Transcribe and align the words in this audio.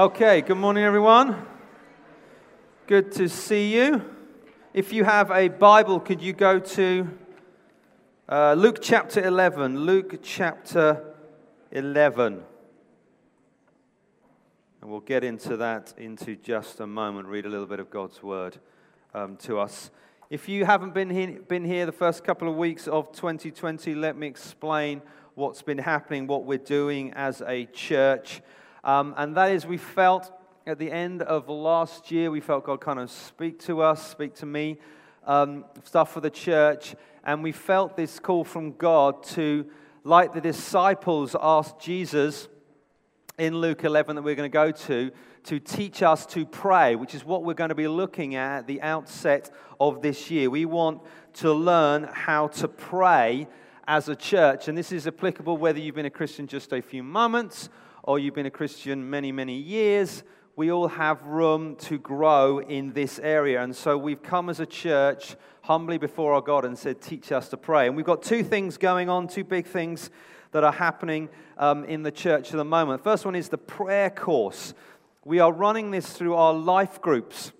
Okay, 0.00 0.40
good 0.40 0.56
morning, 0.56 0.82
everyone. 0.82 1.46
Good 2.86 3.12
to 3.12 3.28
see 3.28 3.76
you. 3.76 4.02
If 4.72 4.94
you 4.94 5.04
have 5.04 5.30
a 5.30 5.48
Bible, 5.48 6.00
could 6.00 6.22
you 6.22 6.32
go 6.32 6.58
to 6.58 7.06
uh, 8.26 8.54
Luke 8.54 8.78
chapter 8.80 9.22
11? 9.22 9.80
Luke 9.80 10.20
chapter 10.22 11.04
11. 11.72 12.42
And 14.80 14.90
we'll 14.90 15.00
get 15.00 15.22
into 15.22 15.58
that 15.58 15.92
into 15.98 16.34
just 16.34 16.80
a 16.80 16.86
moment, 16.86 17.28
read 17.28 17.44
a 17.44 17.50
little 17.50 17.66
bit 17.66 17.78
of 17.78 17.90
God's 17.90 18.22
word 18.22 18.56
um, 19.12 19.36
to 19.40 19.58
us. 19.58 19.90
If 20.30 20.48
you 20.48 20.64
haven't 20.64 20.94
been 20.94 21.10
here, 21.10 21.40
been 21.46 21.66
here 21.66 21.84
the 21.84 21.92
first 21.92 22.24
couple 22.24 22.48
of 22.48 22.56
weeks 22.56 22.88
of 22.88 23.12
2020, 23.12 23.94
let 23.94 24.16
me 24.16 24.26
explain 24.26 25.02
what's 25.34 25.60
been 25.60 25.76
happening, 25.76 26.26
what 26.26 26.46
we're 26.46 26.56
doing 26.56 27.12
as 27.12 27.42
a 27.46 27.66
church. 27.66 28.40
Um, 28.84 29.14
and 29.16 29.36
that 29.36 29.52
is, 29.52 29.66
we 29.66 29.76
felt 29.76 30.32
at 30.66 30.78
the 30.78 30.90
end 30.90 31.22
of 31.22 31.48
last 31.48 32.10
year, 32.10 32.30
we 32.30 32.40
felt 32.40 32.64
God 32.64 32.80
kind 32.80 32.98
of 32.98 33.10
speak 33.10 33.58
to 33.60 33.82
us, 33.82 34.06
speak 34.10 34.34
to 34.36 34.46
me, 34.46 34.78
um, 35.26 35.64
stuff 35.84 36.12
for 36.12 36.20
the 36.20 36.30
church. 36.30 36.94
And 37.24 37.42
we 37.42 37.52
felt 37.52 37.96
this 37.96 38.18
call 38.18 38.44
from 38.44 38.72
God 38.72 39.22
to, 39.24 39.66
like 40.04 40.32
the 40.32 40.40
disciples 40.40 41.36
asked 41.40 41.80
Jesus 41.80 42.48
in 43.38 43.56
Luke 43.56 43.84
11 43.84 44.16
that 44.16 44.22
we're 44.22 44.34
going 44.34 44.50
to 44.50 44.52
go 44.52 44.70
to, 44.70 45.10
to 45.44 45.58
teach 45.58 46.02
us 46.02 46.26
to 46.26 46.44
pray, 46.44 46.94
which 46.94 47.14
is 47.14 47.24
what 47.24 47.42
we're 47.42 47.54
going 47.54 47.70
to 47.70 47.74
be 47.74 47.88
looking 47.88 48.34
at 48.34 48.58
at 48.58 48.66
the 48.66 48.82
outset 48.82 49.50
of 49.80 50.02
this 50.02 50.30
year. 50.30 50.50
We 50.50 50.66
want 50.66 51.02
to 51.34 51.52
learn 51.52 52.08
how 52.12 52.48
to 52.48 52.68
pray 52.68 53.48
as 53.88 54.08
a 54.08 54.16
church. 54.16 54.68
And 54.68 54.76
this 54.76 54.92
is 54.92 55.06
applicable 55.06 55.56
whether 55.56 55.78
you've 55.78 55.94
been 55.94 56.06
a 56.06 56.10
Christian 56.10 56.46
just 56.46 56.72
a 56.72 56.82
few 56.82 57.02
moments 57.02 57.70
or 58.02 58.18
you've 58.18 58.34
been 58.34 58.46
a 58.46 58.50
Christian 58.50 59.08
many, 59.10 59.32
many 59.32 59.56
years, 59.56 60.22
we 60.56 60.70
all 60.70 60.88
have 60.88 61.22
room 61.22 61.76
to 61.76 61.98
grow 61.98 62.58
in 62.58 62.92
this 62.92 63.18
area. 63.18 63.62
And 63.62 63.74
so 63.74 63.96
we've 63.96 64.22
come 64.22 64.50
as 64.50 64.60
a 64.60 64.66
church 64.66 65.36
humbly 65.62 65.98
before 65.98 66.34
our 66.34 66.40
God 66.40 66.64
and 66.64 66.76
said, 66.78 67.00
Teach 67.00 67.32
us 67.32 67.48
to 67.48 67.56
pray. 67.56 67.86
And 67.86 67.96
we've 67.96 68.06
got 68.06 68.22
two 68.22 68.42
things 68.42 68.76
going 68.76 69.08
on, 69.08 69.28
two 69.28 69.44
big 69.44 69.66
things 69.66 70.10
that 70.52 70.64
are 70.64 70.72
happening 70.72 71.28
um, 71.58 71.84
in 71.84 72.02
the 72.02 72.10
church 72.10 72.50
at 72.50 72.56
the 72.56 72.64
moment. 72.64 73.02
First 73.02 73.24
one 73.24 73.36
is 73.36 73.48
the 73.48 73.58
prayer 73.58 74.10
course. 74.10 74.74
We 75.24 75.38
are 75.38 75.52
running 75.52 75.90
this 75.90 76.12
through 76.12 76.34
our 76.34 76.52
life 76.52 77.00
groups. 77.00 77.52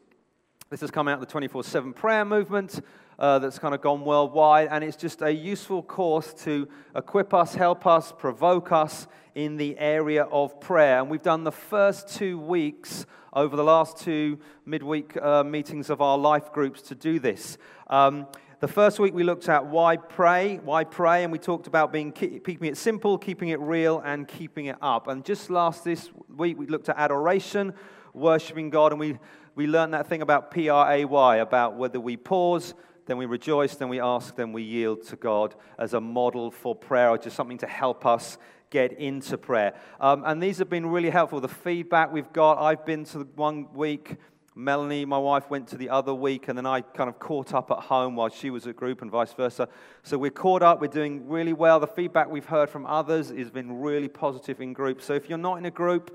This 0.71 0.81
has 0.81 0.91
come 0.91 1.09
out 1.09 1.15
of 1.15 1.21
the 1.21 1.27
24 1.27 1.65
7 1.65 1.93
prayer 1.93 2.25
movement 2.25 2.81
uh, 3.21 3.39
that's 3.39 3.59
kind 3.59 3.75
of 3.75 3.81
gone 3.81 4.05
worldwide, 4.05 4.69
and 4.71 4.83
it's 4.83 4.97
just 4.97 5.23
a 5.23 5.31
useful 5.31 5.83
course 5.83 6.35
to 6.45 6.67
equip 6.97 7.33
us, 7.33 7.55
help 7.55 7.87
us, 7.87 8.13
provoke 8.17 8.73
us 8.73 9.07
in 9.35 9.57
the 9.57 9.79
area 9.79 10.25
of 10.25 10.59
prayer. 10.61 10.99
And 10.99 11.11
we've 11.11 11.23
done 11.23 11.45
the 11.45 11.53
first 11.53 12.09
two 12.09 12.39
weeks 12.39 13.07
over 13.33 13.57
the 13.57 13.63
last 13.63 13.99
two 13.99 14.39
midweek 14.65 15.17
uh, 15.17 15.45
meetings 15.45 15.91
of 15.91 16.01
our 16.01 16.19
life 16.19 16.53
groups 16.53 16.83
to 16.83 16.95
do 16.95 17.21
this. 17.21 17.59
Um, 17.89 18.27
the 18.59 18.69
first 18.69 18.99
week 18.99 19.15
we 19.15 19.23
looked 19.23 19.49
at 19.49 19.67
why 19.67 19.97
pray, 19.97 20.57
why 20.65 20.85
pray, 20.85 21.23
and 21.23 21.33
we 21.33 21.39
talked 21.39 21.67
about 21.67 21.93
being 21.93 22.13
keeping 22.13 22.65
it 22.65 22.77
simple, 22.77 23.19
keeping 23.19 23.51
it 23.51 23.61
real, 23.61 24.03
and 24.05 24.27
keeping 24.27 24.67
it 24.67 24.77
up. 24.83 25.09
And 25.09 25.25
just 25.25 25.49
last 25.49 25.85
this 25.85 26.11
week 26.37 26.59
we 26.59 26.67
looked 26.67 26.89
at 26.89 26.97
adoration, 26.99 27.73
worshiping 28.13 28.71
God, 28.71 28.93
and 28.93 29.01
we 29.01 29.19
we 29.55 29.67
learned 29.67 29.95
that 29.95 30.07
thing 30.07 30.23
about 30.23 30.51
P 30.51 30.69
R 30.69 30.93
A 30.93 31.05
Y, 31.05 31.37
about 31.37 31.77
whether 31.77 32.01
we 32.01 32.17
pause, 32.17 32.75
then 33.07 33.17
we 33.17 33.27
rejoice, 33.27 33.77
then 33.77 33.89
we 33.89 34.01
ask, 34.01 34.37
then 34.37 34.53
we 34.53 34.63
yield 34.63 35.07
to 35.09 35.17
God 35.17 35.55
as 35.79 35.95
a 35.95 36.01
model 36.01 36.51
for 36.51 36.75
prayer, 36.75 37.11
or 37.11 37.19
just 37.19 37.37
something 37.37 37.59
to 37.59 37.67
help 37.67 38.07
us 38.07 38.39
get 38.71 38.93
into 38.93 39.37
prayer. 39.37 39.75
Um, 40.01 40.23
and 40.25 40.43
these 40.43 40.59
have 40.59 40.71
been 40.71 40.87
really 40.87 41.11
helpful. 41.11 41.41
The 41.41 41.49
feedback 41.49 42.13
we've 42.13 42.33
got, 42.33 42.59
I've 42.59 42.87
been 42.87 43.05
to 43.07 43.21
one 43.35 43.73
week. 43.73 44.17
Melanie, 44.55 45.05
my 45.05 45.19
wife, 45.19 45.49
went 45.49 45.69
to 45.69 45.77
the 45.77 45.89
other 45.89 46.13
week, 46.13 46.49
and 46.49 46.59
then 46.59 46.67
I 46.67 46.81
kind 46.81 47.09
of 47.09 47.19
caught 47.19 47.55
up 47.55 47.71
at 47.71 47.79
home 47.79 48.17
while 48.17 48.29
she 48.29 48.51
was 48.51 48.67
at 48.67 48.77
group, 48.77 49.01
and 49.01 49.11
vice 49.11 49.33
versa. 49.33 49.69
So 50.03 50.19
we're 50.19 50.31
caught 50.31 50.63
up, 50.63 50.81
we're 50.81 50.89
doing 50.89 51.29
really 51.29 51.53
well. 51.53 51.81
The 51.81 51.87
feedback 51.87 52.29
we've 52.29 52.45
heard 52.45 52.69
from 52.69 52.85
others 52.85 53.31
has 53.31 53.51
been 53.51 53.81
really 53.81 54.09
positive 54.09 54.61
in 54.61 54.73
group. 54.73 55.03
So 55.03 55.15
if 55.15 55.29
you're 55.29 55.39
not 55.39 55.59
in 55.59 55.67
a 55.67 55.71
group, 55.71 56.15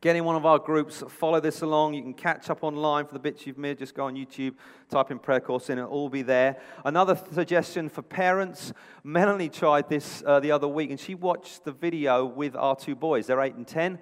Get 0.00 0.14
in 0.14 0.24
one 0.24 0.36
of 0.36 0.46
our 0.46 0.60
groups, 0.60 1.02
follow 1.08 1.40
this 1.40 1.62
along. 1.62 1.94
You 1.94 2.02
can 2.02 2.14
catch 2.14 2.50
up 2.50 2.62
online 2.62 3.06
for 3.06 3.14
the 3.14 3.18
bits 3.18 3.46
you've 3.46 3.58
missed. 3.58 3.80
Just 3.80 3.94
go 3.94 4.04
on 4.04 4.14
YouTube, 4.14 4.54
type 4.88 5.10
in 5.10 5.18
prayer 5.18 5.40
course 5.40 5.70
in, 5.70 5.78
it'll 5.78 5.90
all 5.90 6.08
be 6.08 6.22
there. 6.22 6.60
Another 6.84 7.20
suggestion 7.32 7.88
for 7.88 8.02
parents 8.02 8.72
Melanie 9.02 9.48
tried 9.48 9.88
this 9.88 10.22
uh, 10.24 10.38
the 10.38 10.52
other 10.52 10.68
week, 10.68 10.90
and 10.90 11.00
she 11.00 11.16
watched 11.16 11.64
the 11.64 11.72
video 11.72 12.24
with 12.24 12.54
our 12.54 12.76
two 12.76 12.94
boys. 12.94 13.26
They're 13.26 13.40
8 13.40 13.56
and 13.56 13.66
10. 13.66 13.98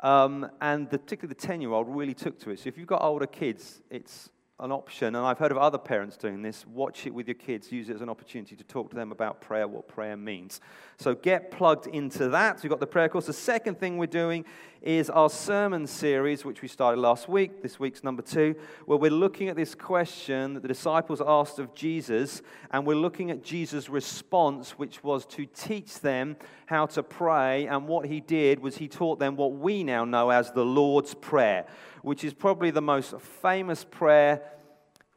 Um, 0.00 0.50
and 0.60 0.88
the, 0.88 0.98
particularly 0.98 1.34
the 1.34 1.46
10 1.46 1.60
year 1.60 1.72
old 1.72 1.88
really 1.88 2.14
took 2.14 2.38
to 2.40 2.50
it. 2.50 2.60
So 2.60 2.68
if 2.68 2.78
you've 2.78 2.86
got 2.86 3.02
older 3.02 3.26
kids, 3.26 3.82
it's 3.90 4.30
an 4.58 4.72
option, 4.72 5.14
and 5.14 5.18
I've 5.18 5.38
heard 5.38 5.50
of 5.50 5.58
other 5.58 5.76
parents 5.76 6.16
doing 6.16 6.40
this. 6.40 6.66
Watch 6.66 7.06
it 7.06 7.12
with 7.12 7.28
your 7.28 7.34
kids, 7.34 7.70
use 7.70 7.90
it 7.90 7.94
as 7.94 8.00
an 8.00 8.08
opportunity 8.08 8.56
to 8.56 8.64
talk 8.64 8.88
to 8.88 8.96
them 8.96 9.12
about 9.12 9.42
prayer, 9.42 9.68
what 9.68 9.86
prayer 9.86 10.16
means. 10.16 10.62
So 10.96 11.14
get 11.14 11.50
plugged 11.50 11.86
into 11.88 12.30
that. 12.30 12.62
We've 12.62 12.70
got 12.70 12.80
the 12.80 12.86
prayer 12.86 13.10
course. 13.10 13.26
The 13.26 13.34
second 13.34 13.78
thing 13.78 13.98
we're 13.98 14.06
doing 14.06 14.46
is 14.86 15.10
our 15.10 15.28
sermon 15.28 15.86
series, 15.86 16.44
which 16.44 16.62
we 16.62 16.68
started 16.68 17.00
last 17.00 17.28
week. 17.28 17.62
This 17.62 17.78
week's 17.78 18.04
number 18.04 18.22
two, 18.22 18.54
where 18.86 18.98
we're 18.98 19.10
looking 19.10 19.48
at 19.48 19.56
this 19.56 19.74
question 19.74 20.54
that 20.54 20.60
the 20.62 20.68
disciples 20.68 21.20
asked 21.26 21.58
of 21.58 21.74
Jesus, 21.74 22.40
and 22.70 22.86
we're 22.86 22.94
looking 22.94 23.30
at 23.30 23.42
Jesus' 23.42 23.88
response, 23.88 24.70
which 24.72 25.02
was 25.02 25.26
to 25.26 25.44
teach 25.46 26.00
them 26.00 26.36
how 26.66 26.86
to 26.86 27.02
pray. 27.02 27.66
And 27.66 27.88
what 27.88 28.06
he 28.06 28.20
did 28.20 28.60
was 28.60 28.76
he 28.76 28.88
taught 28.88 29.18
them 29.18 29.36
what 29.36 29.52
we 29.52 29.84
now 29.84 30.04
know 30.04 30.30
as 30.30 30.52
the 30.52 30.64
Lord's 30.64 31.14
Prayer 31.14 31.66
which 32.06 32.22
is 32.22 32.32
probably 32.32 32.70
the 32.70 32.80
most 32.80 33.18
famous 33.20 33.82
prayer 33.82 34.40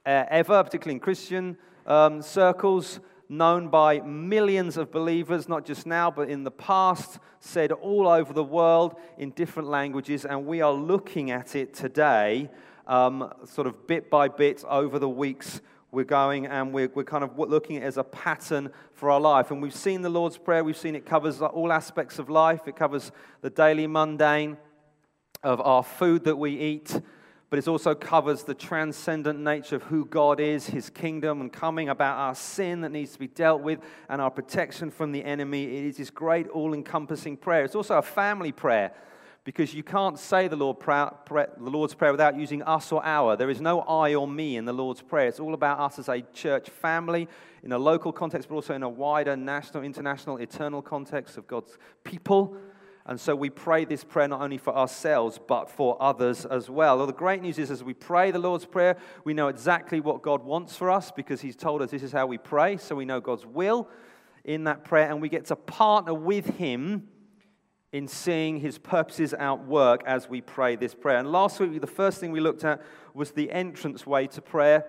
uh, 0.07 0.25
ever, 0.31 0.63
particularly 0.63 0.95
in 0.95 0.99
Christian 0.99 1.55
um, 1.85 2.19
circles, 2.23 2.99
known 3.29 3.67
by 3.67 3.99
millions 3.99 4.75
of 4.75 4.91
believers, 4.91 5.47
not 5.47 5.67
just 5.67 5.85
now, 5.85 6.09
but 6.09 6.31
in 6.31 6.43
the 6.43 6.49
past, 6.49 7.19
said 7.39 7.71
all 7.71 8.07
over 8.07 8.33
the 8.33 8.43
world 8.43 8.95
in 9.17 9.31
different 9.31 9.69
languages. 9.69 10.25
And 10.25 10.45
we 10.45 10.61
are 10.61 10.73
looking 10.73 11.31
at 11.31 11.55
it 11.55 11.73
today, 11.73 12.49
um, 12.87 13.33
sort 13.45 13.67
of 13.67 13.87
bit 13.87 14.09
by 14.09 14.27
bit 14.27 14.63
over 14.67 14.99
the 14.99 15.09
weeks 15.09 15.61
we're 15.91 16.03
going 16.03 16.45
and 16.45 16.71
we're, 16.73 16.89
we're 16.93 17.03
kind 17.03 17.23
of 17.23 17.37
looking 17.37 17.77
at 17.77 17.83
it 17.83 17.85
as 17.85 17.97
a 17.97 18.03
pattern 18.03 18.71
for 18.93 19.09
our 19.09 19.19
life. 19.19 19.51
And 19.51 19.61
we've 19.61 19.73
seen 19.73 20.01
the 20.01 20.09
Lord's 20.09 20.37
Prayer, 20.37 20.63
we've 20.63 20.77
seen 20.77 20.95
it 20.95 21.05
covers 21.05 21.41
all 21.41 21.71
aspects 21.71 22.19
of 22.19 22.29
life, 22.29 22.67
it 22.67 22.75
covers 22.75 23.11
the 23.41 23.49
daily 23.49 23.87
mundane 23.87 24.57
of 25.43 25.61
our 25.61 25.83
food 25.83 26.25
that 26.25 26.35
we 26.35 26.51
eat, 26.51 27.01
but 27.49 27.57
it 27.57 27.67
also 27.67 27.95
covers 27.95 28.43
the 28.43 28.53
transcendent 28.53 29.39
nature 29.39 29.75
of 29.75 29.83
who 29.83 30.05
God 30.05 30.39
is, 30.39 30.67
His 30.67 30.89
kingdom, 30.89 31.41
and 31.41 31.51
coming 31.51 31.89
about 31.89 32.17
our 32.17 32.35
sin 32.35 32.81
that 32.81 32.91
needs 32.91 33.13
to 33.13 33.19
be 33.19 33.27
dealt 33.27 33.61
with 33.61 33.79
and 34.07 34.21
our 34.21 34.29
protection 34.29 34.91
from 34.91 35.11
the 35.11 35.23
enemy. 35.23 35.63
It 35.63 35.85
is 35.85 35.97
this 35.97 36.09
great, 36.09 36.47
all 36.49 36.73
encompassing 36.73 37.37
prayer. 37.37 37.63
It's 37.63 37.75
also 37.75 37.97
a 37.97 38.03
family 38.03 38.51
prayer 38.51 38.91
because 39.43 39.73
you 39.73 39.81
can't 39.81 40.19
say 40.19 40.47
the, 40.47 40.55
Lord 40.55 40.79
the 40.79 41.49
Lord's 41.57 41.95
Prayer 41.95 42.11
without 42.11 42.37
using 42.37 42.61
us 42.61 42.91
or 42.91 43.03
our. 43.03 43.35
There 43.35 43.49
is 43.49 43.61
no 43.61 43.81
I 43.81 44.13
or 44.13 44.27
me 44.27 44.57
in 44.57 44.65
the 44.65 44.73
Lord's 44.73 45.01
Prayer. 45.01 45.27
It's 45.27 45.39
all 45.39 45.55
about 45.55 45.79
us 45.79 45.97
as 45.97 46.07
a 46.07 46.21
church 46.21 46.69
family 46.69 47.27
in 47.63 47.71
a 47.71 47.77
local 47.79 48.11
context, 48.11 48.47
but 48.47 48.55
also 48.55 48.75
in 48.75 48.83
a 48.83 48.89
wider 48.89 49.35
national, 49.35 49.83
international, 49.83 50.37
eternal 50.37 50.83
context 50.83 51.37
of 51.37 51.47
God's 51.47 51.79
people. 52.03 52.57
And 53.09 53.19
so 53.19 53.35
we 53.35 53.49
pray 53.49 53.85
this 53.85 54.03
prayer 54.03 54.27
not 54.27 54.41
only 54.41 54.59
for 54.59 54.71
ourselves, 54.77 55.39
but 55.47 55.67
for 55.67 55.97
others 55.99 56.45
as 56.45 56.69
well. 56.69 56.95
Well, 56.95 57.07
the 57.07 57.11
great 57.11 57.41
news 57.41 57.57
is, 57.57 57.71
as 57.71 57.83
we 57.83 57.95
pray 57.95 58.29
the 58.29 58.37
Lord's 58.37 58.67
Prayer, 58.67 58.97
we 59.23 59.33
know 59.33 59.47
exactly 59.47 59.99
what 59.99 60.21
God 60.21 60.43
wants 60.43 60.75
for 60.75 60.91
us 60.91 61.09
because 61.09 61.41
He's 61.41 61.55
told 61.55 61.81
us 61.81 61.89
this 61.89 62.03
is 62.03 62.11
how 62.11 62.27
we 62.27 62.37
pray. 62.37 62.77
So 62.77 62.95
we 62.95 63.05
know 63.05 63.19
God's 63.19 63.47
will 63.47 63.89
in 64.43 64.65
that 64.65 64.83
prayer, 64.83 65.09
and 65.09 65.23
we 65.23 65.27
get 65.27 65.45
to 65.45 65.55
partner 65.55 66.13
with 66.13 66.57
Him 66.57 67.07
in 67.91 68.07
seeing 68.07 68.59
His 68.59 68.77
purposes 68.77 69.33
out 69.33 69.65
work 69.65 70.03
as 70.05 70.29
we 70.29 70.39
pray 70.39 70.75
this 70.75 70.93
prayer. 70.93 71.17
And 71.17 71.31
last 71.31 71.59
week, 71.59 71.81
the 71.81 71.87
first 71.87 72.19
thing 72.19 72.31
we 72.31 72.39
looked 72.39 72.63
at 72.63 72.79
was 73.15 73.31
the 73.31 73.51
entrance 73.51 74.05
way 74.05 74.27
to 74.27 74.41
prayer, 74.43 74.85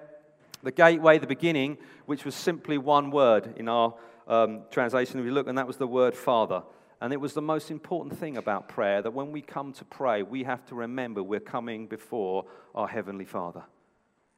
the 0.63 0.73
gateway, 0.73 1.17
the 1.17 1.27
beginning, 1.27 1.79
which 2.05 2.27
was 2.27 2.35
simply 2.35 2.77
one 2.77 3.11
word 3.11 3.55
in 3.57 3.67
our 3.67 3.95
um, 4.29 4.65
translation. 4.71 5.25
We 5.25 5.31
look, 5.31 5.49
and 5.49 5.57
that 5.57 5.67
was 5.67 5.79
the 5.79 5.87
word 5.87 6.15
Father. 6.15 6.65
And 7.01 7.13
it 7.13 7.21
was 7.21 7.33
the 7.33 7.43
most 7.43 7.71
important 7.71 8.19
thing 8.19 8.37
about 8.37 8.69
prayer 8.69 9.01
that 9.01 9.13
when 9.13 9.33
we 9.33 9.41
come 9.41 9.73
to 9.75 9.85
pray, 9.85 10.23
we 10.23 10.45
have 10.45 10.65
to 10.67 10.75
remember 10.75 11.23
we're 11.23 11.41
coming 11.41 11.87
before 11.87 12.45
our 12.75 12.89
Heavenly 12.89 13.25
Father 13.25 13.65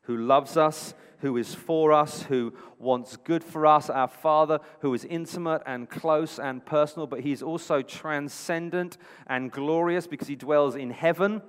who 0.02 0.16
loves 0.16 0.56
us, 0.56 0.94
who 1.18 1.36
is 1.36 1.54
for 1.54 1.92
us, 1.92 2.22
who 2.24 2.52
wants 2.78 3.16
good 3.16 3.44
for 3.44 3.66
us, 3.66 3.88
our 3.88 4.08
Father, 4.08 4.58
who 4.80 4.92
is 4.94 5.04
intimate 5.04 5.62
and 5.64 5.88
close 5.88 6.38
and 6.38 6.64
personal, 6.66 7.06
but 7.06 7.20
He's 7.20 7.42
also 7.42 7.82
transcendent 7.82 8.98
and 9.28 9.52
glorious 9.52 10.06
because 10.06 10.26
He 10.26 10.36
dwells 10.36 10.74
in 10.74 10.90
heaven, 10.90 11.40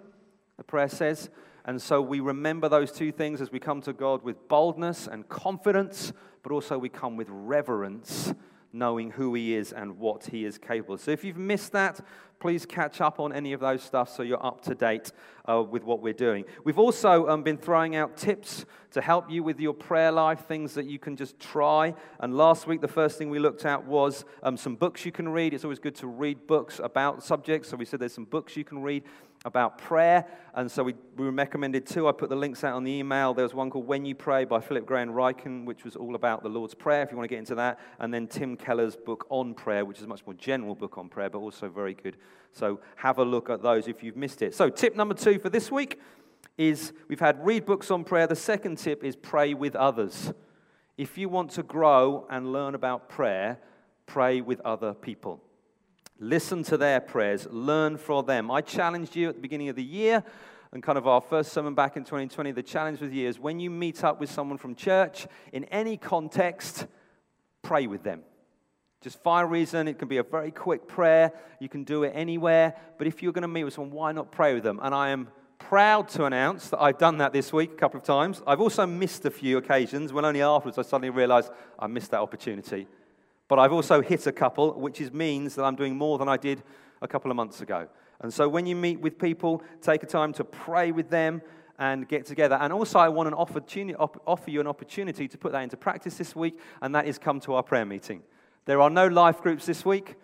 the 0.57 0.63
prayer 0.63 0.87
says. 0.87 1.29
And 1.65 1.81
so 1.81 2.01
we 2.01 2.19
remember 2.19 2.69
those 2.69 2.91
two 2.91 3.11
things 3.11 3.41
as 3.41 3.51
we 3.51 3.59
come 3.59 3.81
to 3.81 3.93
God 3.93 4.21
with 4.21 4.47
boldness 4.47 5.07
and 5.07 5.27
confidence, 5.27 6.13
but 6.43 6.51
also 6.51 6.77
we 6.77 6.89
come 6.89 7.17
with 7.17 7.29
reverence 7.31 8.33
knowing 8.73 9.11
who 9.11 9.33
He 9.35 9.55
is 9.55 9.71
and 9.71 9.97
what 9.99 10.25
He 10.25 10.43
is 10.43 10.57
capable. 10.57 10.97
So 10.97 11.11
if 11.11 11.23
you've 11.23 11.37
missed 11.37 11.71
that, 11.71 12.01
please 12.43 12.65
catch 12.65 12.99
up 12.99 13.21
on 13.21 13.31
any 13.31 13.53
of 13.53 13.61
those 13.61 13.81
stuff 13.81 14.13
so 14.13 14.21
you're 14.21 14.45
up 14.45 14.59
to 14.59 14.75
date 14.75 15.13
uh, 15.47 15.63
with 15.63 15.85
what 15.85 16.01
we're 16.01 16.11
doing. 16.11 16.43
We've 16.65 16.77
also 16.77 17.29
um, 17.29 17.41
been 17.41 17.55
throwing 17.55 17.95
out 17.95 18.17
tips 18.17 18.65
to 18.91 19.01
help 19.01 19.31
you 19.31 19.43
with 19.43 19.61
your 19.61 19.73
prayer 19.73 20.11
life, 20.11 20.45
things 20.45 20.73
that 20.73 20.85
you 20.85 20.99
can 20.99 21.15
just 21.15 21.39
try. 21.39 21.95
And 22.19 22.35
last 22.35 22.67
week, 22.67 22.81
the 22.81 22.87
first 22.87 23.17
thing 23.17 23.29
we 23.29 23.39
looked 23.39 23.65
at 23.65 23.85
was 23.85 24.25
um, 24.43 24.57
some 24.57 24.75
books 24.75 25.05
you 25.05 25.11
can 25.11 25.29
read. 25.29 25.53
It's 25.53 25.63
always 25.63 25.79
good 25.79 25.95
to 25.95 26.07
read 26.07 26.45
books 26.45 26.81
about 26.83 27.23
subjects. 27.23 27.69
So 27.69 27.77
we 27.77 27.85
said 27.85 28.01
there's 28.01 28.13
some 28.13 28.25
books 28.25 28.57
you 28.57 28.65
can 28.65 28.81
read 28.81 29.03
about 29.45 29.77
prayer. 29.77 30.25
And 30.53 30.71
so 30.71 30.83
we, 30.83 30.95
we 31.17 31.27
recommended 31.29 31.85
two. 31.85 32.07
I 32.07 32.11
put 32.11 32.29
the 32.29 32.35
links 32.35 32.63
out 32.63 32.75
on 32.75 32.83
the 32.83 32.91
email. 32.91 33.33
There 33.33 33.43
was 33.43 33.53
one 33.53 33.69
called 33.69 33.87
When 33.87 34.05
You 34.05 34.15
Pray 34.15 34.45
by 34.45 34.61
Philip 34.61 34.85
Graham 34.85 35.09
Ryken, 35.09 35.65
which 35.65 35.83
was 35.83 35.95
all 35.95 36.15
about 36.15 36.43
the 36.43 36.49
Lord's 36.49 36.73
Prayer, 36.73 37.01
if 37.01 37.11
you 37.11 37.17
want 37.17 37.29
to 37.29 37.35
get 37.35 37.39
into 37.39 37.55
that. 37.55 37.79
And 37.99 38.13
then 38.13 38.27
Tim 38.27 38.55
Keller's 38.55 38.95
book 38.95 39.25
on 39.29 39.53
prayer, 39.53 39.83
which 39.83 39.97
is 39.97 40.03
a 40.03 40.07
much 40.07 40.25
more 40.25 40.35
general 40.35 40.75
book 40.75 40.97
on 40.97 41.09
prayer, 41.09 41.29
but 41.29 41.39
also 41.39 41.69
very 41.69 41.93
good. 41.93 42.17
So 42.53 42.79
have 42.95 43.17
a 43.17 43.25
look 43.25 43.49
at 43.49 43.61
those 43.61 43.87
if 43.87 44.03
you've 44.03 44.15
missed 44.15 44.41
it. 44.41 44.55
So, 44.55 44.69
tip 44.69 44.95
number 44.95 45.15
two 45.15 45.39
for 45.39 45.49
this 45.49 45.71
week 45.71 45.99
is 46.57 46.93
we've 47.07 47.19
had 47.19 47.43
read 47.43 47.65
books 47.65 47.89
on 47.89 48.03
prayer. 48.03 48.27
The 48.27 48.35
second 48.35 48.77
tip 48.77 49.03
is 49.03 49.15
pray 49.15 49.53
with 49.53 49.75
others. 49.75 50.31
If 50.97 51.17
you 51.17 51.29
want 51.29 51.51
to 51.51 51.63
grow 51.63 52.27
and 52.29 52.51
learn 52.51 52.75
about 52.75 53.09
prayer, 53.09 53.57
pray 54.05 54.41
with 54.41 54.61
other 54.61 54.93
people. 54.93 55.41
Listen 56.23 56.63
to 56.63 56.77
their 56.77 57.01
prayers, 57.01 57.47
learn 57.51 57.97
from 57.97 58.25
them. 58.25 58.49
I 58.49 58.61
challenged 58.61 59.13
you 59.13 59.27
at 59.27 59.35
the 59.35 59.41
beginning 59.41 59.67
of 59.67 59.75
the 59.75 59.83
year 59.83 60.23
and 60.71 60.81
kind 60.81 60.97
of 60.97 61.05
our 61.05 61.19
first 61.19 61.51
sermon 61.51 61.75
back 61.75 61.97
in 61.97 62.05
2020. 62.05 62.53
The 62.53 62.63
challenge 62.63 63.01
with 63.01 63.11
you 63.11 63.27
is 63.27 63.39
when 63.39 63.59
you 63.59 63.69
meet 63.69 64.05
up 64.05 64.21
with 64.21 64.31
someone 64.31 64.57
from 64.57 64.73
church 64.73 65.27
in 65.51 65.65
any 65.65 65.97
context, 65.97 66.87
pray 67.61 67.87
with 67.87 68.03
them. 68.03 68.21
Just 69.01 69.19
a 69.25 69.45
reason. 69.45 69.89
It 69.89 69.99
can 69.99 70.07
be 70.07 70.15
a 70.15 70.23
very 70.23 70.51
quick 70.51 70.87
prayer. 70.87 71.33
You 71.59 71.67
can 71.67 71.83
do 71.83 72.03
it 72.03 72.13
anywhere. 72.15 72.73
But 72.97 73.07
if 73.07 73.21
you're 73.21 73.33
going 73.33 73.41
to 73.41 73.49
meet 73.49 73.65
with 73.65 73.73
someone, 73.73 73.91
why 73.91 74.13
not 74.13 74.31
pray 74.31 74.53
with 74.53 74.63
them? 74.63 74.79
And 74.81 74.95
I 74.95 75.09
am 75.09 75.27
proud 75.59 76.07
to 76.09 76.23
announce 76.23 76.69
that 76.69 76.81
I've 76.81 76.97
done 76.99 77.17
that 77.17 77.33
this 77.33 77.51
week 77.51 77.73
a 77.73 77.75
couple 77.75 77.99
of 77.99 78.05
times. 78.05 78.41
I've 78.47 78.61
also 78.61 78.85
missed 78.85 79.25
a 79.25 79.29
few 79.29 79.57
occasions 79.57 80.13
when 80.13 80.23
only 80.23 80.41
afterwards 80.41 80.77
I 80.77 80.83
suddenly 80.83 81.09
realized 81.09 81.51
I 81.77 81.87
missed 81.87 82.11
that 82.11 82.21
opportunity. 82.21 82.87
But 83.53 83.59
I've 83.59 83.71
also 83.71 84.01
hit 84.01 84.25
a 84.25 84.31
couple, 84.31 84.73
which 84.73 84.99
is, 84.99 85.13
means 85.13 85.53
that 85.53 85.63
I'm 85.63 85.75
doing 85.75 85.95
more 85.95 86.17
than 86.17 86.27
I 86.27 86.37
did 86.37 86.63
a 87.03 87.07
couple 87.07 87.29
of 87.29 87.37
months 87.37 87.61
ago. 87.61 87.87
And 88.21 88.33
so 88.33 88.49
when 88.49 88.65
you 88.65 88.75
meet 88.75 88.99
with 88.99 89.19
people, 89.19 89.61
take 89.79 90.01
a 90.01 90.07
time 90.07 90.33
to 90.33 90.43
pray 90.43 90.91
with 90.91 91.11
them 91.11 91.39
and 91.77 92.07
get 92.07 92.25
together. 92.25 92.55
And 92.59 92.73
also, 92.73 92.97
I 92.97 93.09
want 93.09 93.29
to 93.29 93.35
offer 93.35 94.49
you 94.49 94.59
an 94.59 94.65
opportunity 94.65 95.27
to 95.27 95.37
put 95.37 95.51
that 95.51 95.61
into 95.61 95.77
practice 95.77 96.17
this 96.17 96.35
week, 96.35 96.59
and 96.81 96.95
that 96.95 97.05
is 97.05 97.19
come 97.19 97.39
to 97.41 97.53
our 97.53 97.61
prayer 97.61 97.85
meeting. 97.85 98.23
There 98.65 98.81
are 98.81 98.89
no 98.89 99.05
life 99.05 99.39
groups 99.43 99.67
this 99.67 99.85
week, 99.85 100.15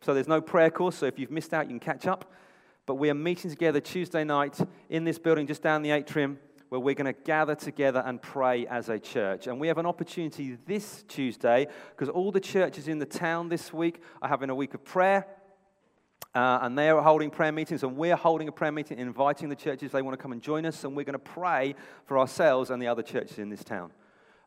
so 0.00 0.14
there's 0.14 0.28
no 0.28 0.40
prayer 0.40 0.70
course. 0.70 0.98
So 0.98 1.06
if 1.06 1.18
you've 1.18 1.32
missed 1.32 1.52
out, 1.52 1.64
you 1.64 1.70
can 1.70 1.80
catch 1.80 2.06
up. 2.06 2.32
But 2.86 2.94
we 2.94 3.10
are 3.10 3.14
meeting 3.14 3.50
together 3.50 3.80
Tuesday 3.80 4.22
night 4.22 4.56
in 4.88 5.02
this 5.02 5.18
building 5.18 5.48
just 5.48 5.62
down 5.62 5.82
the 5.82 5.90
atrium 5.90 6.38
where 6.68 6.80
we're 6.80 6.94
going 6.94 7.12
to 7.12 7.20
gather 7.24 7.54
together 7.54 8.02
and 8.04 8.20
pray 8.20 8.66
as 8.66 8.88
a 8.88 8.98
church. 8.98 9.46
And 9.46 9.58
we 9.58 9.68
have 9.68 9.78
an 9.78 9.86
opportunity 9.86 10.58
this 10.66 11.04
Tuesday 11.08 11.66
because 11.90 12.08
all 12.08 12.30
the 12.30 12.40
churches 12.40 12.88
in 12.88 12.98
the 12.98 13.06
town 13.06 13.48
this 13.48 13.72
week 13.72 14.02
are 14.20 14.28
having 14.28 14.50
a 14.50 14.54
week 14.54 14.74
of 14.74 14.84
prayer. 14.84 15.26
Uh, 16.34 16.58
and 16.62 16.78
they 16.78 16.90
are 16.90 17.02
holding 17.02 17.30
prayer 17.30 17.50
meetings, 17.50 17.82
and 17.82 17.96
we're 17.96 18.14
holding 18.14 18.48
a 18.48 18.52
prayer 18.52 18.70
meeting, 18.70 18.98
inviting 18.98 19.48
the 19.48 19.56
churches 19.56 19.90
they 19.90 20.02
want 20.02 20.16
to 20.16 20.22
come 20.22 20.30
and 20.30 20.42
join 20.42 20.66
us, 20.66 20.84
and 20.84 20.94
we're 20.94 21.02
going 21.02 21.14
to 21.14 21.18
pray 21.18 21.74
for 22.04 22.18
ourselves 22.18 22.70
and 22.70 22.80
the 22.80 22.86
other 22.86 23.02
churches 23.02 23.38
in 23.38 23.48
this 23.48 23.64
town. 23.64 23.90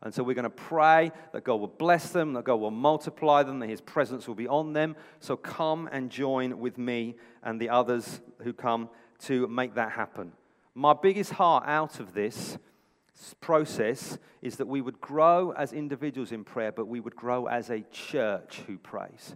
And 0.04 0.14
so 0.14 0.24
we're 0.24 0.36
going 0.36 0.44
to 0.44 0.50
pray 0.50 1.12
that 1.32 1.44
God 1.44 1.56
will 1.56 1.68
bless 1.68 2.10
them, 2.10 2.34
that 2.34 2.46
God 2.46 2.56
will 2.56 2.72
multiply 2.72 3.44
them, 3.44 3.60
that 3.60 3.70
His 3.70 3.82
presence 3.82 4.28
will 4.28 4.36
be 4.36 4.48
on 4.48 4.74
them. 4.74 4.96
So 5.20 5.36
come 5.36 5.90
and 5.92 6.10
join 6.10 6.60
with 6.60 6.78
me 6.78 7.16
and 7.44 7.60
the 7.60 7.70
others 7.70 8.22
who 8.44 8.54
come 8.54 8.90
to 9.26 9.48
make 9.48 9.76
that 9.76 9.92
happen. 9.92 10.32
My 10.74 10.94
biggest 10.94 11.34
heart 11.34 11.66
out 11.68 12.00
of 12.00 12.14
this 12.14 12.58
process 13.42 14.18
is 14.42 14.56
that 14.58 14.68
we 14.68 14.82
would 14.82 15.02
grow 15.02 15.52
as 15.52 15.74
individuals 15.74 16.32
in 16.32 16.44
prayer, 16.44 16.72
but 16.72 16.88
we 16.88 17.00
would 17.00 17.16
grow 17.16 17.48
as 17.48 17.70
a 17.70 17.82
church 17.92 18.62
who 18.68 18.78
prays. 18.78 19.36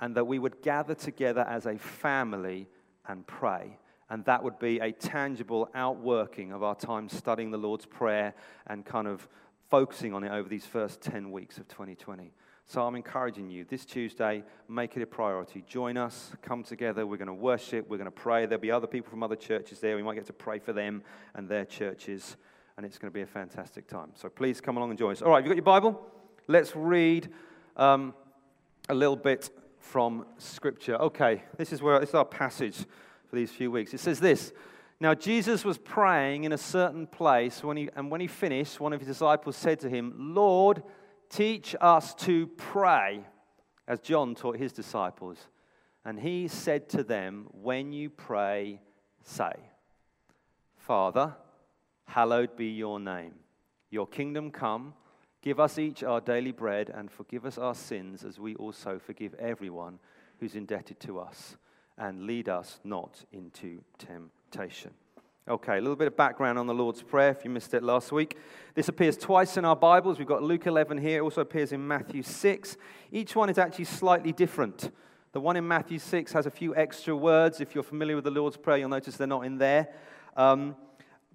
And 0.00 0.16
that 0.16 0.26
we 0.26 0.38
would 0.38 0.62
gather 0.62 0.94
together 0.94 1.42
as 1.42 1.66
a 1.66 1.78
family 1.78 2.68
and 3.06 3.26
pray. 3.26 3.78
And 4.10 4.24
that 4.24 4.42
would 4.42 4.58
be 4.58 4.80
a 4.80 4.90
tangible 4.90 5.70
outworking 5.74 6.52
of 6.52 6.62
our 6.62 6.74
time 6.74 7.08
studying 7.08 7.50
the 7.50 7.58
Lord's 7.58 7.86
Prayer 7.86 8.34
and 8.66 8.84
kind 8.84 9.06
of 9.06 9.28
focusing 9.70 10.12
on 10.12 10.24
it 10.24 10.30
over 10.30 10.48
these 10.48 10.66
first 10.66 11.00
10 11.00 11.30
weeks 11.30 11.56
of 11.56 11.68
2020. 11.68 12.32
So 12.72 12.86
I'm 12.86 12.94
encouraging 12.94 13.50
you 13.50 13.66
this 13.68 13.84
Tuesday, 13.84 14.42
make 14.66 14.96
it 14.96 15.02
a 15.02 15.06
priority. 15.06 15.62
Join 15.68 15.98
us, 15.98 16.32
come 16.40 16.62
together. 16.62 17.06
We're 17.06 17.18
going 17.18 17.26
to 17.26 17.34
worship, 17.34 17.86
we're 17.86 17.98
going 17.98 18.06
to 18.06 18.10
pray. 18.10 18.46
There'll 18.46 18.62
be 18.62 18.70
other 18.70 18.86
people 18.86 19.10
from 19.10 19.22
other 19.22 19.36
churches 19.36 19.78
there. 19.78 19.94
We 19.94 20.02
might 20.02 20.14
get 20.14 20.24
to 20.28 20.32
pray 20.32 20.58
for 20.58 20.72
them 20.72 21.02
and 21.34 21.46
their 21.46 21.66
churches, 21.66 22.38
and 22.78 22.86
it's 22.86 22.96
going 22.96 23.10
to 23.10 23.14
be 23.14 23.20
a 23.20 23.26
fantastic 23.26 23.88
time. 23.88 24.12
So 24.14 24.30
please 24.30 24.62
come 24.62 24.78
along 24.78 24.88
and 24.88 24.98
join 24.98 25.12
us. 25.12 25.20
All 25.20 25.32
right, 25.32 25.36
have 25.36 25.44
you 25.44 25.50
got 25.50 25.56
your 25.56 25.64
Bible? 25.64 26.00
Let's 26.48 26.74
read 26.74 27.28
um, 27.76 28.14
a 28.88 28.94
little 28.94 29.16
bit 29.16 29.50
from 29.78 30.24
Scripture. 30.38 30.96
Okay, 30.96 31.42
this 31.58 31.74
is 31.74 31.82
where 31.82 32.00
this 32.00 32.08
is 32.08 32.14
our 32.14 32.24
passage 32.24 32.78
for 33.28 33.36
these 33.36 33.50
few 33.50 33.70
weeks. 33.70 33.92
It 33.92 34.00
says 34.00 34.18
this. 34.18 34.50
Now, 34.98 35.12
Jesus 35.12 35.62
was 35.62 35.76
praying 35.76 36.44
in 36.44 36.52
a 36.52 36.58
certain 36.58 37.06
place, 37.06 37.62
when 37.62 37.76
he, 37.76 37.90
and 37.94 38.10
when 38.10 38.22
he 38.22 38.28
finished, 38.28 38.80
one 38.80 38.94
of 38.94 39.00
his 39.00 39.08
disciples 39.08 39.56
said 39.56 39.78
to 39.80 39.90
him, 39.90 40.14
Lord, 40.16 40.82
teach 41.32 41.74
us 41.80 42.14
to 42.14 42.46
pray, 42.46 43.24
as 43.88 43.98
John 44.00 44.34
taught 44.34 44.58
his 44.58 44.72
disciples. 44.72 45.38
And 46.04 46.20
he 46.20 46.46
said 46.46 46.88
to 46.90 47.02
them, 47.02 47.48
When 47.52 47.92
you 47.92 48.10
pray, 48.10 48.80
say, 49.24 49.52
Father, 50.76 51.34
hallowed 52.04 52.56
be 52.56 52.66
your 52.66 53.00
name. 53.00 53.34
Your 53.90 54.06
kingdom 54.06 54.50
come. 54.50 54.94
Give 55.42 55.58
us 55.58 55.78
each 55.78 56.04
our 56.04 56.20
daily 56.20 56.52
bread 56.52 56.90
and 56.90 57.10
forgive 57.10 57.44
us 57.46 57.58
our 57.58 57.74
sins 57.74 58.24
as 58.24 58.38
we 58.38 58.54
also 58.56 58.98
forgive 58.98 59.34
everyone 59.34 59.98
who's 60.38 60.54
indebted 60.54 61.00
to 61.00 61.18
us. 61.18 61.56
And 61.98 62.26
lead 62.26 62.48
us 62.48 62.80
not 62.84 63.24
into 63.32 63.82
temptation. 63.98 64.92
Okay, 65.48 65.78
a 65.78 65.80
little 65.80 65.96
bit 65.96 66.06
of 66.06 66.16
background 66.16 66.56
on 66.56 66.68
the 66.68 66.74
Lord's 66.74 67.02
Prayer 67.02 67.30
if 67.30 67.44
you 67.44 67.50
missed 67.50 67.74
it 67.74 67.82
last 67.82 68.12
week. 68.12 68.38
This 68.76 68.86
appears 68.86 69.16
twice 69.16 69.56
in 69.56 69.64
our 69.64 69.74
Bibles. 69.74 70.20
We've 70.20 70.28
got 70.28 70.40
Luke 70.40 70.68
11 70.68 70.98
here, 70.98 71.18
it 71.18 71.22
also 71.22 71.40
appears 71.40 71.72
in 71.72 71.84
Matthew 71.84 72.22
6. 72.22 72.76
Each 73.10 73.34
one 73.34 73.50
is 73.50 73.58
actually 73.58 73.86
slightly 73.86 74.30
different. 74.30 74.92
The 75.32 75.40
one 75.40 75.56
in 75.56 75.66
Matthew 75.66 75.98
6 75.98 76.32
has 76.32 76.46
a 76.46 76.50
few 76.50 76.76
extra 76.76 77.16
words. 77.16 77.60
If 77.60 77.74
you're 77.74 77.82
familiar 77.82 78.14
with 78.14 78.22
the 78.24 78.30
Lord's 78.30 78.56
Prayer, 78.56 78.78
you'll 78.78 78.90
notice 78.90 79.16
they're 79.16 79.26
not 79.26 79.44
in 79.44 79.58
there. 79.58 79.88
Um, 80.36 80.76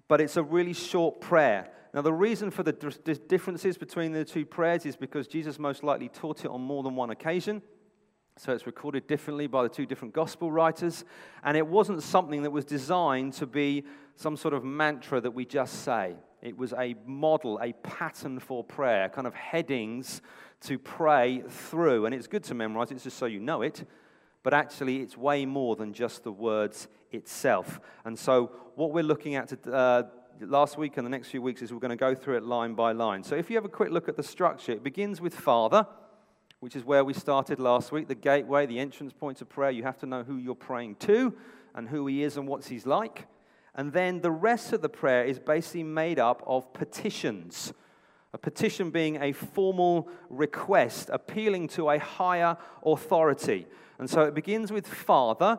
but 0.08 0.22
it's 0.22 0.38
a 0.38 0.42
really 0.42 0.72
short 0.72 1.20
prayer. 1.20 1.68
Now, 1.92 2.00
the 2.00 2.14
reason 2.14 2.50
for 2.50 2.62
the 2.62 2.72
differences 2.72 3.76
between 3.76 4.12
the 4.12 4.24
two 4.24 4.46
prayers 4.46 4.86
is 4.86 4.96
because 4.96 5.28
Jesus 5.28 5.58
most 5.58 5.84
likely 5.84 6.08
taught 6.08 6.46
it 6.46 6.50
on 6.50 6.62
more 6.62 6.82
than 6.82 6.96
one 6.96 7.10
occasion. 7.10 7.60
So 8.38 8.52
it's 8.52 8.66
recorded 8.66 9.08
differently 9.08 9.48
by 9.48 9.64
the 9.64 9.68
two 9.68 9.84
different 9.84 10.14
gospel 10.14 10.52
writers. 10.52 11.04
And 11.42 11.56
it 11.56 11.66
wasn't 11.66 12.04
something 12.04 12.42
that 12.44 12.52
was 12.52 12.64
designed 12.64 13.32
to 13.34 13.46
be 13.46 13.84
some 14.14 14.36
sort 14.36 14.54
of 14.54 14.62
mantra 14.62 15.20
that 15.20 15.32
we 15.32 15.44
just 15.44 15.82
say. 15.82 16.14
It 16.40 16.56
was 16.56 16.72
a 16.72 16.94
model, 17.04 17.58
a 17.60 17.72
pattern 17.72 18.38
for 18.38 18.62
prayer, 18.62 19.08
kind 19.08 19.26
of 19.26 19.34
headings 19.34 20.22
to 20.62 20.78
pray 20.78 21.42
through. 21.48 22.06
And 22.06 22.14
it's 22.14 22.28
good 22.28 22.44
to 22.44 22.54
memorize 22.54 22.92
it 22.92 23.02
just 23.02 23.18
so 23.18 23.26
you 23.26 23.40
know 23.40 23.62
it. 23.62 23.84
But 24.44 24.54
actually, 24.54 24.98
it's 24.98 25.16
way 25.16 25.44
more 25.44 25.74
than 25.74 25.92
just 25.92 26.22
the 26.22 26.30
words 26.30 26.86
itself. 27.10 27.80
And 28.04 28.16
so, 28.16 28.52
what 28.76 28.92
we're 28.92 29.02
looking 29.02 29.34
at 29.34 29.52
uh, 29.66 30.04
last 30.40 30.78
week 30.78 30.96
and 30.96 31.04
the 31.04 31.10
next 31.10 31.28
few 31.28 31.42
weeks 31.42 31.60
is 31.60 31.72
we're 31.72 31.80
going 31.80 31.90
to 31.90 31.96
go 31.96 32.14
through 32.14 32.36
it 32.36 32.44
line 32.44 32.74
by 32.74 32.92
line. 32.92 33.24
So, 33.24 33.34
if 33.34 33.50
you 33.50 33.56
have 33.56 33.64
a 33.64 33.68
quick 33.68 33.90
look 33.90 34.08
at 34.08 34.16
the 34.16 34.22
structure, 34.22 34.70
it 34.70 34.84
begins 34.84 35.20
with 35.20 35.34
Father 35.34 35.88
which 36.60 36.74
is 36.74 36.84
where 36.84 37.04
we 37.04 37.12
started 37.12 37.60
last 37.60 37.92
week 37.92 38.08
the 38.08 38.14
gateway, 38.14 38.66
the 38.66 38.78
entrance 38.78 39.12
point 39.12 39.40
of 39.40 39.48
prayer. 39.48 39.70
You 39.70 39.84
have 39.84 39.98
to 39.98 40.06
know 40.06 40.22
who 40.22 40.36
you're 40.36 40.54
praying 40.54 40.96
to 40.96 41.34
and 41.74 41.88
who 41.88 42.06
He 42.06 42.22
is 42.22 42.36
and 42.36 42.48
what 42.48 42.64
He's 42.64 42.86
like. 42.86 43.26
And 43.74 43.92
then 43.92 44.20
the 44.20 44.30
rest 44.30 44.72
of 44.72 44.82
the 44.82 44.88
prayer 44.88 45.24
is 45.24 45.38
basically 45.38 45.84
made 45.84 46.18
up 46.18 46.42
of 46.46 46.72
petitions. 46.72 47.72
A 48.34 48.38
petition 48.38 48.90
being 48.90 49.22
a 49.22 49.32
formal 49.32 50.08
request, 50.28 51.10
appealing 51.12 51.68
to 51.68 51.90
a 51.90 51.98
higher 51.98 52.56
authority. 52.84 53.66
And 53.98 54.10
so 54.10 54.22
it 54.22 54.34
begins 54.34 54.72
with 54.72 54.86
Father, 54.86 55.58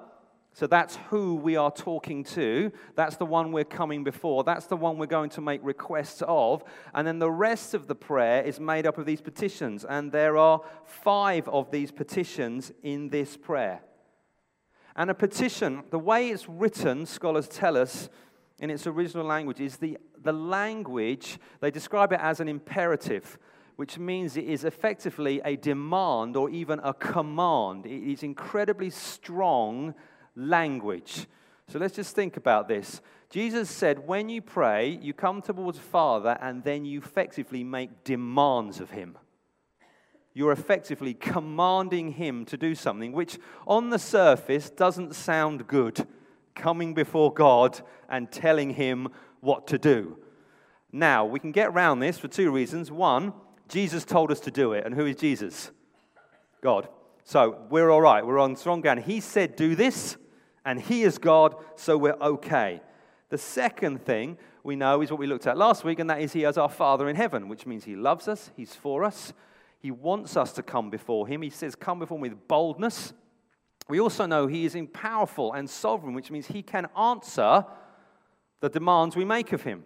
so 0.53 0.68
that's 0.68 0.98
who 1.10 1.36
we 1.36 1.56
are 1.56 1.72
talking 1.72 2.24
to. 2.25 2.72
That's 2.96 3.15
the 3.15 3.25
one 3.25 3.51
we're 3.51 3.63
coming 3.63 4.03
before. 4.03 4.44
That's 4.44 4.65
the 4.65 4.75
one 4.75 4.98
we're 4.98 5.06
going 5.06 5.29
to 5.32 5.41
make 5.41 5.62
requests 5.63 6.22
of. 6.27 6.63
And 6.94 7.08
then 7.08 7.20
the 7.20 7.32
rest 7.32 7.74
of 7.74 7.88
the 7.88 7.96
prayer 7.96 8.44
is 8.44 8.60
made 8.60 8.86
up 8.86 8.98
of 8.98 9.06
these 9.06 9.22
petitions. 9.22 9.86
And 9.86 10.12
there 10.12 10.38
are 10.38 10.62
five 10.84 11.48
of 11.48 11.72
these 11.72 11.91
petitions 11.91 12.74
in 12.84 13.10
this 13.10 13.38
prayer. 13.38 13.82
And 14.96 15.10
a 15.10 15.13
petition, 15.13 15.84
the 15.91 16.00
way 16.00 16.29
it's 16.29 16.50
written, 16.50 17.06
scholars 17.06 17.48
tell 17.48 17.77
us, 17.77 18.10
in 18.60 18.70
its 18.70 18.86
original 18.86 19.25
language, 19.25 19.62
is 19.62 19.77
the, 19.77 19.98
the 20.22 20.34
language, 20.34 21.39
they 21.62 21.72
describe 21.72 22.12
it 22.12 22.20
as 22.22 22.39
an 22.41 22.50
imperative 22.50 23.38
which 23.77 23.98
means 23.98 24.36
it 24.36 24.44
is 24.44 24.65
effectively 24.65 25.39
a 25.46 25.56
demand 25.56 26.36
or 26.36 26.50
even 26.50 26.82
a 26.84 26.94
command. 26.94 27.86
It 27.86 28.12
is 28.12 28.24
incredibly 28.24 28.89
strong 28.89 29.96
language. 30.36 31.27
So 31.67 31.79
let's 31.79 31.95
just 31.95 32.15
think 32.15 32.38
about 32.38 32.67
this. 32.67 33.01
Jesus 33.29 33.69
said, 33.69 34.07
when 34.07 34.27
you 34.27 34.41
pray, 34.41 34.89
you 35.01 35.13
come 35.13 35.41
towards 35.41 35.77
Father 35.77 36.38
and 36.41 36.63
then 36.63 36.83
you 36.83 37.00
effectively 37.00 37.63
make 37.63 38.03
demands 38.03 38.79
of 38.79 38.89
Him. 38.89 39.17
You're 40.33 40.51
effectively 40.51 41.13
commanding 41.13 42.13
Him 42.13 42.45
to 42.45 42.57
do 42.57 42.74
something 42.74 43.12
which, 43.12 43.38
on 43.67 43.89
the 43.89 44.00
surface, 44.00 44.69
doesn't 44.69 45.13
sound 45.13 45.67
good. 45.67 46.07
Coming 46.55 46.93
before 46.93 47.33
God 47.33 47.79
and 48.09 48.31
telling 48.31 48.71
Him 48.71 49.09
what 49.41 49.67
to 49.67 49.77
do. 49.77 50.17
Now, 50.91 51.25
we 51.25 51.39
can 51.39 51.51
get 51.51 51.67
around 51.67 52.00
this 52.00 52.17
for 52.17 52.27
two 52.27 52.50
reasons. 52.51 52.91
One, 52.91 53.33
Jesus 53.67 54.05
told 54.05 54.31
us 54.31 54.39
to 54.41 54.51
do 54.51 54.74
it. 54.74 54.86
And 54.86 54.95
who 54.95 55.05
is 55.05 55.15
Jesus? 55.15 55.71
God. 56.62 56.89
So 57.29 57.59
we're 57.69 57.91
all 57.91 58.01
right. 58.01 58.25
We're 58.25 58.39
on 58.39 58.55
strong 58.55 58.81
ground. 58.81 59.01
He 59.01 59.19
said, 59.19 59.55
do 59.55 59.75
this, 59.75 60.17
and 60.65 60.81
He 60.81 61.03
is 61.03 61.19
God, 61.19 61.53
so 61.75 61.95
we're 61.95 62.17
okay. 62.19 62.81
The 63.29 63.38
second 63.38 64.03
thing 64.03 64.39
we 64.63 64.75
know 64.75 65.03
is 65.03 65.12
what 65.12 65.19
we 65.19 65.27
looked 65.27 65.45
at 65.45 65.55
last 65.55 65.83
week, 65.83 66.00
and 66.00 66.09
that 66.09 66.21
is 66.21 66.33
He 66.33 66.43
is 66.43 66.57
our 66.57 66.67
Father 66.67 67.07
in 67.07 67.15
heaven, 67.15 67.48
which 67.48 67.67
means 67.67 67.83
He 67.83 67.95
loves 67.95 68.27
us, 68.27 68.50
He's 68.57 68.74
for 68.74 69.03
us. 69.03 69.31
He 69.79 69.91
wants 69.91 70.36
us 70.38 70.53
to 70.53 70.63
come 70.63 70.89
before 70.89 71.27
Him. 71.27 71.43
He 71.43 71.51
says, 71.51 71.75
Come 71.75 72.00
before 72.00 72.17
Him 72.17 72.21
with 72.21 72.48
boldness. 72.48 73.13
We 73.88 74.00
also 74.00 74.25
know 74.25 74.48
He 74.48 74.65
is 74.65 74.75
powerful 74.91 75.53
and 75.53 75.69
sovereign, 75.69 76.15
which 76.15 76.31
means 76.31 76.48
He 76.48 76.63
can 76.63 76.88
answer 76.98 77.63
the 78.59 78.69
demands 78.69 79.15
we 79.15 79.24
make 79.24 79.53
of 79.53 79.62
Him. 79.62 79.83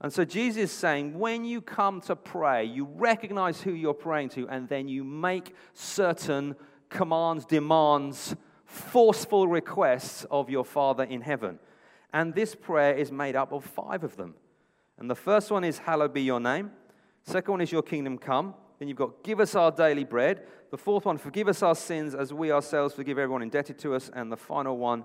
And 0.00 0.12
so 0.12 0.24
Jesus 0.24 0.64
is 0.64 0.72
saying, 0.72 1.16
when 1.16 1.44
you 1.44 1.60
come 1.60 2.00
to 2.02 2.16
pray, 2.16 2.64
you 2.64 2.88
recognize 2.96 3.60
who 3.60 3.72
you're 3.72 3.94
praying 3.94 4.30
to, 4.30 4.48
and 4.48 4.68
then 4.68 4.88
you 4.88 5.04
make 5.04 5.54
certain 5.72 6.56
commands, 6.90 7.46
demands, 7.46 8.36
forceful 8.64 9.48
requests 9.48 10.26
of 10.30 10.50
your 10.50 10.64
Father 10.64 11.04
in 11.04 11.22
heaven. 11.22 11.58
And 12.12 12.34
this 12.34 12.54
prayer 12.54 12.94
is 12.94 13.10
made 13.10 13.36
up 13.36 13.52
of 13.52 13.64
five 13.64 14.04
of 14.04 14.16
them. 14.16 14.34
And 14.98 15.08
the 15.08 15.14
first 15.14 15.50
one 15.50 15.64
is, 15.64 15.78
Hallowed 15.78 16.12
be 16.12 16.22
your 16.22 16.40
name. 16.40 16.72
Second 17.22 17.52
one 17.52 17.60
is, 17.60 17.72
Your 17.72 17.82
kingdom 17.82 18.18
come. 18.18 18.54
Then 18.78 18.88
you've 18.88 18.98
got, 18.98 19.22
Give 19.24 19.40
us 19.40 19.54
our 19.54 19.70
daily 19.70 20.04
bread. 20.04 20.42
The 20.70 20.76
fourth 20.76 21.06
one, 21.06 21.18
Forgive 21.18 21.48
us 21.48 21.62
our 21.62 21.74
sins 21.74 22.14
as 22.14 22.34
we 22.34 22.52
ourselves 22.52 22.94
forgive 22.94 23.18
everyone 23.18 23.42
indebted 23.42 23.78
to 23.80 23.94
us. 23.94 24.10
And 24.12 24.30
the 24.30 24.36
final 24.36 24.76
one, 24.76 25.04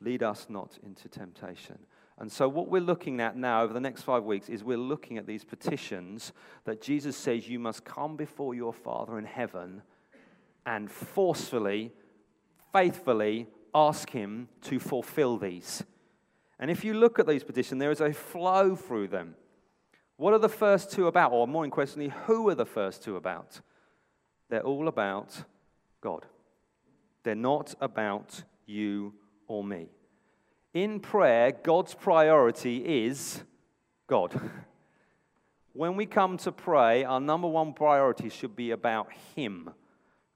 Lead 0.00 0.22
us 0.22 0.46
not 0.48 0.78
into 0.82 1.08
temptation. 1.08 1.78
And 2.18 2.30
so, 2.30 2.48
what 2.48 2.68
we're 2.68 2.80
looking 2.80 3.20
at 3.20 3.36
now 3.36 3.62
over 3.62 3.72
the 3.72 3.80
next 3.80 4.02
five 4.02 4.24
weeks 4.24 4.48
is 4.48 4.64
we're 4.64 4.78
looking 4.78 5.18
at 5.18 5.26
these 5.26 5.44
petitions 5.44 6.32
that 6.64 6.82
Jesus 6.82 7.16
says 7.16 7.48
you 7.48 7.58
must 7.58 7.84
come 7.84 8.16
before 8.16 8.54
your 8.54 8.72
Father 8.72 9.18
in 9.18 9.24
heaven 9.24 9.82
and 10.66 10.90
forcefully, 10.90 11.92
faithfully 12.72 13.46
ask 13.74 14.10
Him 14.10 14.48
to 14.62 14.78
fulfill 14.78 15.36
these. 15.36 15.82
And 16.58 16.70
if 16.70 16.84
you 16.84 16.94
look 16.94 17.18
at 17.18 17.26
these 17.26 17.44
petitions, 17.44 17.80
there 17.80 17.90
is 17.90 18.00
a 18.00 18.12
flow 18.12 18.76
through 18.76 19.08
them. 19.08 19.34
What 20.16 20.34
are 20.34 20.38
the 20.38 20.48
first 20.48 20.92
two 20.92 21.06
about? 21.06 21.32
Or 21.32 21.48
more 21.48 21.66
questioning, 21.68 22.10
who 22.10 22.48
are 22.50 22.54
the 22.54 22.66
first 22.66 23.02
two 23.02 23.16
about? 23.16 23.60
They're 24.50 24.60
all 24.60 24.88
about 24.88 25.44
God. 26.02 26.26
They're 27.22 27.34
not 27.34 27.74
about 27.80 28.42
you 28.66 29.14
or 29.46 29.64
me. 29.64 29.88
In 30.74 31.00
prayer, 31.00 31.52
God's 31.52 31.94
priority 31.94 33.06
is 33.06 33.42
God. 34.06 34.38
When 35.72 35.96
we 35.96 36.04
come 36.04 36.36
to 36.38 36.52
pray, 36.52 37.04
our 37.04 37.20
number 37.20 37.48
one 37.48 37.72
priority 37.72 38.28
should 38.28 38.54
be 38.54 38.72
about 38.72 39.08
Him. 39.34 39.70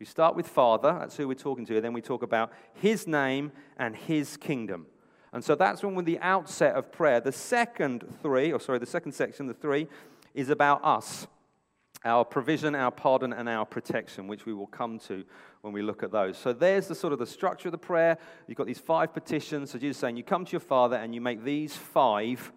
We 0.01 0.07
start 0.07 0.35
with 0.35 0.49
Father, 0.49 0.97
that's 0.99 1.17
who 1.17 1.29
we're 1.29 1.35
talking 1.35 1.65
to, 1.67 1.77
and 1.77 1.85
then 1.85 1.93
we 1.93 2.03
talk 2.03 2.23
about 2.23 2.53
His 2.75 3.07
name 3.07 3.53
and 3.79 3.95
His 3.95 4.37
kingdom. 4.37 4.87
And 5.33 5.45
so 5.45 5.55
that's 5.55 5.83
when, 5.83 5.95
with 5.95 6.05
the 6.05 6.19
outset 6.21 6.75
of 6.75 6.93
prayer, 6.93 7.21
the 7.21 7.33
second 7.33 8.05
three, 8.23 8.53
or 8.53 8.61
sorry, 8.61 8.79
the 8.79 8.87
second 8.87 9.13
section, 9.13 9.47
the 9.47 9.55
three, 9.55 9.89
is 10.35 10.49
about 10.49 10.85
us 10.85 11.27
our 12.05 12.25
provision, 12.25 12.75
our 12.75 12.91
pardon, 12.91 13.33
and 13.33 13.49
our 13.49 13.65
protection, 13.65 14.27
which 14.29 14.45
we 14.45 14.53
will 14.53 14.67
come 14.67 14.99
to 14.99 15.25
when 15.63 15.73
we 15.73 15.81
look 15.81 16.03
at 16.03 16.13
those. 16.13 16.37
So 16.37 16.53
there's 16.53 16.87
the 16.87 16.95
sort 16.95 17.13
of 17.13 17.19
the 17.19 17.27
structure 17.27 17.69
of 17.69 17.73
the 17.73 17.79
prayer. 17.79 18.19
You've 18.47 18.59
got 18.59 18.67
these 18.67 18.79
five 18.79 19.15
petitions. 19.15 19.71
So 19.71 19.79
Jesus 19.79 19.99
saying, 19.99 20.17
you 20.17 20.23
come 20.23 20.45
to 20.45 20.53
your 20.53 20.61
Father 20.61 20.97
and 20.97 21.15
you 21.15 21.23
make 21.23 21.43
these 21.43 21.75
five 21.75 22.53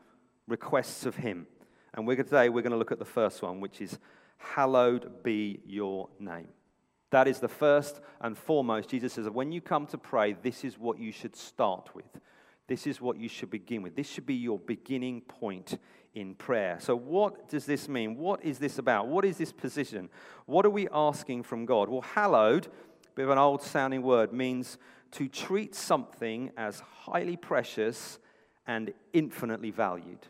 requests 0.47 1.05
of 1.05 1.15
Him. 1.15 1.47
And 1.93 2.05
we're, 2.05 2.17
today 2.17 2.49
we're 2.49 2.61
going 2.61 2.73
to 2.73 2.77
look 2.77 2.91
at 2.91 2.99
the 2.99 3.05
first 3.05 3.41
one, 3.41 3.61
which 3.61 3.81
is, 3.81 3.97
Hallowed 4.37 5.23
be 5.23 5.61
your 5.65 6.09
name. 6.19 6.49
That 7.09 7.27
is 7.27 7.39
the 7.39 7.47
first 7.47 8.01
and 8.21 8.37
foremost. 8.37 8.89
Jesus 8.89 9.13
says, 9.13 9.29
when 9.29 9.51
you 9.51 9.61
come 9.61 9.87
to 9.87 9.97
pray, 9.97 10.33
this 10.33 10.63
is 10.63 10.77
what 10.77 10.99
you 10.99 11.11
should 11.11 11.35
start 11.35 11.95
with. 11.95 12.19
This 12.67 12.85
is 12.85 12.99
what 12.99 13.17
you 13.17 13.29
should 13.29 13.49
begin 13.49 13.81
with. 13.81 13.95
This 13.95 14.09
should 14.09 14.25
be 14.25 14.35
your 14.35 14.59
beginning 14.59 15.21
point 15.21 15.79
in 16.13 16.35
prayer. 16.35 16.77
So, 16.81 16.95
what 16.97 17.47
does 17.47 17.65
this 17.65 17.87
mean? 17.87 18.17
What 18.17 18.43
is 18.43 18.59
this 18.59 18.77
about? 18.77 19.07
What 19.07 19.23
is 19.23 19.37
this 19.37 19.53
position? 19.53 20.09
What 20.45 20.65
are 20.65 20.69
we 20.69 20.89
asking 20.91 21.43
from 21.43 21.65
God? 21.65 21.87
Well, 21.87 22.01
hallowed, 22.01 22.67
bit 23.15 23.23
of 23.23 23.29
an 23.29 23.37
old 23.37 23.61
sounding 23.61 24.01
word, 24.01 24.33
means 24.33 24.77
to 25.11 25.29
treat 25.29 25.75
something 25.75 26.51
as 26.57 26.81
highly 26.81 27.37
precious 27.37 28.19
and 28.65 28.93
infinitely 29.13 29.71
valued. 29.71 30.27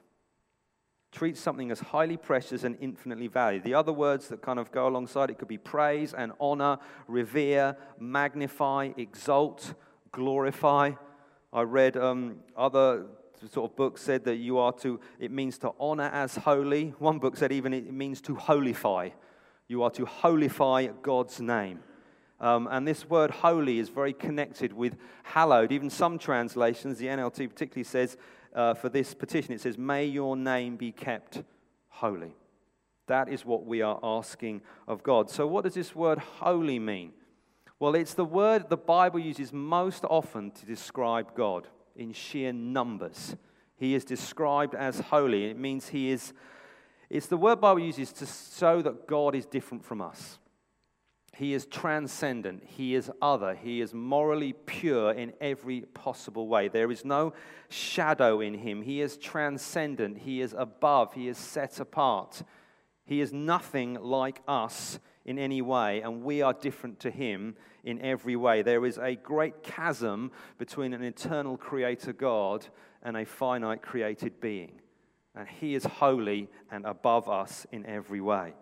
Treat 1.17 1.35
something 1.35 1.71
as 1.71 1.79
highly 1.79 2.15
precious 2.15 2.63
and 2.63 2.77
infinitely 2.79 3.25
valued. 3.25 3.63
The 3.63 3.73
other 3.73 3.91
words 3.91 4.27
that 4.27 4.43
kind 4.43 4.59
of 4.59 4.71
go 4.71 4.87
alongside 4.87 5.31
it 5.31 5.39
could 5.39 5.47
be 5.47 5.57
praise 5.57 6.13
and 6.13 6.31
honor, 6.39 6.77
revere, 7.07 7.75
magnify, 7.99 8.91
exalt, 8.97 9.73
glorify. 10.11 10.91
I 11.51 11.61
read 11.63 11.97
um, 11.97 12.41
other 12.55 13.07
sort 13.51 13.71
of 13.71 13.75
books 13.75 14.03
said 14.03 14.25
that 14.25 14.35
you 14.35 14.59
are 14.59 14.71
to, 14.73 14.99
it 15.19 15.31
means 15.31 15.57
to 15.57 15.71
honor 15.79 16.11
as 16.13 16.35
holy. 16.35 16.93
One 16.99 17.17
book 17.17 17.35
said 17.35 17.51
even 17.51 17.73
it 17.73 17.91
means 17.91 18.21
to 18.21 18.35
holify. 18.35 19.11
You 19.67 19.81
are 19.81 19.91
to 19.91 20.05
holify 20.05 20.93
God's 21.01 21.41
name. 21.41 21.79
Um, 22.39 22.67
and 22.69 22.87
this 22.87 23.09
word 23.09 23.31
holy 23.31 23.79
is 23.79 23.89
very 23.89 24.13
connected 24.13 24.71
with 24.71 24.95
hallowed. 25.23 25.71
Even 25.71 25.89
some 25.89 26.19
translations, 26.19 26.99
the 26.99 27.07
NLT 27.07 27.49
particularly 27.49 27.85
says 27.85 28.17
uh, 28.53 28.73
for 28.73 28.89
this 28.89 29.13
petition, 29.13 29.53
it 29.53 29.61
says, 29.61 29.77
May 29.77 30.05
your 30.05 30.35
name 30.35 30.77
be 30.77 30.91
kept 30.91 31.43
holy. 31.89 32.33
That 33.07 33.29
is 33.29 33.45
what 33.45 33.65
we 33.65 33.81
are 33.81 33.99
asking 34.03 34.61
of 34.87 35.01
God. 35.01 35.29
So, 35.29 35.47
what 35.47 35.63
does 35.63 35.73
this 35.73 35.95
word 35.95 36.19
holy 36.19 36.79
mean? 36.79 37.13
Well, 37.79 37.95
it's 37.95 38.13
the 38.13 38.25
word 38.25 38.69
the 38.69 38.77
Bible 38.77 39.19
uses 39.19 39.53
most 39.53 40.03
often 40.09 40.51
to 40.51 40.65
describe 40.65 41.35
God 41.35 41.67
in 41.95 42.11
sheer 42.11 42.51
numbers. 42.51 43.35
He 43.77 43.93
is 43.93 44.03
described 44.03 44.73
as 44.73 44.99
holy. 44.99 45.45
It 45.45 45.57
means 45.57 45.89
he 45.89 46.09
is, 46.09 46.33
it's 47.09 47.27
the 47.27 47.37
word 47.37 47.61
Bible 47.61 47.81
uses 47.81 48.11
to 48.13 48.25
show 48.25 48.81
that 48.81 49.07
God 49.07 49.35
is 49.35 49.45
different 49.45 49.85
from 49.85 50.01
us. 50.01 50.39
He 51.37 51.53
is 51.53 51.67
transcendent. 51.67 52.63
He 52.65 52.95
is 52.95 53.11
other. 53.21 53.53
He 53.53 53.79
is 53.79 53.93
morally 53.93 54.53
pure 54.53 55.11
in 55.11 55.33
every 55.39 55.81
possible 55.81 56.47
way. 56.47 56.67
There 56.67 56.91
is 56.91 57.05
no 57.05 57.33
shadow 57.69 58.41
in 58.41 58.55
him. 58.55 58.81
He 58.81 59.01
is 59.01 59.17
transcendent. 59.17 60.17
He 60.17 60.41
is 60.41 60.55
above. 60.57 61.13
He 61.13 61.27
is 61.27 61.37
set 61.37 61.79
apart. 61.79 62.41
He 63.05 63.21
is 63.21 63.31
nothing 63.33 63.99
like 64.01 64.41
us 64.47 64.97
in 65.25 65.37
any 65.37 65.61
way, 65.61 66.01
and 66.01 66.23
we 66.23 66.41
are 66.41 66.53
different 66.53 66.99
to 67.01 67.11
him 67.11 67.55
in 67.83 68.01
every 68.01 68.35
way. 68.35 68.63
There 68.63 68.83
is 68.83 68.97
a 68.97 69.13
great 69.15 69.61
chasm 69.61 70.31
between 70.57 70.91
an 70.91 71.03
eternal 71.03 71.55
creator 71.55 72.13
God 72.13 72.65
and 73.03 73.15
a 73.15 73.25
finite 73.25 73.83
created 73.83 74.41
being. 74.41 74.81
And 75.35 75.47
he 75.47 75.75
is 75.75 75.85
holy 75.85 76.49
and 76.71 76.83
above 76.83 77.29
us 77.29 77.67
in 77.71 77.85
every 77.85 78.21
way. 78.21 78.55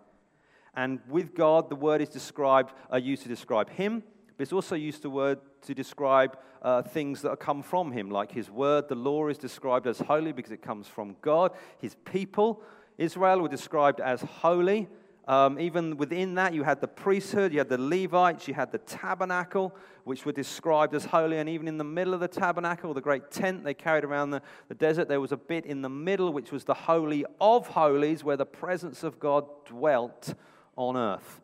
And 0.76 1.00
with 1.08 1.34
God, 1.34 1.70
the 1.70 1.76
word 1.76 2.00
is 2.00 2.08
described, 2.08 2.72
uh, 2.92 2.96
used 2.96 3.22
to 3.22 3.28
describe 3.28 3.70
him, 3.70 4.02
but 4.36 4.42
it's 4.42 4.52
also 4.52 4.74
used 4.74 5.02
the 5.02 5.10
word 5.10 5.38
to 5.62 5.74
describe 5.74 6.38
uh, 6.62 6.82
things 6.82 7.22
that 7.22 7.40
come 7.40 7.62
from 7.62 7.92
him, 7.92 8.10
like 8.10 8.30
his 8.30 8.50
word. 8.50 8.88
The 8.88 8.94
law 8.94 9.28
is 9.28 9.38
described 9.38 9.86
as 9.86 9.98
holy 9.98 10.32
because 10.32 10.52
it 10.52 10.62
comes 10.62 10.86
from 10.86 11.16
God. 11.22 11.52
His 11.78 11.96
people, 12.04 12.62
Israel, 12.98 13.40
were 13.40 13.48
described 13.48 14.00
as 14.00 14.20
holy 14.20 14.88
um, 15.28 15.58
even 15.58 15.96
within 15.96 16.36
that, 16.36 16.54
you 16.54 16.62
had 16.62 16.80
the 16.80 16.86
priesthood, 16.86 17.52
you 17.52 17.58
had 17.58 17.68
the 17.68 17.78
Levites, 17.78 18.46
you 18.46 18.54
had 18.54 18.70
the 18.70 18.78
tabernacle, 18.78 19.74
which 20.04 20.24
were 20.24 20.32
described 20.32 20.94
as 20.94 21.04
holy. 21.04 21.38
And 21.38 21.48
even 21.48 21.66
in 21.66 21.78
the 21.78 21.84
middle 21.84 22.14
of 22.14 22.20
the 22.20 22.28
tabernacle, 22.28 22.94
the 22.94 23.00
great 23.00 23.32
tent 23.32 23.64
they 23.64 23.74
carried 23.74 24.04
around 24.04 24.30
the, 24.30 24.40
the 24.68 24.74
desert, 24.74 25.08
there 25.08 25.20
was 25.20 25.32
a 25.32 25.36
bit 25.36 25.66
in 25.66 25.82
the 25.82 25.88
middle, 25.88 26.32
which 26.32 26.52
was 26.52 26.62
the 26.64 26.74
Holy 26.74 27.24
of 27.40 27.66
Holies, 27.66 28.22
where 28.22 28.36
the 28.36 28.46
presence 28.46 29.02
of 29.02 29.18
God 29.18 29.46
dwelt 29.66 30.34
on 30.76 30.96
earth. 30.96 31.40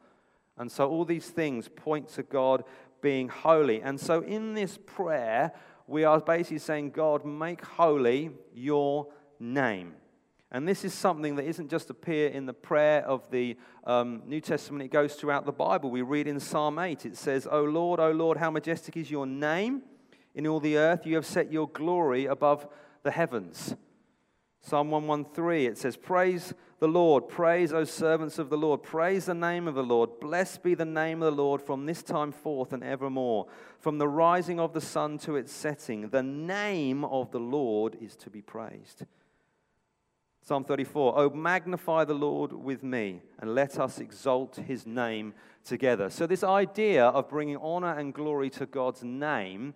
And 0.57 0.71
so 0.71 0.89
all 0.89 1.05
these 1.05 1.29
things 1.29 1.69
point 1.69 2.09
to 2.11 2.23
God 2.23 2.65
being 3.01 3.29
holy. 3.29 3.83
And 3.83 3.99
so 3.99 4.21
in 4.23 4.55
this 4.55 4.79
prayer, 4.85 5.53
we 5.87 6.05
are 6.05 6.21
basically 6.21 6.59
saying, 6.59 6.91
God, 6.91 7.25
make 7.25 7.65
holy 7.65 8.31
your 8.55 9.09
name. 9.41 9.95
And 10.51 10.69
this 10.69 10.85
is 10.85 10.93
something 10.93 11.37
that 11.37 11.47
isn't 11.47 11.71
just 11.71 11.89
appear 11.89 12.29
in 12.29 12.45
the 12.45 12.53
prayer 12.53 13.05
of 13.07 13.29
the 13.31 13.57
um, 13.85 14.23
New 14.27 14.41
Testament, 14.41 14.85
it 14.85 14.93
goes 14.93 15.15
throughout 15.15 15.47
the 15.47 15.53
Bible. 15.53 15.91
We 15.91 16.03
read 16.03 16.27
in 16.27 16.39
Psalm 16.39 16.79
8, 16.79 17.07
it 17.07 17.17
says, 17.17 17.49
O 17.51 17.65
Lord, 17.65 17.99
O 17.99 18.11
Lord, 18.11 18.37
how 18.37 18.51
majestic 18.51 18.97
is 18.99 19.11
your 19.11 19.27
name 19.27 19.83
in 20.35 20.47
all 20.47 20.61
the 20.61 20.77
earth. 20.77 21.07
You 21.07 21.17
have 21.17 21.27
set 21.27 21.51
your 21.51 21.69
glory 21.69 22.27
above 22.27 22.69
the 23.03 23.11
heavens. 23.11 23.75
Psalm 24.61 24.91
113, 24.91 25.71
it 25.71 25.79
says, 25.79 25.97
Praise 25.97 26.53
the 26.83 26.89
Lord, 26.89 27.29
praise, 27.29 27.73
O 27.73 27.85
servants 27.85 28.41
of 28.41 28.51
the 28.51 28.59
Lord, 28.59 28.83
praise 28.83 29.27
the 29.27 29.35
name 29.35 29.69
of 29.69 29.77
the 29.77 29.85
Lord. 29.85 30.19
Blessed 30.19 30.65
be 30.65 30.75
the 30.75 30.85
name 30.85 31.23
of 31.23 31.27
the 31.27 31.41
Lord 31.41 31.63
from 31.63 31.87
this 31.87 32.03
time 32.03 32.33
forth 32.33 32.73
and 32.73 32.83
evermore. 32.83 33.47
From 33.79 33.99
the 33.99 34.09
rising 34.09 34.59
of 34.59 34.73
the 34.73 34.81
sun 34.81 35.17
to 35.19 35.37
its 35.37 35.53
setting, 35.53 36.09
the 36.09 36.25
name 36.25 37.05
of 37.05 37.31
the 37.31 37.39
Lord 37.39 37.97
is 38.01 38.17
to 38.17 38.31
be 38.31 38.43
praised. 38.43 39.05
Psalm 40.41 40.65
34 40.65 41.15
Oh, 41.17 41.31
magnify 41.31 42.03
the 42.03 42.15
Lord 42.15 42.53
with 42.53 42.83
me, 42.83 43.23
and 43.39 43.55
let 43.55 43.79
us 43.79 44.01
exalt 44.01 44.57
his 44.57 44.85
name 44.85 45.35
together. 45.65 46.11
So, 46.11 46.27
this 46.27 46.43
idea 46.43 47.05
of 47.05 47.29
bringing 47.29 47.59
honor 47.59 47.97
and 47.97 48.13
glory 48.13 48.51
to 48.51 48.67
God's 48.67 49.05
name 49.05 49.75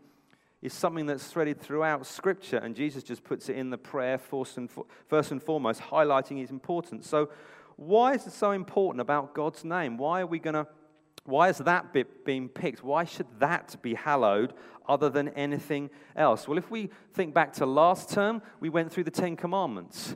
is 0.67 0.75
something 0.75 1.07
that's 1.07 1.27
threaded 1.29 1.61
throughout 1.61 2.05
Scripture, 2.07 2.59
and 2.59 2.75
Jesus 2.75 3.05
just 3.05 3.23
puts 3.23 3.49
it 3.49 3.57
in 3.57 3.71
the 3.71 3.79
prayer 3.79 4.19
first 4.19 4.59
and, 4.59 5.43
foremost, 5.43 5.81
highlighting 5.81 6.43
its 6.43 6.51
importance. 6.51 7.09
So, 7.09 7.31
why 7.77 8.15
is 8.15 8.27
it 8.27 8.33
so 8.33 8.51
important 8.51 9.01
about 9.01 9.33
God's 9.33 9.65
name? 9.65 9.97
Why 9.97 10.23
are 10.23 10.27
we 10.27 10.39
going 10.39 10.55
to 10.55 10.67
why 11.25 11.49
is 11.49 11.59
that 11.59 11.93
bit 11.93 12.25
being 12.25 12.49
picked? 12.49 12.85
Why 12.85 13.05
should 13.05 13.27
that 13.41 13.77
be 13.83 13.95
hallowed 13.95 14.55
other 14.89 15.11
than 15.11 15.29
anything 15.31 15.91
else? 16.15 16.47
Well, 16.47 16.57
if 16.57 16.71
we 16.71 16.91
think 17.15 17.35
back 17.35 17.53
to 17.55 17.67
last 17.67 18.11
term, 18.11 18.43
we 18.61 18.69
went 18.69 18.93
through 18.93 19.05
the 19.05 19.11
Ten 19.11 19.35
Commandments. 19.37 20.15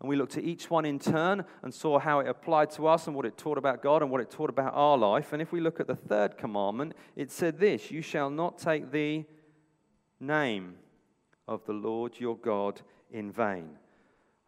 And 0.00 0.08
we 0.08 0.16
looked 0.16 0.36
at 0.36 0.44
each 0.44 0.70
one 0.70 0.84
in 0.84 0.98
turn 1.00 1.44
and 1.62 1.74
saw 1.74 1.98
how 1.98 2.20
it 2.20 2.28
applied 2.28 2.70
to 2.72 2.86
us 2.86 3.08
and 3.08 3.14
what 3.14 3.26
it 3.26 3.36
taught 3.36 3.58
about 3.58 3.82
God 3.82 4.02
and 4.02 4.10
what 4.10 4.20
it 4.20 4.30
taught 4.30 4.50
about 4.50 4.72
our 4.74 4.96
life. 4.96 5.32
And 5.32 5.42
if 5.42 5.52
we 5.52 5.60
look 5.60 5.80
at 5.80 5.86
the 5.88 5.96
third 5.96 6.38
commandment, 6.38 6.94
it 7.16 7.30
said 7.30 7.58
this 7.58 7.90
You 7.90 8.02
shall 8.02 8.30
not 8.30 8.58
take 8.58 8.90
the 8.90 9.24
name 10.22 10.76
of 11.48 11.64
the 11.66 11.72
Lord 11.72 12.18
your 12.18 12.36
God 12.36 12.80
in 13.10 13.30
vain. 13.30 13.70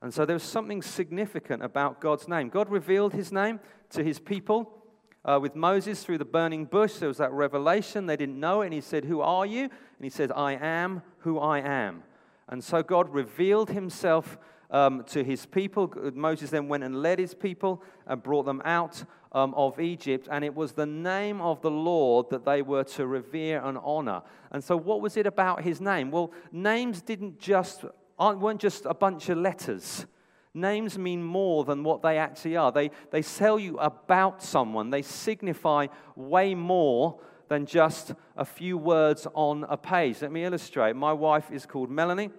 And 0.00 0.12
so 0.12 0.24
there 0.24 0.34
was 0.34 0.42
something 0.42 0.82
significant 0.82 1.62
about 1.62 2.00
God's 2.00 2.28
name. 2.28 2.48
God 2.48 2.70
revealed 2.70 3.12
his 3.12 3.32
name 3.32 3.60
to 3.90 4.04
his 4.04 4.18
people. 4.18 4.82
Uh, 5.24 5.38
with 5.40 5.56
Moses 5.56 6.04
through 6.04 6.18
the 6.18 6.24
burning 6.26 6.66
bush, 6.66 6.94
there 6.94 7.08
was 7.08 7.16
that 7.16 7.32
revelation. 7.32 8.04
They 8.06 8.16
didn't 8.16 8.38
know 8.38 8.60
it, 8.60 8.66
and 8.66 8.74
he 8.74 8.82
said, 8.82 9.06
Who 9.06 9.22
are 9.22 9.46
you? 9.46 9.62
And 9.62 10.02
he 10.02 10.10
said, 10.10 10.30
I 10.30 10.52
am 10.52 11.02
who 11.20 11.38
I 11.38 11.60
am. 11.60 12.02
And 12.48 12.62
so 12.62 12.82
God 12.82 13.08
revealed 13.08 13.70
himself 13.70 14.36
um, 14.70 15.04
to 15.08 15.24
his 15.24 15.46
people. 15.46 15.90
Moses 16.14 16.50
then 16.50 16.68
went 16.68 16.84
and 16.84 17.00
led 17.00 17.18
his 17.18 17.34
people 17.34 17.82
and 18.06 18.22
brought 18.22 18.44
them 18.44 18.60
out 18.64 19.04
um, 19.34 19.52
of 19.54 19.80
Egypt, 19.80 20.28
and 20.30 20.44
it 20.44 20.54
was 20.54 20.72
the 20.72 20.86
name 20.86 21.40
of 21.40 21.60
the 21.60 21.70
Lord 21.70 22.30
that 22.30 22.44
they 22.44 22.62
were 22.62 22.84
to 22.84 23.06
revere 23.06 23.60
and 23.62 23.76
honor. 23.82 24.22
And 24.52 24.62
so, 24.62 24.76
what 24.76 25.00
was 25.00 25.16
it 25.16 25.26
about 25.26 25.62
his 25.62 25.80
name? 25.80 26.10
Well, 26.12 26.32
names 26.52 27.02
didn't 27.02 27.40
just 27.40 27.84
weren't 28.18 28.60
just 28.60 28.86
a 28.86 28.94
bunch 28.94 29.28
of 29.28 29.38
letters. 29.38 30.06
Names 30.54 30.96
mean 30.96 31.20
more 31.20 31.64
than 31.64 31.82
what 31.82 32.00
they 32.00 32.16
actually 32.16 32.56
are. 32.56 32.70
They, 32.70 32.92
they 33.10 33.22
tell 33.22 33.58
you 33.58 33.76
about 33.78 34.40
someone, 34.40 34.90
they 34.90 35.02
signify 35.02 35.88
way 36.14 36.54
more 36.54 37.18
than 37.48 37.66
just 37.66 38.14
a 38.36 38.44
few 38.44 38.78
words 38.78 39.26
on 39.34 39.64
a 39.68 39.76
page. 39.76 40.22
Let 40.22 40.30
me 40.30 40.44
illustrate. 40.44 40.94
My 40.94 41.12
wife 41.12 41.50
is 41.50 41.66
called 41.66 41.90
Melanie, 41.90 42.30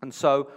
and 0.00 0.12
so 0.12 0.50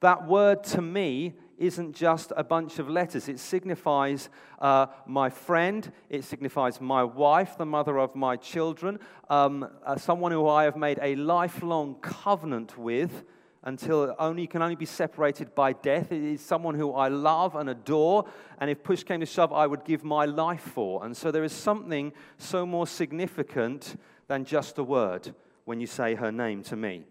that 0.00 0.26
word 0.26 0.64
to 0.64 0.82
me 0.82 1.34
isn't 1.58 1.94
just 1.94 2.32
a 2.36 2.44
bunch 2.44 2.78
of 2.78 2.88
letters. 2.88 3.28
It 3.28 3.38
signifies 3.38 4.28
uh, 4.60 4.86
my 5.06 5.28
friend, 5.28 5.90
it 6.08 6.24
signifies 6.24 6.80
my 6.80 7.02
wife, 7.02 7.58
the 7.58 7.66
mother 7.66 7.98
of 7.98 8.14
my 8.14 8.36
children, 8.36 8.98
um, 9.28 9.68
uh, 9.84 9.96
someone 9.96 10.32
who 10.32 10.48
I 10.48 10.64
have 10.64 10.76
made 10.76 10.98
a 11.02 11.16
lifelong 11.16 11.96
covenant 12.00 12.78
with 12.78 13.24
until 13.64 14.14
only 14.18 14.46
can 14.46 14.62
only 14.62 14.76
be 14.76 14.86
separated 14.86 15.54
by 15.54 15.72
death. 15.72 16.12
It 16.12 16.22
is 16.22 16.40
someone 16.40 16.76
who 16.76 16.92
I 16.92 17.08
love 17.08 17.56
and 17.56 17.68
adore, 17.68 18.24
and 18.60 18.70
if 18.70 18.82
push 18.82 19.02
came 19.02 19.20
to 19.20 19.26
shove, 19.26 19.52
I 19.52 19.66
would 19.66 19.84
give 19.84 20.04
my 20.04 20.26
life 20.26 20.62
for. 20.62 21.04
And 21.04 21.16
so 21.16 21.30
there 21.30 21.44
is 21.44 21.52
something 21.52 22.12
so 22.38 22.64
more 22.64 22.86
significant 22.86 24.00
than 24.28 24.44
just 24.44 24.78
a 24.78 24.84
word 24.84 25.34
when 25.64 25.80
you 25.80 25.86
say 25.86 26.14
her 26.14 26.30
name 26.30 26.62
to 26.64 26.76
me. 26.76 27.04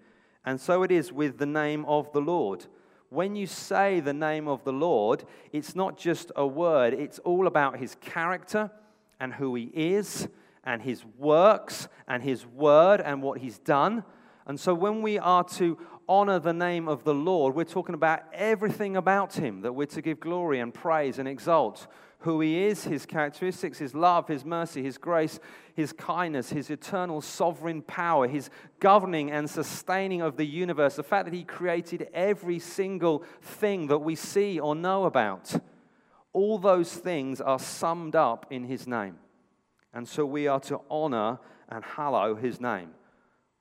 And 0.45 0.59
so 0.61 0.83
it 0.83 0.91
is 0.91 1.11
with 1.11 1.37
the 1.37 1.45
name 1.45 1.83
of 1.85 2.11
the 2.13 2.21
Lord 2.21 2.65
when 3.09 3.35
you 3.35 3.47
say 3.47 3.99
the 3.99 4.13
name 4.13 4.47
of 4.47 4.63
the 4.63 4.73
Lord, 4.73 5.23
it's 5.51 5.75
not 5.75 5.97
just 5.97 6.31
a 6.35 6.45
word, 6.45 6.93
it's 6.93 7.19
all 7.19 7.47
about 7.47 7.77
his 7.77 7.95
character 8.01 8.71
and 9.19 9.33
who 9.33 9.55
he 9.55 9.71
is 9.73 10.27
and 10.63 10.81
his 10.81 11.03
works 11.17 11.87
and 12.07 12.21
his 12.21 12.45
word 12.45 13.01
and 13.01 13.21
what 13.21 13.39
he's 13.39 13.57
done. 13.59 14.03
And 14.45 14.59
so 14.59 14.73
when 14.73 15.01
we 15.01 15.17
are 15.17 15.43
to 15.43 15.77
honor 16.09 16.39
the 16.39 16.53
name 16.53 16.87
of 16.87 17.03
the 17.03 17.13
Lord, 17.13 17.55
we're 17.55 17.63
talking 17.65 17.95
about 17.95 18.23
everything 18.33 18.95
about 18.95 19.33
him 19.33 19.61
that 19.61 19.73
we're 19.73 19.87
to 19.87 20.01
give 20.01 20.19
glory 20.19 20.59
and 20.59 20.73
praise 20.73 21.19
and 21.19 21.27
exalt 21.27 21.87
who 22.19 22.41
he 22.41 22.65
is, 22.65 22.83
his 22.83 23.05
characteristics, 23.05 23.77
his 23.77 23.93
love, 23.93 24.27
his 24.27 24.43
mercy, 24.43 24.81
his 24.81 24.97
grace, 24.97 25.39
his 25.75 25.93
kindness, 25.93 26.49
his 26.49 26.69
eternal 26.69 27.21
sovereign 27.21 27.81
power, 27.83 28.27
his 28.27 28.49
governing 28.79 29.29
and 29.29 29.49
sustaining 29.49 30.21
of 30.21 30.35
the 30.35 30.45
universe, 30.45 30.95
the 30.95 31.03
fact 31.03 31.25
that 31.25 31.33
he 31.33 31.43
created 31.43 32.09
every 32.13 32.57
single 32.57 33.23
thing 33.41 33.87
that 33.87 33.99
we 33.99 34.15
see 34.15 34.59
or 34.59 34.73
know 34.73 35.05
about. 35.05 35.53
All 36.33 36.57
those 36.57 36.91
things 36.93 37.39
are 37.39 37.59
summed 37.59 38.15
up 38.15 38.47
in 38.49 38.63
his 38.63 38.87
name. 38.87 39.17
And 39.93 40.07
so 40.07 40.25
we 40.25 40.47
are 40.47 40.59
to 40.61 40.81
honor 40.89 41.39
and 41.69 41.83
hallow 41.83 42.35
his 42.35 42.59
name. 42.59 42.89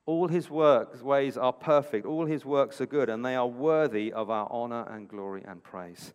All 0.07 0.29
his 0.29 0.49
works, 0.49 1.03
ways 1.03 1.37
are 1.37 1.53
perfect, 1.53 2.07
all 2.07 2.27
his 2.27 2.45
works 2.45 2.81
are 2.81 2.87
good, 2.87 3.11
and 3.11 3.25
they 3.25 3.35
are 3.35 3.47
worthy 3.47 4.13
of 4.13 4.31
our 4.31 4.49
honor 4.51 4.87
and 4.89 5.09
glory 5.09 5.43
and 5.47 5.63
praise. 5.63 6.15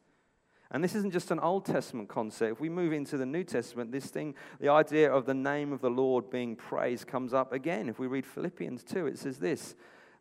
And 0.73 0.81
this 0.81 0.95
isn't 0.95 1.11
just 1.11 1.31
an 1.31 1.39
Old 1.39 1.65
Testament 1.65 2.07
concept. 2.07 2.53
If 2.53 2.61
we 2.61 2.69
move 2.69 2.93
into 2.93 3.17
the 3.17 3.25
New 3.25 3.43
Testament, 3.43 3.91
this 3.91 4.05
thing, 4.05 4.35
the 4.59 4.69
idea 4.69 5.11
of 5.11 5.25
the 5.25 5.33
name 5.33 5.73
of 5.73 5.81
the 5.81 5.89
Lord 5.89 6.29
being 6.29 6.55
praised, 6.55 7.07
comes 7.07 7.33
up 7.33 7.51
again. 7.51 7.89
If 7.89 7.99
we 7.99 8.07
read 8.07 8.25
Philippians 8.25 8.83
2, 8.83 9.07
it 9.07 9.19
says 9.19 9.37
this 9.39 9.75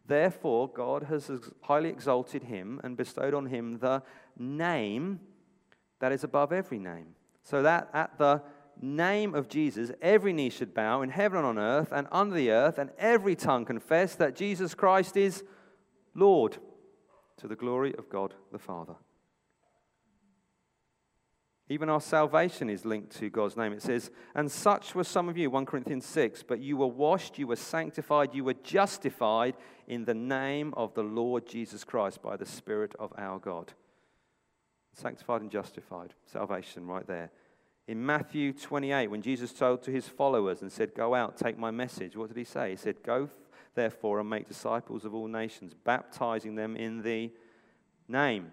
Therefore, 0.07 0.69
God 0.69 1.05
has 1.05 1.31
highly 1.63 1.89
exalted 1.89 2.45
him 2.45 2.81
and 2.83 2.97
bestowed 2.97 3.33
on 3.33 3.47
him 3.47 3.79
the 3.79 4.03
name 4.37 5.21
that 6.01 6.11
is 6.11 6.25
above 6.25 6.53
every 6.53 6.81
name. 6.81 7.15
So 7.45 7.63
that 7.63 7.89
at 7.95 8.19
the 8.19 8.43
name 8.81 9.37
of 9.37 9.49
Jesus, 9.49 9.93
every 10.03 10.33
knee 10.33 10.51
should 10.51 10.75
bow 10.75 11.03
in 11.03 11.11
heaven 11.11 11.39
and 11.39 11.47
on 11.47 11.59
earth 11.59 11.93
and 11.93 12.09
under 12.11 12.35
the 12.35 12.51
earth, 12.51 12.79
and 12.79 12.91
every 12.99 13.37
tongue 13.37 13.65
confess 13.65 14.17
that 14.17 14.35
Jesus 14.35 14.75
Christ 14.75 15.17
is 15.17 15.45
Lord 16.15 16.59
to 17.37 17.47
the 17.47 17.57
glory 17.57 17.95
of 17.97 18.09
God 18.09 18.35
the 18.51 18.59
Father. 18.59 18.97
Even 21.71 21.89
our 21.89 22.01
salvation 22.01 22.69
is 22.69 22.85
linked 22.85 23.17
to 23.17 23.31
God's 23.31 23.57
name. 23.57 23.73
It 23.73 23.81
says, 23.81 24.11
And 24.35 24.51
such 24.51 24.97
were 24.97 25.05
some 25.05 25.29
of 25.29 25.39
you, 25.39 25.51
1 25.51 25.67
Corinthians 25.67 26.05
6, 26.05 26.43
but 26.43 26.59
you 26.59 26.77
were 26.77 26.89
washed, 26.89 27.39
you 27.39 27.47
were 27.47 27.55
sanctified, 27.55 28.35
you 28.35 28.43
were 28.43 28.55
justified 28.55 29.55
in 29.87 30.05
the 30.05 30.13
name 30.13 30.75
of 30.77 30.95
the 30.95 31.05
Lord 31.05 31.47
Jesus 31.47 31.85
Christ 31.85 32.23
by 32.23 32.37
the 32.37 32.45
Spirit 32.45 32.97
of 32.99 33.13
our 33.17 33.39
God. 33.39 33.73
Sanctified 34.95 35.43
and 35.43 35.51
justified. 35.51 36.13
Salvation 36.27 36.89
right 36.89 37.07
there. 37.07 37.31
In 37.87 38.05
Matthew 38.05 38.53
28, 38.53 39.07
when 39.07 39.23
Jesus 39.23 39.53
told 39.53 39.85
to 39.85 39.93
his 39.93 40.09
followers 40.09 40.63
and 40.63 40.73
said, 40.73 40.93
Go 40.93 41.15
out, 41.15 41.37
take 41.37 41.57
my 41.57 41.71
message, 41.71 42.17
what 42.17 42.27
did 42.27 42.37
he 42.37 42.43
say? 42.43 42.71
He 42.71 42.77
said, 42.77 43.01
Go 43.05 43.31
therefore 43.77 44.19
and 44.19 44.29
make 44.29 44.49
disciples 44.49 45.05
of 45.05 45.15
all 45.15 45.29
nations, 45.29 45.73
baptizing 45.85 46.57
them 46.57 46.75
in 46.75 47.03
the 47.03 47.31
name 48.09 48.51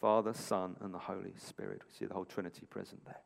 Father, 0.00 0.32
Son, 0.32 0.76
and 0.80 0.94
the 0.94 0.98
Holy 0.98 1.34
Spirit. 1.36 1.82
We 1.86 1.92
see 1.98 2.06
the 2.06 2.14
whole 2.14 2.24
Trinity 2.24 2.66
present 2.66 3.04
there. 3.04 3.20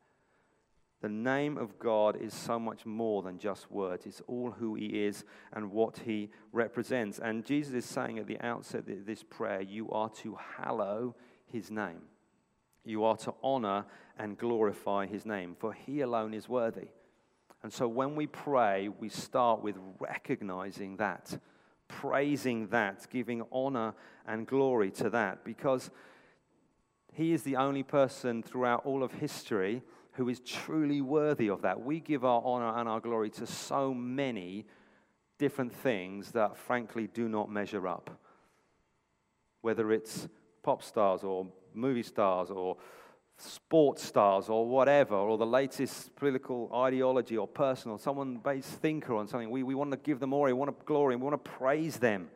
The 1.02 1.08
name 1.08 1.58
of 1.58 1.80
God 1.80 2.16
is 2.16 2.32
so 2.32 2.61
much 2.61 2.87
more 2.87 3.22
than 3.22 3.38
just 3.38 3.70
words. 3.72 4.06
It's 4.06 4.22
all 4.28 4.52
who 4.52 4.76
He 4.76 5.04
is 5.04 5.24
and 5.52 5.72
what 5.72 5.98
He 6.04 6.30
represents. 6.52 7.18
And 7.18 7.44
Jesus 7.44 7.74
is 7.74 7.85
saying 7.85 8.20
at 8.20 8.28
the 8.28 8.40
outset 8.40 8.88
of 8.88 9.04
this 9.04 9.24
prayer, 9.24 9.61
you 9.61 9.90
are 9.90 10.11
to 10.22 10.38
hallow 10.56 11.16
His 11.46 11.72
name. 11.72 12.02
You 12.85 13.04
are 13.04 13.16
to 13.18 13.35
honor 13.42 13.85
and 14.16 14.38
glorify 14.38 15.06
His 15.06 15.26
name, 15.26 15.56
for 15.58 15.72
He 15.72 16.00
alone 16.00 16.35
is 16.35 16.48
worthy. 16.48 16.88
And 17.64 17.72
so 17.72 17.88
when 17.88 18.14
we 18.14 18.26
pray, 18.28 18.88
we 18.88 19.08
start 19.08 19.61
with 19.61 19.76
recognizing 19.98 20.96
that, 20.98 21.37
praising 21.88 22.68
that, 22.68 23.08
giving 23.11 23.42
honor 23.50 23.94
and 24.26 24.46
glory 24.46 24.90
to 24.92 25.11
that, 25.11 25.44
because 25.44 25.90
he 27.12 27.33
is 27.33 27.42
the 27.42 27.57
only 27.57 27.83
person 27.83 28.42
throughout 28.42 28.85
all 28.85 29.03
of 29.03 29.12
history 29.12 29.83
who 30.12 30.29
is 30.29 30.40
truly 30.40 31.01
worthy 31.01 31.48
of 31.48 31.62
that. 31.62 31.81
We 31.81 32.01
give 32.01 32.25
our 32.25 32.42
honor 32.44 32.79
and 32.79 32.88
our 32.88 33.01
glory 33.01 33.31
to 33.31 33.46
so 33.46 33.94
many 33.94 34.66
different 35.38 35.75
things 35.75 36.33
that 36.33 36.57
frankly 36.57 37.07
do 37.07 37.29
not 37.29 37.51
measure 37.51 37.87
up. 37.87 38.11
Whether 39.61 39.92
it's 39.92 40.29
pop 40.62 40.83
stars 40.83 41.22
or 41.22 41.46
movie 41.75 42.03
stars 42.03 42.51
or 42.51 42.77
sports 43.37 44.03
stars 44.05 44.48
or 44.48 44.66
whatever, 44.66 45.14
or 45.16 45.37
the 45.37 45.46
latest 45.46 46.14
political 46.16 46.70
ideology 46.75 47.37
or 47.37 47.48
person 47.48 47.90
or 47.90 47.98
someone 47.98 48.37
based 48.37 48.68
thinker 48.68 49.14
on 49.16 49.27
something. 49.27 49.51
We, 49.51 49.62
we 49.62 49.75
want 49.75 49.90
to 49.90 49.96
give 49.96 50.20
them 50.20 50.31
glory, 50.31 50.53
we 50.53 50.59
want 50.59 50.79
to 50.79 50.85
glory, 50.85 51.16
we 51.16 51.22
want 51.22 51.44
to 51.44 51.51
praise 51.51 51.96
them. 51.96 52.29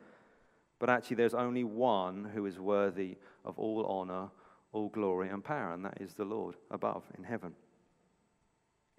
But 0.79 0.89
actually, 0.89 1.15
there's 1.15 1.33
only 1.33 1.63
one 1.63 2.29
who 2.33 2.45
is 2.45 2.59
worthy 2.59 3.17
of 3.45 3.57
all 3.57 3.85
honor, 3.85 4.29
all 4.71 4.89
glory, 4.89 5.29
and 5.29 5.43
power, 5.43 5.73
and 5.73 5.85
that 5.85 5.97
is 6.01 6.13
the 6.13 6.25
Lord 6.25 6.55
above 6.69 7.03
in 7.17 7.23
heaven. 7.23 7.53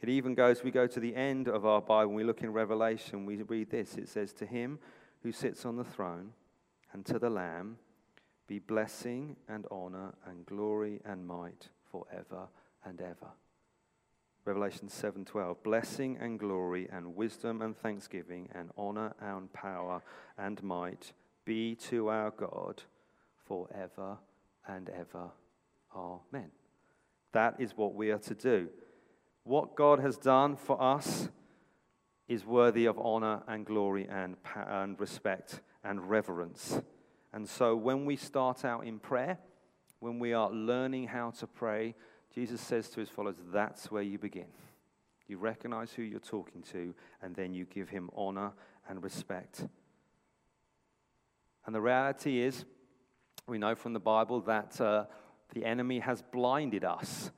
It 0.01 0.09
even 0.09 0.35
goes, 0.35 0.63
we 0.63 0.71
go 0.71 0.87
to 0.87 1.01
the 1.01 1.15
end 1.15 1.49
of 1.49 1.67
our 1.67 1.81
Bible, 1.81 2.13
we 2.13 2.25
look 2.25 2.43
in 2.43 2.53
Revelation, 2.53 3.27
we 3.27 3.37
read 3.43 3.71
this. 3.71 3.97
It 3.97 4.09
says, 4.09 4.33
To 4.35 4.47
him 4.47 4.79
who 5.23 5.33
sits 5.33 5.65
on 5.65 5.77
the 5.77 5.85
throne 5.85 6.33
and 6.93 7.05
to 7.07 7.19
the 7.19 7.31
Lamb 7.31 7.79
be 8.47 8.59
blessing 8.59 9.37
and 9.49 9.67
honor 9.71 10.15
and 10.27 10.47
glory 10.47 11.01
and 11.05 11.27
might 11.27 11.69
forever 11.91 12.49
and 12.85 13.01
ever. 13.01 13.33
Revelation 14.45 14.89
7:12 14.89 15.63
Blessing 15.63 16.17
and 16.17 16.39
glory 16.39 16.89
and 16.91 17.15
wisdom 17.15 17.61
and 17.61 17.77
thanksgiving 17.77 18.49
and 18.55 18.71
honor 18.79 19.13
and 19.21 19.53
power 19.53 20.01
and 20.39 20.63
might 20.63 21.13
be 21.45 21.75
to 21.75 22.09
our 22.09 22.31
God 22.31 22.83
forever 23.47 24.17
and 24.67 24.89
ever. 24.89 25.31
Amen. 25.95 26.51
That 27.33 27.57
is 27.59 27.77
what 27.77 27.95
we 27.95 28.11
are 28.11 28.19
to 28.19 28.35
do. 28.35 28.69
What 29.45 29.77
God 29.77 30.01
has 30.01 30.17
done 30.17 30.57
for 30.57 30.81
us 30.81 31.29
is 32.29 32.45
worthy 32.45 32.87
of 32.87 32.99
honor 32.99 33.43
and 33.49 33.65
glory 33.65 34.07
and, 34.11 34.37
and 34.55 34.99
respect 35.01 35.61
and 35.83 36.09
reverence. 36.11 36.81
And 37.33 37.49
so 37.49 37.75
when 37.75 38.05
we 38.05 38.17
start 38.17 38.65
out 38.65 38.87
in 38.87 38.99
prayer, 38.99 39.39
when 40.01 40.19
we 40.19 40.33
are 40.33 40.51
learning 40.51 41.09
how 41.09 41.31
to 41.33 41.47
pray, 41.47 41.95
Jesus 42.35 42.61
says 42.61 42.89
to 42.91 43.01
his 43.01 43.09
followers, 43.09 43.37
that's 43.53 43.91
where 43.91 44.03
you 44.03 44.19
begin. 44.19 44.47
You 45.27 45.39
recognize 45.39 45.93
who 45.93 46.03
you're 46.03 46.21
talking 46.21 46.63
to, 46.73 46.95
and 47.23 47.35
then 47.35 47.53
you 47.53 47.65
give 47.67 47.89
him 47.89 48.11
honor 48.17 48.53
and 48.89 49.03
respect. 49.03 49.67
And 51.67 51.75
the 51.75 51.81
reality 51.81 52.41
is, 52.41 52.65
we 53.47 53.59
know 53.59 53.75
from 53.75 53.93
the 53.93 54.01
Bible 54.01 54.41
that 54.43 54.81
uh, 54.81 55.05
the 55.55 55.65
enemy 55.65 56.01
has 56.01 56.23
blinded 56.23 56.85
us. 56.85 57.31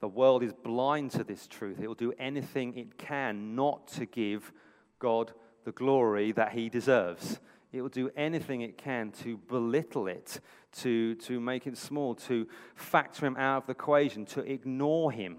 The 0.00 0.08
world 0.08 0.42
is 0.42 0.52
blind 0.52 1.10
to 1.12 1.24
this 1.24 1.46
truth. 1.46 1.78
It 1.80 1.86
will 1.86 1.94
do 1.94 2.12
anything 2.18 2.76
it 2.76 2.96
can 2.98 3.54
not 3.54 3.88
to 3.88 4.06
give 4.06 4.52
God 4.98 5.32
the 5.64 5.72
glory 5.72 6.32
that 6.32 6.52
he 6.52 6.68
deserves. 6.68 7.38
It 7.72 7.82
will 7.82 7.88
do 7.88 8.10
anything 8.16 8.62
it 8.62 8.78
can 8.78 9.12
to 9.22 9.36
belittle 9.36 10.08
it, 10.08 10.40
to, 10.78 11.14
to 11.16 11.38
make 11.38 11.66
it 11.66 11.76
small, 11.76 12.14
to 12.16 12.48
factor 12.74 13.26
him 13.26 13.36
out 13.36 13.58
of 13.58 13.66
the 13.66 13.72
equation, 13.72 14.24
to 14.26 14.40
ignore 14.40 15.12
him, 15.12 15.38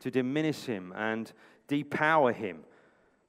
to 0.00 0.10
diminish 0.10 0.64
him, 0.64 0.92
and 0.96 1.32
depower 1.68 2.34
him. 2.34 2.60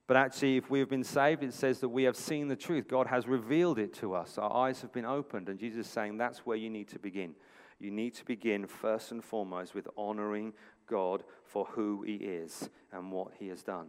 But 0.06 0.16
actually, 0.16 0.56
if 0.56 0.70
we 0.70 0.80
have 0.80 0.90
been 0.90 1.04
saved, 1.04 1.44
it 1.44 1.54
says 1.54 1.80
that 1.80 1.90
we 1.90 2.04
have 2.04 2.16
seen 2.16 2.48
the 2.48 2.56
truth. 2.56 2.88
God 2.88 3.08
has 3.08 3.28
revealed 3.28 3.78
it 3.78 3.94
to 3.96 4.14
us. 4.14 4.38
Our 4.38 4.56
eyes 4.56 4.82
have 4.82 4.94
been 4.94 5.06
opened. 5.06 5.50
And 5.50 5.60
Jesus 5.60 5.86
is 5.86 5.92
saying 5.92 6.18
that's 6.18 6.46
where 6.46 6.56
you 6.56 6.70
need 6.70 6.88
to 6.90 7.00
begin. 7.00 7.36
You 7.80 7.92
need 7.92 8.16
to 8.16 8.26
begin 8.26 8.66
first 8.66 9.12
and 9.12 9.24
foremost 9.24 9.76
with 9.76 9.88
honoring 9.96 10.54
God 10.88 11.24
for 11.44 11.66
who 11.66 12.04
he 12.04 12.16
is 12.16 12.70
and 12.92 13.12
what 13.12 13.34
he 13.40 13.48
has 13.50 13.62
done. 13.62 13.88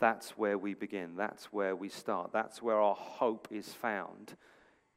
That's 0.00 0.30
where 0.30 0.58
we 0.58 0.74
begin. 0.74 1.16
That's 1.16 1.46
where 1.46 1.76
we 1.76 1.88
start. 1.88 2.32
That's 2.32 2.62
where 2.62 2.80
our 2.80 2.94
hope 2.94 3.48
is 3.50 3.72
found 3.72 4.36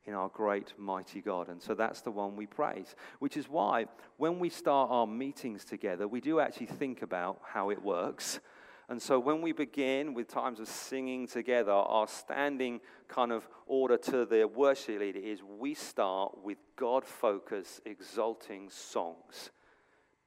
in 0.06 0.14
our 0.14 0.30
great, 0.30 0.74
mighty 0.78 1.22
God. 1.22 1.50
And 1.50 1.62
so 1.62 1.76
that's 1.76 2.02
the 2.02 2.12
one 2.12 2.36
we 2.36 2.46
praise, 2.46 2.96
which 3.20 3.36
is 3.36 3.50
why 3.50 3.86
when 4.16 4.40
we 4.40 4.50
start 4.50 4.90
our 4.90 5.06
meetings 5.06 5.66
together, 5.66 6.08
we 6.08 6.22
do 6.22 6.40
actually 6.40 6.68
think 6.68 7.02
about 7.02 7.42
how 7.44 7.70
it 7.70 7.82
works. 7.82 8.40
And 8.90 9.02
so 9.02 9.20
when 9.20 9.42
we 9.42 9.52
begin 9.52 10.14
with 10.14 10.30
times 10.30 10.62
of 10.62 10.68
singing 10.68 11.28
together, 11.28 11.74
our 11.74 12.08
standing 12.08 12.80
kind 13.10 13.34
of 13.34 13.48
order 13.66 13.98
to 13.98 14.26
the 14.26 14.48
worship 14.48 15.00
leader 15.00 15.20
is 15.20 15.42
we 15.44 15.74
start 15.74 16.38
with 16.42 16.58
God 16.78 17.06
focused, 17.06 17.82
exalting 17.86 18.70
songs. 18.70 19.52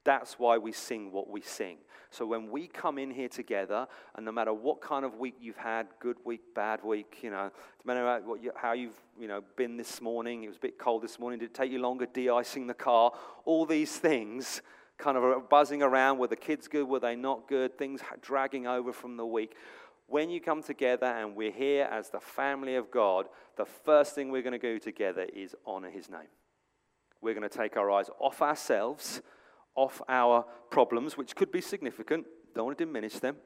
That's 0.04 0.38
why 0.38 0.58
we 0.58 0.72
sing 0.72 1.10
what 1.10 1.30
we 1.30 1.40
sing. 1.40 1.78
So 2.10 2.26
when 2.26 2.50
we 2.50 2.66
come 2.66 2.98
in 2.98 3.10
here 3.10 3.28
together, 3.28 3.86
and 4.16 4.26
no 4.26 4.32
matter 4.32 4.52
what 4.52 4.80
kind 4.80 5.04
of 5.04 5.14
week 5.14 5.36
you've 5.40 5.56
had, 5.56 5.86
good 6.00 6.16
week, 6.24 6.40
bad 6.54 6.82
week, 6.82 7.18
you 7.22 7.30
know, 7.30 7.50
no 7.84 7.94
matter 7.94 8.20
what 8.26 8.42
you, 8.42 8.50
how 8.56 8.72
you've 8.72 8.98
you 9.18 9.28
know 9.28 9.42
been 9.56 9.76
this 9.76 10.00
morning, 10.00 10.42
it 10.42 10.48
was 10.48 10.56
a 10.56 10.60
bit 10.60 10.78
cold 10.78 11.02
this 11.02 11.18
morning. 11.18 11.38
Did 11.38 11.50
it 11.50 11.54
take 11.54 11.70
you 11.70 11.80
longer 11.80 12.06
de-icing 12.06 12.66
the 12.66 12.74
car? 12.74 13.12
All 13.44 13.64
these 13.64 13.96
things 13.96 14.62
kind 15.00 15.16
of 15.16 15.48
buzzing 15.48 15.82
around. 15.82 16.18
Were 16.18 16.28
the 16.28 16.36
kids 16.36 16.68
good? 16.68 16.86
Were 16.86 17.00
they 17.00 17.16
not 17.16 17.48
good? 17.48 17.76
Things 17.78 18.00
dragging 18.20 18.66
over 18.66 18.92
from 18.92 19.16
the 19.16 19.26
week. 19.26 19.56
When 20.06 20.30
you 20.30 20.40
come 20.40 20.62
together 20.62 21.06
and 21.06 21.36
we're 21.36 21.52
here 21.52 21.88
as 21.90 22.10
the 22.10 22.20
family 22.20 22.76
of 22.76 22.90
God, 22.90 23.26
the 23.56 23.64
first 23.64 24.14
thing 24.14 24.30
we're 24.30 24.42
going 24.42 24.58
to 24.58 24.58
do 24.58 24.78
together 24.78 25.26
is 25.32 25.54
honor 25.66 25.90
His 25.90 26.08
name. 26.10 26.28
We're 27.20 27.34
going 27.34 27.48
to 27.48 27.58
take 27.58 27.76
our 27.76 27.90
eyes 27.90 28.10
off 28.18 28.42
ourselves 28.42 29.22
off 29.74 30.02
our 30.08 30.44
problems, 30.70 31.16
which 31.16 31.34
could 31.34 31.52
be 31.52 31.60
significant, 31.60 32.26
don't 32.54 32.66
want 32.66 32.78
to 32.78 32.84
diminish 32.84 33.14
them, 33.14 33.36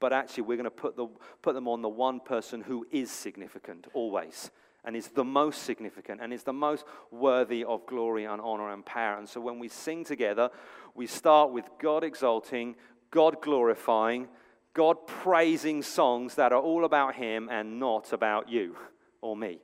but 0.00 0.12
actually 0.12 0.42
we're 0.42 0.56
going 0.56 0.64
to 0.64 0.70
put, 0.70 0.96
the, 0.96 1.06
put 1.42 1.54
them 1.54 1.68
on 1.68 1.82
the 1.82 1.88
one 1.88 2.20
person 2.20 2.60
who 2.60 2.86
is 2.90 3.10
significant 3.10 3.86
always 3.94 4.50
and 4.84 4.94
is 4.94 5.08
the 5.08 5.24
most 5.24 5.62
significant 5.62 6.20
and 6.20 6.32
is 6.32 6.44
the 6.44 6.52
most 6.52 6.84
worthy 7.10 7.64
of 7.64 7.84
glory 7.86 8.24
and 8.24 8.40
honor 8.40 8.72
and 8.72 8.84
power. 8.84 9.18
And 9.18 9.28
so 9.28 9.40
when 9.40 9.58
we 9.58 9.68
sing 9.68 10.04
together, 10.04 10.50
we 10.96 11.06
start 11.06 11.52
with 11.52 11.68
God 11.80 12.04
exalting, 12.04 12.76
God 13.10 13.40
glorifying, 13.40 14.28
God 14.74 15.06
praising 15.06 15.82
songs 15.82 16.34
that 16.34 16.52
are 16.52 16.60
all 16.60 16.84
about 16.84 17.14
Him 17.14 17.48
and 17.50 17.78
not 17.78 18.12
about 18.12 18.48
you 18.48 18.76
or 19.20 19.36
me. 19.36 19.60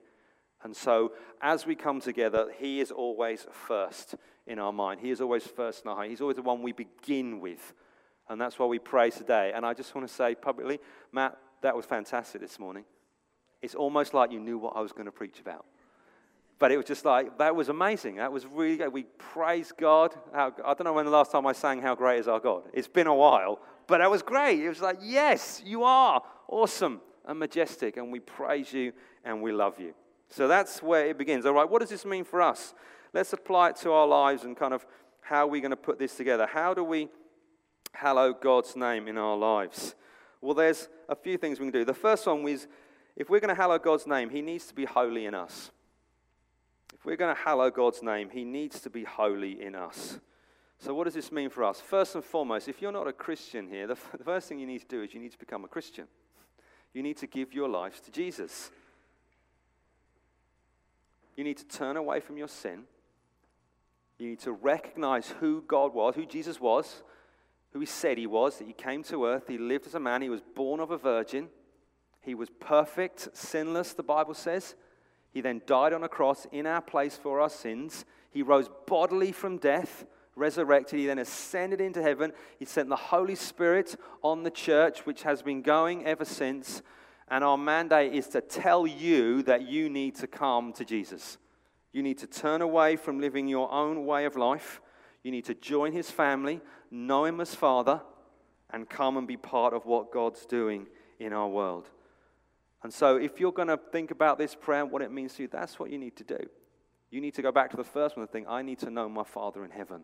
And 0.62 0.76
so 0.76 1.12
as 1.40 1.66
we 1.66 1.74
come 1.74 2.00
together, 2.00 2.48
He 2.58 2.80
is 2.80 2.90
always 2.90 3.46
first 3.50 4.14
in 4.46 4.58
our 4.58 4.72
mind. 4.72 5.00
He 5.00 5.10
is 5.10 5.20
always 5.20 5.46
first 5.46 5.84
in 5.84 5.90
our 5.90 5.96
heart. 5.96 6.08
He's 6.08 6.20
always 6.20 6.36
the 6.36 6.42
one 6.42 6.62
we 6.62 6.72
begin 6.72 7.40
with. 7.40 7.74
And 8.28 8.40
that's 8.40 8.58
why 8.58 8.66
we 8.66 8.78
pray 8.78 9.10
today. 9.10 9.52
And 9.54 9.66
I 9.66 9.74
just 9.74 9.94
want 9.94 10.06
to 10.08 10.14
say 10.14 10.34
publicly, 10.34 10.80
Matt, 11.12 11.36
that 11.62 11.76
was 11.76 11.84
fantastic 11.84 12.40
this 12.40 12.58
morning. 12.58 12.84
It's 13.60 13.74
almost 13.74 14.14
like 14.14 14.32
you 14.32 14.40
knew 14.40 14.58
what 14.58 14.76
I 14.76 14.80
was 14.80 14.92
going 14.92 15.06
to 15.06 15.12
preach 15.12 15.40
about. 15.40 15.64
But 16.62 16.70
it 16.70 16.76
was 16.76 16.86
just 16.86 17.04
like, 17.04 17.38
that 17.38 17.56
was 17.56 17.70
amazing. 17.70 18.18
That 18.18 18.30
was 18.30 18.46
really 18.46 18.76
good. 18.76 18.92
We 18.92 19.02
praise 19.18 19.72
God. 19.76 20.14
How, 20.32 20.54
I 20.64 20.74
don't 20.74 20.84
know 20.84 20.92
when 20.92 21.06
the 21.06 21.10
last 21.10 21.32
time 21.32 21.44
I 21.44 21.54
sang 21.54 21.82
How 21.82 21.96
Great 21.96 22.20
Is 22.20 22.28
Our 22.28 22.38
God. 22.38 22.62
It's 22.72 22.86
been 22.86 23.08
a 23.08 23.14
while, 23.16 23.58
but 23.88 23.98
that 23.98 24.08
was 24.08 24.22
great. 24.22 24.60
It 24.60 24.68
was 24.68 24.80
like, 24.80 24.98
yes, 25.02 25.60
you 25.66 25.82
are 25.82 26.22
awesome 26.46 27.00
and 27.26 27.40
majestic, 27.40 27.96
and 27.96 28.12
we 28.12 28.20
praise 28.20 28.72
you 28.72 28.92
and 29.24 29.42
we 29.42 29.50
love 29.50 29.80
you. 29.80 29.92
So 30.28 30.46
that's 30.46 30.80
where 30.80 31.06
it 31.06 31.18
begins. 31.18 31.46
All 31.46 31.52
right, 31.52 31.68
what 31.68 31.80
does 31.80 31.90
this 31.90 32.04
mean 32.04 32.22
for 32.22 32.40
us? 32.40 32.74
Let's 33.12 33.32
apply 33.32 33.70
it 33.70 33.76
to 33.78 33.90
our 33.90 34.06
lives 34.06 34.44
and 34.44 34.56
kind 34.56 34.72
of 34.72 34.86
how 35.20 35.38
are 35.38 35.46
we're 35.48 35.62
going 35.62 35.70
to 35.70 35.76
put 35.76 35.98
this 35.98 36.14
together. 36.14 36.46
How 36.46 36.74
do 36.74 36.84
we 36.84 37.08
hallow 37.92 38.32
God's 38.32 38.76
name 38.76 39.08
in 39.08 39.18
our 39.18 39.36
lives? 39.36 39.96
Well, 40.40 40.54
there's 40.54 40.88
a 41.08 41.16
few 41.16 41.38
things 41.38 41.58
we 41.58 41.66
can 41.66 41.72
do. 41.72 41.84
The 41.84 41.92
first 41.92 42.24
one 42.24 42.46
is 42.46 42.68
if 43.16 43.28
we're 43.28 43.40
going 43.40 43.52
to 43.52 43.60
hallow 43.60 43.80
God's 43.80 44.06
name, 44.06 44.30
He 44.30 44.42
needs 44.42 44.66
to 44.66 44.74
be 44.74 44.84
holy 44.84 45.26
in 45.26 45.34
us. 45.34 45.72
If 47.02 47.06
we're 47.06 47.16
going 47.16 47.34
to 47.34 47.42
hallow 47.42 47.68
God's 47.68 48.02
name, 48.02 48.30
He 48.30 48.44
needs 48.44 48.80
to 48.80 48.90
be 48.90 49.02
holy 49.02 49.60
in 49.60 49.74
us. 49.74 50.20
So, 50.78 50.94
what 50.94 51.04
does 51.04 51.14
this 51.14 51.30
mean 51.30 51.50
for 51.50 51.64
us? 51.64 51.80
First 51.80 52.14
and 52.14 52.24
foremost, 52.24 52.68
if 52.68 52.80
you're 52.80 52.92
not 52.92 53.08
a 53.08 53.12
Christian 53.12 53.68
here, 53.68 53.86
the, 53.86 53.92
f- 53.92 54.14
the 54.16 54.24
first 54.24 54.48
thing 54.48 54.58
you 54.58 54.66
need 54.66 54.80
to 54.80 54.88
do 54.88 55.02
is 55.02 55.12
you 55.12 55.20
need 55.20 55.32
to 55.32 55.38
become 55.38 55.64
a 55.64 55.68
Christian. 55.68 56.06
You 56.94 57.02
need 57.02 57.18
to 57.18 57.26
give 57.26 57.52
your 57.52 57.68
life 57.68 58.02
to 58.04 58.10
Jesus. 58.10 58.70
You 61.36 61.44
need 61.44 61.58
to 61.58 61.66
turn 61.66 61.96
away 61.96 62.20
from 62.20 62.36
your 62.36 62.48
sin 62.48 62.84
you 64.22 64.28
need 64.28 64.40
to 64.40 64.52
recognize 64.52 65.28
who 65.40 65.64
God 65.66 65.92
was, 65.92 66.14
who 66.14 66.24
Jesus 66.24 66.60
was, 66.60 67.02
who 67.72 67.80
he 67.80 67.86
said 67.86 68.18
he 68.18 68.26
was, 68.28 68.58
that 68.58 68.68
he 68.68 68.72
came 68.72 69.02
to 69.04 69.26
earth, 69.26 69.48
he 69.48 69.58
lived 69.58 69.86
as 69.86 69.96
a 69.96 70.00
man, 70.00 70.22
he 70.22 70.28
was 70.28 70.42
born 70.54 70.78
of 70.78 70.92
a 70.92 70.96
virgin, 70.96 71.48
he 72.20 72.34
was 72.34 72.48
perfect, 72.60 73.30
sinless, 73.32 73.94
the 73.94 74.04
Bible 74.04 74.34
says. 74.34 74.76
He 75.32 75.40
then 75.40 75.62
died 75.66 75.92
on 75.92 76.04
a 76.04 76.08
cross 76.08 76.46
in 76.52 76.66
our 76.66 76.82
place 76.82 77.16
for 77.16 77.40
our 77.40 77.48
sins. 77.48 78.04
He 78.30 78.42
rose 78.42 78.68
bodily 78.86 79.32
from 79.32 79.58
death, 79.58 80.04
resurrected. 80.36 80.98
He 80.98 81.06
then 81.06 81.18
ascended 81.18 81.80
into 81.80 82.02
heaven. 82.02 82.32
He 82.58 82.64
sent 82.64 82.88
the 82.88 82.96
Holy 82.96 83.34
Spirit 83.34 83.96
on 84.22 84.42
the 84.42 84.50
church, 84.50 85.06
which 85.06 85.22
has 85.22 85.42
been 85.42 85.62
going 85.62 86.06
ever 86.06 86.24
since. 86.24 86.82
And 87.28 87.42
our 87.42 87.56
mandate 87.56 88.12
is 88.12 88.28
to 88.28 88.42
tell 88.42 88.86
you 88.86 89.42
that 89.44 89.62
you 89.62 89.88
need 89.88 90.16
to 90.16 90.26
come 90.26 90.72
to 90.74 90.84
Jesus. 90.84 91.38
You 91.92 92.02
need 92.02 92.18
to 92.18 92.26
turn 92.26 92.60
away 92.60 92.96
from 92.96 93.20
living 93.20 93.48
your 93.48 93.70
own 93.72 94.04
way 94.04 94.26
of 94.26 94.36
life. 94.36 94.80
You 95.22 95.30
need 95.30 95.44
to 95.46 95.54
join 95.54 95.92
his 95.92 96.10
family, 96.10 96.60
know 96.90 97.24
him 97.24 97.40
as 97.40 97.54
Father, 97.54 98.02
and 98.70 98.88
come 98.88 99.16
and 99.16 99.26
be 99.26 99.36
part 99.36 99.72
of 99.72 99.86
what 99.86 100.12
God's 100.12 100.44
doing 100.46 100.86
in 101.18 101.32
our 101.32 101.48
world. 101.48 101.88
And 102.82 102.92
so, 102.92 103.16
if 103.16 103.38
you're 103.38 103.52
going 103.52 103.68
to 103.68 103.76
think 103.76 104.10
about 104.10 104.38
this 104.38 104.54
prayer 104.54 104.82
and 104.82 104.90
what 104.90 105.02
it 105.02 105.12
means 105.12 105.34
to 105.34 105.42
you, 105.42 105.48
that's 105.48 105.78
what 105.78 105.90
you 105.90 105.98
need 105.98 106.16
to 106.16 106.24
do. 106.24 106.38
You 107.10 107.20
need 107.20 107.34
to 107.34 107.42
go 107.42 107.52
back 107.52 107.70
to 107.70 107.76
the 107.76 107.84
first 107.84 108.16
one 108.16 108.22
and 108.22 108.30
think, 108.30 108.46
I 108.48 108.62
need 108.62 108.78
to 108.80 108.90
know 108.90 109.08
my 109.08 109.22
Father 109.22 109.64
in 109.64 109.70
heaven. 109.70 110.02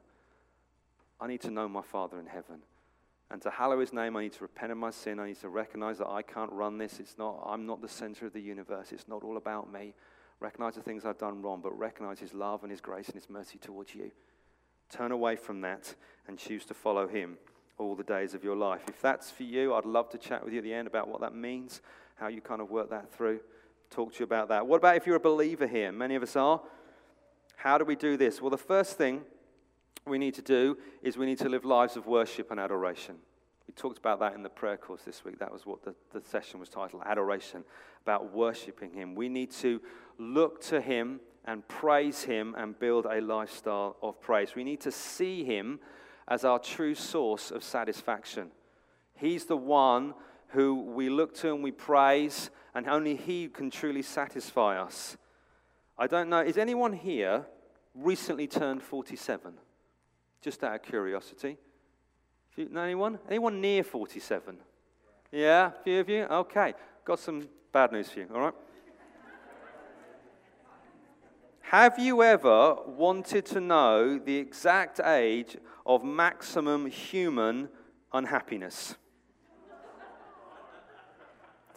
I 1.21 1.27
need 1.27 1.41
to 1.41 1.51
know 1.51 1.69
my 1.69 1.83
Father 1.83 2.21
in 2.21 2.27
heaven. 2.27 2.61
And 3.31 3.43
to 3.43 3.51
hallow 3.51 3.81
his 3.81 3.93
name, 3.93 4.17
I 4.17 4.23
need 4.23 4.33
to 4.35 4.43
repent 4.43 4.73
of 4.73 4.79
my 4.79 4.91
sin. 4.91 5.19
I 5.19 5.27
need 5.27 5.41
to 5.41 5.49
recognize 5.49 5.99
that 5.99 6.09
I 6.09 6.23
can't 6.23 6.53
run 6.53 6.79
this. 6.79 7.01
It's 7.01 7.19
not, 7.19 7.43
I'm 7.45 7.67
not 7.67 7.83
the 7.83 7.89
center 7.89 8.27
of 8.27 8.33
the 8.33 8.41
universe. 8.41 8.93
It's 8.93 9.09
not 9.09 9.23
all 9.23 9.37
about 9.37 9.71
me. 9.73 9.95
Recognize 10.41 10.77
the 10.77 10.83
things 10.83 11.05
I've 11.05 11.19
done 11.19 11.43
wrong, 11.43 11.61
but 11.63 11.77
recognize 11.77 12.21
his 12.21 12.33
love 12.33 12.63
and 12.63 12.71
his 12.71 12.81
grace 12.81 13.07
and 13.07 13.17
his 13.17 13.29
mercy 13.29 13.59
towards 13.59 13.95
you. 13.95 14.13
Turn 14.89 15.13
away 15.13 15.37
from 15.37 15.61
that 15.63 15.95
and 16.27 16.39
choose 16.39 16.65
to 16.67 16.75
follow 16.75 17.07
him 17.07 17.37
all 17.77 17.95
the 17.95 18.05
days 18.05 18.35
of 18.35 18.45
your 18.45 18.57
life. 18.57 18.83
If 18.89 19.03
that's 19.03 19.31
for 19.31 19.43
you, 19.43 19.75
I'd 19.75 19.85
love 19.85 20.09
to 20.11 20.19
chat 20.19 20.45
with 20.45 20.53
you 20.53 20.59
at 20.59 20.65
the 20.65 20.73
end 20.73 20.87
about 20.87 21.09
what 21.09 21.21
that 21.21 21.35
means, 21.35 21.83
how 22.19 22.29
you 22.29 22.41
kind 22.41 22.61
of 22.61 22.71
work 22.71 22.91
that 22.91 23.13
through. 23.13 23.41
Talk 23.91 24.13
to 24.15 24.19
you 24.21 24.25
about 24.25 24.49
that. 24.49 24.67
What 24.67 24.77
about 24.77 24.97
if 24.97 25.07
you're 25.07 25.17
a 25.17 25.21
believer 25.21 25.67
here? 25.67 25.93
Many 25.93 26.15
of 26.15 26.23
us 26.23 26.37
are. 26.37 26.61
How 27.57 27.79
do 27.79 27.85
we 27.85 27.97
do 27.97 28.17
this? 28.17 28.41
Well, 28.41 28.51
the 28.51 28.59
first 28.59 28.99
thing 28.99 29.23
we 30.07 30.19
need 30.19 30.35
to 30.35 30.43
do 30.43 30.79
is 31.03 31.17
we 31.17 31.27
need 31.27 31.39
to 31.39 31.49
live 31.49 31.65
lives 31.65 31.97
of 31.97 32.07
worship 32.07 32.51
and 32.51 32.61
adoration. 32.61 33.17
We 33.67 33.75
talked 33.75 33.99
about 33.99 34.21
that 34.21 34.35
in 34.35 34.43
the 34.43 34.49
prayer 34.49 34.77
course 34.77 35.03
this 35.03 35.25
week. 35.25 35.39
That 35.39 35.53
was 35.53 35.67
what 35.67 35.85
the, 35.85 35.95
the 36.13 36.23
session 36.27 36.61
was 36.61 36.69
titled 36.69 37.03
Adoration, 37.05 37.65
about 38.03 38.33
worshiping 38.33 38.93
Him. 38.93 39.15
We 39.15 39.29
need 39.29 39.51
to 39.53 39.81
look 40.19 40.63
to 40.65 40.81
Him 40.81 41.21
and 41.45 41.67
praise 41.69 42.23
Him 42.23 42.55
and 42.57 42.79
build 42.79 43.07
a 43.07 43.21
lifestyle 43.21 43.97
of 44.03 44.21
praise. 44.21 44.55
We 44.55 44.65
need 44.65 44.81
to 44.83 44.93
see 44.93 45.45
Him 45.45 45.81
as 46.27 46.45
our 46.45 46.59
true 46.59 46.95
source 46.95 47.51
of 47.51 47.63
satisfaction. 47.63 48.51
He's 49.15 49.47
the 49.47 49.57
one 49.57 50.15
who 50.49 50.75
we 50.75 51.09
look 51.09 51.35
to 51.37 51.53
and 51.55 51.63
we 51.63 51.71
praise, 51.71 52.51
and 52.75 52.89
only 52.89 53.17
He 53.17 53.49
can 53.49 53.71
truly 53.71 54.03
satisfy 54.03 54.79
us. 54.81 55.17
I 55.99 56.07
don't 56.07 56.29
know, 56.29 56.41
is 56.41 56.59
anyone 56.59 56.93
here 56.93 57.45
recently 57.95 58.47
turned 58.47 58.83
47? 58.83 59.55
Just 60.41 60.63
out 60.63 60.75
of 60.75 60.83
curiosity. 60.83 61.59
Know 62.57 62.83
anyone? 62.83 63.21
Anyone 63.29 63.61
near 63.61 63.85
47? 63.85 64.59
Yeah, 65.31 65.69
a 65.69 65.83
few 65.85 66.01
of 66.01 66.09
you? 66.09 66.25
Okay. 66.25 66.75
Got 67.05 67.21
some 67.21 67.49
bad 67.73 67.93
news 67.93 68.09
for 68.09 68.21
you, 68.21 68.27
all 68.35 68.41
right? 68.41 68.55
Have 71.61 71.99
you 71.99 72.23
ever 72.23 72.77
wanted 72.87 73.45
to 73.47 73.61
know 73.61 74.19
the 74.19 74.37
exact 74.37 75.01
age 75.01 75.57
of 75.85 76.03
maximum 76.03 76.87
human 76.87 77.69
unhappiness? 78.13 78.97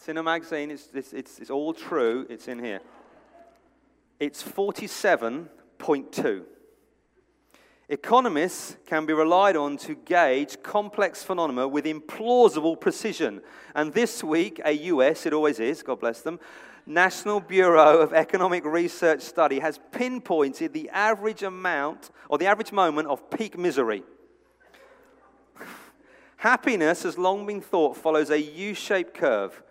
It's 0.02 0.10
in 0.10 0.18
a 0.18 0.24
magazine, 0.24 0.72
it's, 0.72 0.88
it's, 0.96 1.14
it's, 1.14 1.38
it's 1.38 1.52
all 1.52 1.76
true, 1.76 2.26
it's 2.28 2.48
in 2.48 2.58
here. 2.58 2.80
It's 4.20 4.42
47.2. 4.42 6.42
Economists 7.88 8.78
can 8.88 9.06
be 9.06 9.14
relied 9.14 9.56
on 9.56 9.78
to 9.78 9.94
gauge 9.94 10.64
complex 10.64 11.22
phenomena 11.22 11.68
with 11.68 11.86
implausible 11.86 12.82
precision. 12.82 13.44
And 13.76 13.94
this 13.94 14.24
week, 14.24 14.60
a 14.66 14.72
US, 14.72 15.28
it 15.28 15.34
always 15.34 15.60
is, 15.60 15.84
God 15.84 16.00
bless 16.00 16.22
them, 16.22 16.40
National 16.88 17.40
Bureau 17.40 18.00
of 18.00 18.12
Economic 18.12 18.66
Research 18.66 19.22
study 19.22 19.60
has 19.60 19.80
pinpointed 19.92 20.74
the 20.74 20.90
average 20.90 21.44
amount 21.44 22.10
or 22.28 22.40
the 22.40 22.48
average 22.48 22.72
moment 22.72 23.08
of 23.08 23.30
peak 23.30 23.56
misery. 23.56 24.02
Happiness 26.38 27.04
has 27.04 27.20
long 27.20 27.46
been 27.46 27.62
thought 27.62 27.96
follows 27.96 28.32
a 28.32 28.42
U 28.42 28.74
shaped 28.74 29.14
curve. 29.14 29.62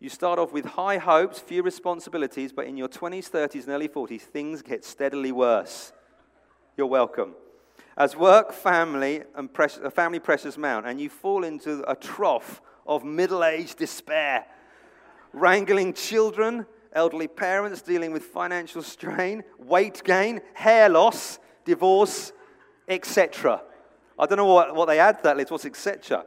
You 0.00 0.08
start 0.08 0.38
off 0.38 0.52
with 0.52 0.64
high 0.64 0.98
hopes, 0.98 1.38
few 1.38 1.62
responsibilities, 1.62 2.52
but 2.52 2.66
in 2.66 2.76
your 2.76 2.88
20s, 2.88 3.30
30s, 3.30 3.64
and 3.64 3.70
early 3.70 3.88
40s, 3.88 4.20
things 4.20 4.62
get 4.62 4.84
steadily 4.84 5.32
worse. 5.32 5.92
You're 6.76 6.86
welcome 6.86 7.34
as 7.98 8.14
work, 8.14 8.52
family, 8.52 9.24
and 9.34 9.52
press, 9.52 9.78
uh, 9.82 9.90
family 9.90 10.20
pressures 10.20 10.56
mount, 10.56 10.86
and 10.86 11.00
you 11.00 11.10
fall 11.10 11.42
into 11.42 11.82
a 11.90 11.96
trough 11.96 12.62
of 12.86 13.04
middle 13.04 13.44
aged 13.44 13.76
despair, 13.76 14.46
wrangling 15.32 15.92
children, 15.92 16.64
elderly 16.92 17.26
parents 17.26 17.82
dealing 17.82 18.12
with 18.12 18.22
financial 18.22 18.82
strain, 18.82 19.42
weight 19.58 20.02
gain, 20.04 20.40
hair 20.54 20.88
loss, 20.88 21.40
divorce, 21.64 22.32
etc. 22.86 23.60
I 24.16 24.26
don't 24.26 24.38
know 24.38 24.46
what, 24.46 24.74
what 24.76 24.86
they 24.86 25.00
add 25.00 25.16
to 25.18 25.22
that 25.24 25.36
list, 25.36 25.50
what's 25.50 25.64
etc. 25.64 26.24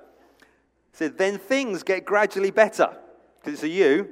So 0.91 1.07
then 1.07 1.37
things 1.37 1.83
get 1.83 2.03
gradually 2.03 2.51
better, 2.51 2.97
because 3.41 3.63
it's 3.63 3.73
you, 3.73 4.07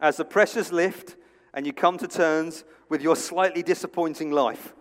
as 0.00 0.16
the 0.16 0.24
pressures 0.24 0.70
lift 0.70 1.16
and 1.54 1.66
you 1.66 1.72
come 1.72 1.96
to 1.98 2.08
terms 2.08 2.64
with 2.88 3.00
your 3.00 3.16
slightly 3.16 3.62
disappointing 3.62 4.30
life. 4.30 4.74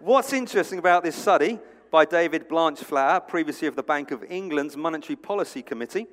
What's 0.00 0.32
interesting 0.32 0.78
about 0.78 1.04
this 1.04 1.14
study 1.14 1.58
by 1.90 2.04
David 2.04 2.48
Blanchflower, 2.48 3.20
previously 3.20 3.68
of 3.68 3.76
the 3.76 3.82
Bank 3.82 4.10
of 4.10 4.24
England's 4.24 4.76
Monetary 4.76 5.16
Policy 5.16 5.62
Committee, 5.62 6.06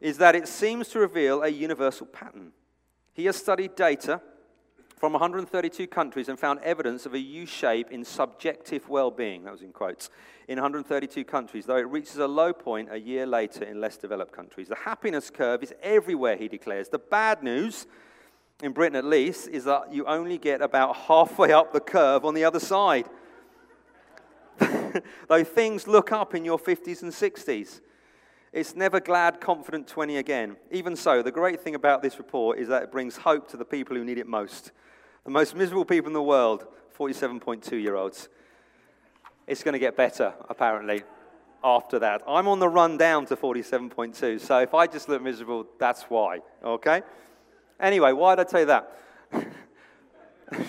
is 0.00 0.18
that 0.18 0.34
it 0.34 0.48
seems 0.48 0.88
to 0.88 0.98
reveal 0.98 1.42
a 1.42 1.48
universal 1.48 2.06
pattern. 2.06 2.52
He 3.12 3.26
has 3.26 3.36
studied 3.36 3.76
data 3.76 4.20
from 4.96 5.12
132 5.12 5.86
countries 5.86 6.28
and 6.28 6.38
found 6.38 6.60
evidence 6.60 7.06
of 7.06 7.14
a 7.14 7.18
U 7.18 7.46
shape 7.46 7.90
in 7.90 8.04
subjective 8.04 8.88
well 8.88 9.10
being, 9.10 9.44
that 9.44 9.52
was 9.52 9.62
in 9.62 9.72
quotes, 9.72 10.10
in 10.48 10.56
132 10.56 11.24
countries, 11.24 11.66
though 11.66 11.76
it 11.76 11.88
reaches 11.88 12.16
a 12.16 12.26
low 12.26 12.52
point 12.52 12.88
a 12.90 12.98
year 12.98 13.26
later 13.26 13.64
in 13.64 13.80
less 13.80 13.96
developed 13.96 14.32
countries. 14.32 14.68
The 14.68 14.74
happiness 14.76 15.30
curve 15.30 15.62
is 15.62 15.74
everywhere, 15.82 16.36
he 16.36 16.48
declares. 16.48 16.88
The 16.88 16.98
bad 16.98 17.42
news 17.42 17.86
in 18.62 18.72
Britain 18.72 18.96
at 18.96 19.04
least, 19.04 19.48
is 19.48 19.64
that 19.64 19.92
you 19.92 20.06
only 20.06 20.38
get 20.38 20.62
about 20.62 20.96
halfway 20.96 21.52
up 21.52 21.72
the 21.72 21.80
curve 21.80 22.24
on 22.24 22.34
the 22.34 22.44
other 22.44 22.60
side. 22.60 23.06
Though 25.28 25.44
things 25.44 25.86
look 25.86 26.10
up 26.10 26.34
in 26.34 26.44
your 26.44 26.58
50s 26.58 27.02
and 27.02 27.12
60s. 27.12 27.80
It's 28.56 28.74
never 28.74 29.00
glad, 29.00 29.38
confident 29.38 29.86
20 29.86 30.16
again. 30.16 30.56
Even 30.70 30.96
so, 30.96 31.20
the 31.20 31.30
great 31.30 31.60
thing 31.60 31.74
about 31.74 32.00
this 32.00 32.16
report 32.16 32.58
is 32.58 32.68
that 32.68 32.84
it 32.84 32.90
brings 32.90 33.18
hope 33.18 33.50
to 33.50 33.58
the 33.58 33.66
people 33.66 33.94
who 33.94 34.02
need 34.02 34.16
it 34.16 34.26
most. 34.26 34.72
The 35.26 35.30
most 35.30 35.54
miserable 35.54 35.84
people 35.84 36.06
in 36.06 36.14
the 36.14 36.22
world, 36.22 36.66
47.2 36.98 37.72
year 37.72 37.96
olds. 37.96 38.30
It's 39.46 39.62
going 39.62 39.74
to 39.74 39.78
get 39.78 39.94
better, 39.94 40.32
apparently, 40.48 41.02
after 41.62 41.98
that. 41.98 42.22
I'm 42.26 42.48
on 42.48 42.58
the 42.58 42.68
run 42.70 42.96
down 42.96 43.26
to 43.26 43.36
47.2, 43.36 44.40
so 44.40 44.60
if 44.60 44.72
I 44.72 44.86
just 44.86 45.10
look 45.10 45.20
miserable, 45.20 45.66
that's 45.78 46.04
why, 46.04 46.40
okay? 46.64 47.02
Anyway, 47.78 48.12
why 48.12 48.36
did 48.36 48.46
I 48.46 48.50
tell 48.50 48.60
you 48.60 48.66
that? 48.66 48.98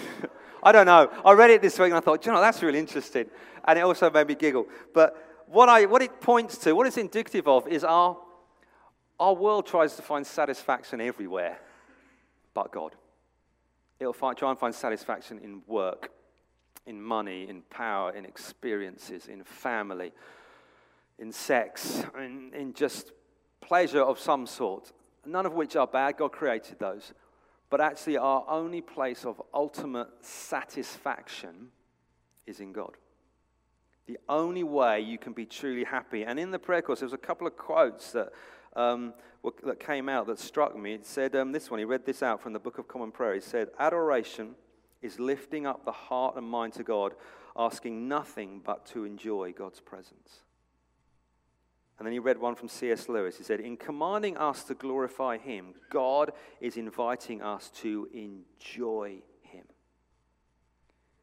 I 0.62 0.74
don't 0.74 0.88
know. 0.88 1.10
I 1.24 1.32
read 1.32 1.52
it 1.52 1.62
this 1.62 1.80
week 1.80 1.92
and 1.92 1.98
I 1.98 2.02
thought, 2.02 2.26
you 2.26 2.34
know, 2.34 2.42
that's 2.42 2.62
really 2.62 2.80
interesting. 2.80 3.28
And 3.64 3.80
it 3.80 3.84
also 3.84 4.10
made 4.10 4.28
me 4.28 4.36
giggle. 4.36 4.68
But 4.94 5.27
what, 5.48 5.70
I, 5.70 5.86
what 5.86 6.02
it 6.02 6.22
points 6.22 6.58
to, 6.60 6.74
what 6.74 6.88
it's 6.88 6.98
indicative 6.98 7.48
of, 7.48 7.68
is 7.68 7.84
our, 7.84 8.18
our 9.20 9.34
world 9.34 9.66
tries 9.66 9.96
to 9.96 10.02
find 10.02 10.26
satisfaction 10.26 11.02
everywhere 11.02 11.60
but 12.54 12.72
God. 12.72 12.96
It'll 14.00 14.14
find, 14.14 14.38
try 14.38 14.50
and 14.50 14.60
find 14.60 14.74
satisfaction 14.74 15.40
in 15.40 15.62
work, 15.68 16.12
in 16.86 17.02
money, 17.02 17.48
in 17.48 17.62
power, 17.64 18.12
in 18.16 18.26
experiences, 18.26 19.28
in 19.28 19.44
family, 19.44 20.12
in 21.20 21.32
sex, 21.32 22.04
in, 22.18 22.52
in 22.54 22.74
just 22.74 23.12
pleasure 23.62 24.02
of 24.02 24.20
some 24.20 24.48
sort 24.48 24.92
none 25.28 25.46
of 25.46 25.54
which 25.54 25.76
are 25.76 25.88
bad. 25.88 26.18
God 26.18 26.32
created 26.32 26.80
those. 26.80 27.14
But 27.70 27.82
actually, 27.82 28.18
our 28.18 28.46
only 28.48 28.82
place 28.82 29.26
of 29.26 29.42
ultimate 29.54 30.08
satisfaction 30.22 31.68
is 32.46 32.60
in 32.60 32.72
God. 32.72 32.96
The 34.08 34.18
only 34.30 34.64
way 34.64 35.02
you 35.02 35.18
can 35.18 35.34
be 35.34 35.46
truly 35.46 35.84
happy. 35.84 36.24
And 36.24 36.40
in 36.40 36.52
the 36.52 36.60
prayer 36.60 36.82
course, 36.82 37.00
there 37.00 37.06
was 37.06 37.14
a 37.14 37.18
couple 37.18 37.46
of 37.46 37.58
quotes 37.58 38.12
that, 38.12 38.32
um, 38.76 39.14
that 39.64 39.80
came 39.80 40.08
out 40.08 40.28
that 40.28 40.40
struck 40.40 40.78
me. 40.78 40.94
It 40.94 41.06
said 41.06 41.36
um, 41.36 41.52
this 41.52 41.70
one, 41.70 41.80
he 41.80 41.86
read 41.86 42.06
this 42.06 42.24
out 42.24 42.42
from 42.42 42.54
the 42.54 42.60
Book 42.60 42.78
of 42.78 42.88
Common 42.88 43.12
Prayer. 43.12 43.34
He 43.34 43.42
said, 43.42 43.70
Adoration 43.78 44.56
is 45.02 45.20
lifting 45.20 45.66
up 45.66 45.84
the 45.84 45.92
heart 45.92 46.38
and 46.38 46.48
mind 46.48 46.74
to 46.74 46.84
God, 46.84 47.14
asking 47.58 48.08
nothing 48.08 48.62
but 48.64 48.86
to 48.88 49.04
enjoy 49.04 49.52
God's 49.52 49.82
presence. 49.82 50.42
And 51.98 52.06
then 52.06 52.14
he 52.14 52.20
read 52.20 52.38
one 52.38 52.56
from 52.56 52.70
C.S. 52.70 53.10
Lewis. 53.10 53.38
He 53.38 53.44
said, 53.44 53.60
In 53.60 53.76
commanding 53.76 54.38
us 54.38 54.64
to 54.66 54.76
glorify 54.76 55.38
him, 55.38 55.74
God 55.90 56.32
is 56.62 56.78
inviting 56.78 57.42
us 57.42 57.72
to 57.82 58.08
enjoy 58.14 59.24
him. 59.42 59.66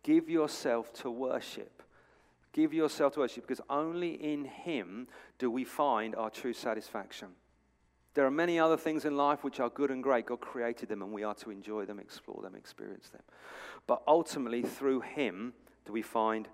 Give 0.02 0.28
yourself 0.28 0.92
to 0.94 1.10
worship. 1.10 1.83
Give 2.54 2.72
yourself 2.72 3.14
to 3.14 3.20
worship 3.20 3.46
because 3.46 3.60
only 3.68 4.12
in 4.12 4.44
him 4.44 5.08
do 5.38 5.50
we 5.50 5.64
find 5.64 6.14
our 6.14 6.30
true 6.30 6.52
satisfaction. 6.52 7.28
There 8.14 8.24
are 8.24 8.30
many 8.30 8.60
other 8.60 8.76
things 8.76 9.04
in 9.04 9.16
life 9.16 9.42
which 9.42 9.58
are 9.58 9.68
good 9.68 9.90
and 9.90 10.00
great. 10.00 10.26
God 10.26 10.40
created 10.40 10.88
them 10.88 11.02
and 11.02 11.12
we 11.12 11.24
are 11.24 11.34
to 11.34 11.50
enjoy 11.50 11.84
them, 11.84 11.98
explore 11.98 12.40
them, 12.42 12.54
experience 12.54 13.08
them. 13.08 13.22
But 13.88 14.02
ultimately, 14.06 14.62
through 14.62 15.00
him 15.00 15.52
do 15.84 15.92
we 15.92 16.00
find 16.00 16.48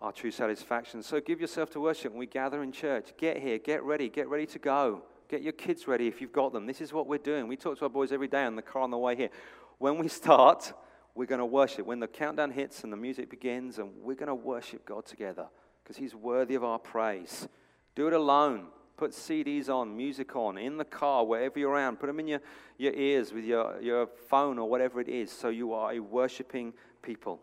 our 0.00 0.10
true 0.10 0.32
satisfaction. 0.32 1.04
So 1.04 1.20
give 1.20 1.40
yourself 1.40 1.70
to 1.70 1.80
worship 1.80 2.10
when 2.10 2.18
we 2.18 2.26
gather 2.26 2.64
in 2.64 2.72
church. 2.72 3.14
Get 3.16 3.38
here, 3.38 3.58
get 3.58 3.84
ready, 3.84 4.08
get 4.08 4.28
ready 4.28 4.46
to 4.46 4.58
go. 4.58 5.02
Get 5.28 5.42
your 5.42 5.52
kids 5.52 5.86
ready 5.86 6.08
if 6.08 6.20
you've 6.20 6.32
got 6.32 6.52
them. 6.52 6.66
This 6.66 6.80
is 6.80 6.92
what 6.92 7.06
we're 7.06 7.18
doing. 7.18 7.46
We 7.46 7.56
talk 7.56 7.78
to 7.78 7.84
our 7.84 7.90
boys 7.90 8.10
every 8.10 8.28
day 8.28 8.42
on 8.42 8.56
the 8.56 8.62
car 8.62 8.82
on 8.82 8.90
the 8.90 8.98
way 8.98 9.14
here. 9.14 9.30
when 9.78 9.98
we 9.98 10.08
start, 10.22 10.72
we're 11.14 11.26
going 11.26 11.38
to 11.38 11.46
worship. 11.46 11.86
When 11.86 12.00
the 12.00 12.08
countdown 12.08 12.50
hits 12.50 12.84
and 12.84 12.92
the 12.92 12.96
music 12.96 13.30
begins, 13.30 13.78
and 13.78 13.90
we're 14.02 14.16
going 14.16 14.28
to 14.28 14.34
worship 14.34 14.84
God 14.84 15.06
together 15.06 15.46
because 15.82 15.96
He's 15.96 16.14
worthy 16.14 16.54
of 16.54 16.64
our 16.64 16.78
praise. 16.78 17.48
Do 17.94 18.06
it 18.08 18.12
alone. 18.12 18.66
Put 18.96 19.10
CDs 19.10 19.68
on, 19.68 19.96
music 19.96 20.36
on, 20.36 20.56
in 20.56 20.76
the 20.76 20.84
car, 20.84 21.24
wherever 21.24 21.58
you're 21.58 21.70
around. 21.70 21.98
Put 21.98 22.06
them 22.06 22.20
in 22.20 22.28
your, 22.28 22.40
your 22.78 22.92
ears 22.92 23.32
with 23.32 23.44
your, 23.44 23.80
your 23.80 24.06
phone 24.28 24.58
or 24.58 24.68
whatever 24.68 25.00
it 25.00 25.08
is, 25.08 25.32
so 25.32 25.48
you 25.48 25.72
are 25.72 25.92
a 25.92 25.98
worshiping 25.98 26.72
people. 27.02 27.40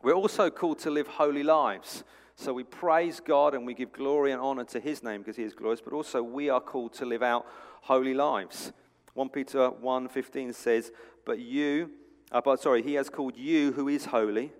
We're 0.00 0.14
also 0.14 0.48
called 0.48 0.78
to 0.80 0.90
live 0.90 1.08
holy 1.08 1.42
lives. 1.42 2.04
So 2.36 2.52
we 2.52 2.62
praise 2.62 3.18
God 3.18 3.54
and 3.54 3.66
we 3.66 3.74
give 3.74 3.92
glory 3.92 4.30
and 4.30 4.40
honor 4.40 4.62
to 4.66 4.78
his 4.78 5.02
name 5.02 5.22
because 5.22 5.36
he 5.36 5.42
is 5.42 5.54
glorious, 5.54 5.80
but 5.80 5.92
also 5.92 6.22
we 6.22 6.48
are 6.50 6.60
called 6.60 6.92
to 6.94 7.04
live 7.04 7.24
out 7.24 7.46
holy 7.82 8.14
lives. 8.14 8.72
1 9.14 9.28
Peter 9.30 9.70
1:15 9.70 10.52
says, 10.52 10.92
"But 11.24 11.40
you, 11.40 11.90
uh, 12.32 12.40
but 12.40 12.60
sorry, 12.60 12.82
he 12.82 12.94
has 12.94 13.08
called 13.08 13.36
you 13.36 13.72
who 13.72 13.88
is 13.88 14.06
holy, 14.06 14.52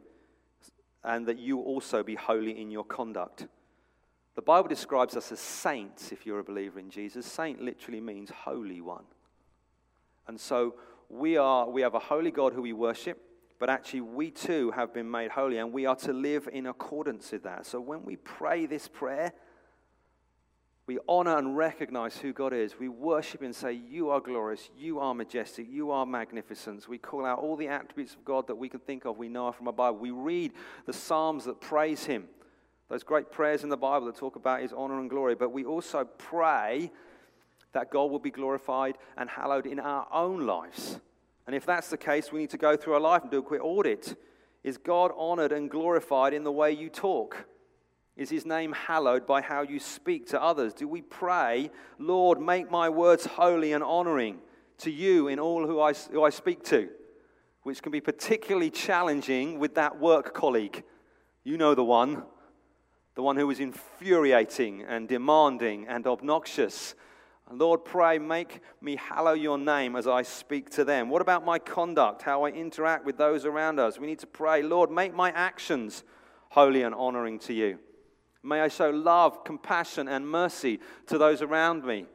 and 1.05 1.27
that 1.27 1.39
you 1.39 1.61
also 1.61 2.03
be 2.03 2.15
holy 2.15 2.61
in 2.61 2.71
your 2.71 2.85
conduct." 2.85 3.47
The 4.35 4.43
Bible 4.43 4.69
describes 4.69 5.17
us 5.17 5.33
as 5.33 5.41
saints 5.41 6.13
if 6.13 6.25
you're 6.25 6.39
a 6.39 6.45
believer 6.45 6.79
in 6.79 6.91
Jesus. 6.91 7.27
Saint 7.27 7.61
literally 7.61 8.01
means 8.01 8.31
holy 8.31 8.81
one. 8.81 9.05
And 10.29 10.41
so 10.41 10.77
we 11.09 11.37
are 11.37 11.69
we 11.69 11.83
have 11.83 11.95
a 11.95 11.99
holy 11.99 12.31
God 12.31 12.53
who 12.53 12.63
we 12.63 12.73
worship 12.73 13.21
but 13.59 13.69
actually 13.69 14.01
we 14.01 14.31
too 14.31 14.71
have 14.71 14.95
been 14.95 15.11
made 15.11 15.31
holy 15.31 15.59
and 15.59 15.73
we 15.73 15.87
are 15.87 15.97
to 15.97 16.13
live 16.13 16.49
in 16.53 16.67
accordance 16.67 17.33
with 17.33 17.43
that. 17.43 17.67
So 17.67 17.81
when 17.81 18.05
we 18.05 18.17
pray 18.17 18.67
this 18.67 18.87
prayer, 18.89 19.33
we 20.89 20.99
honor 21.07 21.37
and 21.37 21.55
recognize 21.55 22.17
who 22.17 22.33
God 22.33 22.55
is. 22.55 22.79
We 22.79 22.89
worship 22.89 23.43
and 23.43 23.55
say, 23.55 23.75
You 23.75 24.09
are 24.09 24.21
glorious, 24.21 24.71
you 24.77 24.99
are 25.01 25.15
majestic, 25.15 25.67
you 25.71 25.91
are 25.91 26.07
magnificent. 26.07 26.89
We 26.89 26.97
call 26.97 27.27
out 27.27 27.41
all 27.41 27.57
the 27.57 27.69
attributes 27.69 28.15
of 28.15 28.25
God 28.25 28.47
that 28.47 28.57
we 28.57 28.71
can 28.71 28.81
think 28.81 29.05
of, 29.05 29.19
we 29.19 29.29
know 29.29 29.53
from 29.53 29.67
our 29.69 29.75
Bible. 29.75 29.99
We 29.99 30.13
read 30.13 30.55
the 30.87 30.95
Psalms 30.95 31.45
that 31.45 31.61
praise 31.61 32.07
Him, 32.07 32.25
those 32.89 33.03
great 33.03 33.31
prayers 33.31 33.65
in 33.65 33.69
the 33.69 33.77
Bible 33.77 34.07
that 34.07 34.17
talk 34.17 34.37
about 34.37 34.63
His 34.63 34.73
honor 34.73 34.99
and 34.99 35.11
glory. 35.11 35.35
But 35.35 35.53
we 35.53 35.67
also 35.67 36.05
pray 36.05 36.91
that 37.73 37.91
God 37.91 38.11
will 38.11 38.19
be 38.19 38.31
glorified 38.31 38.97
and 39.19 39.29
hallowed 39.29 39.67
in 39.67 39.79
our 39.79 40.09
own 40.11 40.47
lives. 40.47 41.01
And 41.47 41.55
if 41.55 41.67
that's 41.67 41.91
the 41.91 41.99
case, 41.99 42.33
we 42.33 42.41
need 42.41 42.51
to 42.51 42.57
go 42.57 42.79
through 42.79 42.95
our 42.95 43.01
life 43.01 43.21
and 43.21 43.31
do 43.31 43.41
a 43.41 43.43
quick 43.43 43.63
audit. 43.63 44.19
Is 44.65 44.79
God 44.79 45.13
honored 45.19 45.53
and 45.53 45.71
glorified 45.71 46.33
in 46.33 46.45
the 46.45 46.53
way 46.53 46.73
you 46.73 46.89
talk? 46.89 47.45
Is 48.19 48.29
his 48.29 48.45
name 48.45 48.73
hallowed 48.73 49.27
by 49.27 49.41
how 49.41 49.63
you 49.63 49.79
speak 49.79 50.27
to 50.29 50.43
others? 50.43 50.75
Do 50.75 50.87
we 50.87 51.01
pray, 51.01 51.71
Lord, 51.99 52.41
make 52.41 52.71
my 52.71 52.91
words 52.91 53.25
holy 53.25 53.73
and 53.73 53.83
honoring 53.83 54.41
to 54.79 54.91
you 54.91 55.29
in 55.29 55.39
all 55.39 55.67
who 55.67 55.81
I, 55.81 55.95
who 55.95 56.23
I 56.25 56.31
speak 56.31 56.65
to? 56.65 56.91
Which 57.63 57.81
can 57.81 57.93
be 57.93 58.01
particularly 58.01 58.71
challenging 58.71 59.59
with 59.59 59.77
that 59.77 59.99
work 59.99 60.35
colleague. 60.35 60.83
You 61.45 61.57
know 61.57 61.75
the 61.75 61.85
one, 61.85 62.25
the 63.15 63.23
one 63.23 63.37
who 63.37 63.49
is 63.51 63.61
infuriating 63.61 64.83
and 64.83 65.09
demanding 65.09 65.87
and 65.87 66.07
obnoxious 66.07 66.95
Lord, 67.51 67.85
pray, 67.85 68.19
make 68.19 68.61
me 68.83 68.97
hallow 68.97 69.33
your 69.33 69.57
name 69.57 69.97
as 69.97 70.07
I 70.07 70.21
speak 70.21 70.69
to 70.71 70.85
them. 70.85 71.09
What 71.09 71.23
about 71.23 71.47
my 71.47 71.59
conduct, 71.59 72.21
how 72.21 72.45
I 72.45 72.51
interact 72.51 73.07
with 73.07 73.17
those 73.17 73.47
around 73.47 73.81
us? 73.81 73.99
We 73.99 74.07
need 74.07 74.19
to 74.19 74.27
pray, 74.27 74.63
Lord, 74.63 74.91
make 74.91 75.15
my 75.15 75.31
actions 75.31 76.05
holy 76.51 76.83
and 76.83 76.95
honoring 76.95 77.39
to 77.41 77.55
you. 77.55 77.79
May 78.49 78.63
I 78.63 78.69
show 78.69 78.89
love, 78.89 79.45
compassion, 79.45 80.09
and 80.09 80.27
mercy 80.27 80.81
to 81.09 81.19
those 81.19 81.43
around 81.43 81.85
me, 81.85 82.07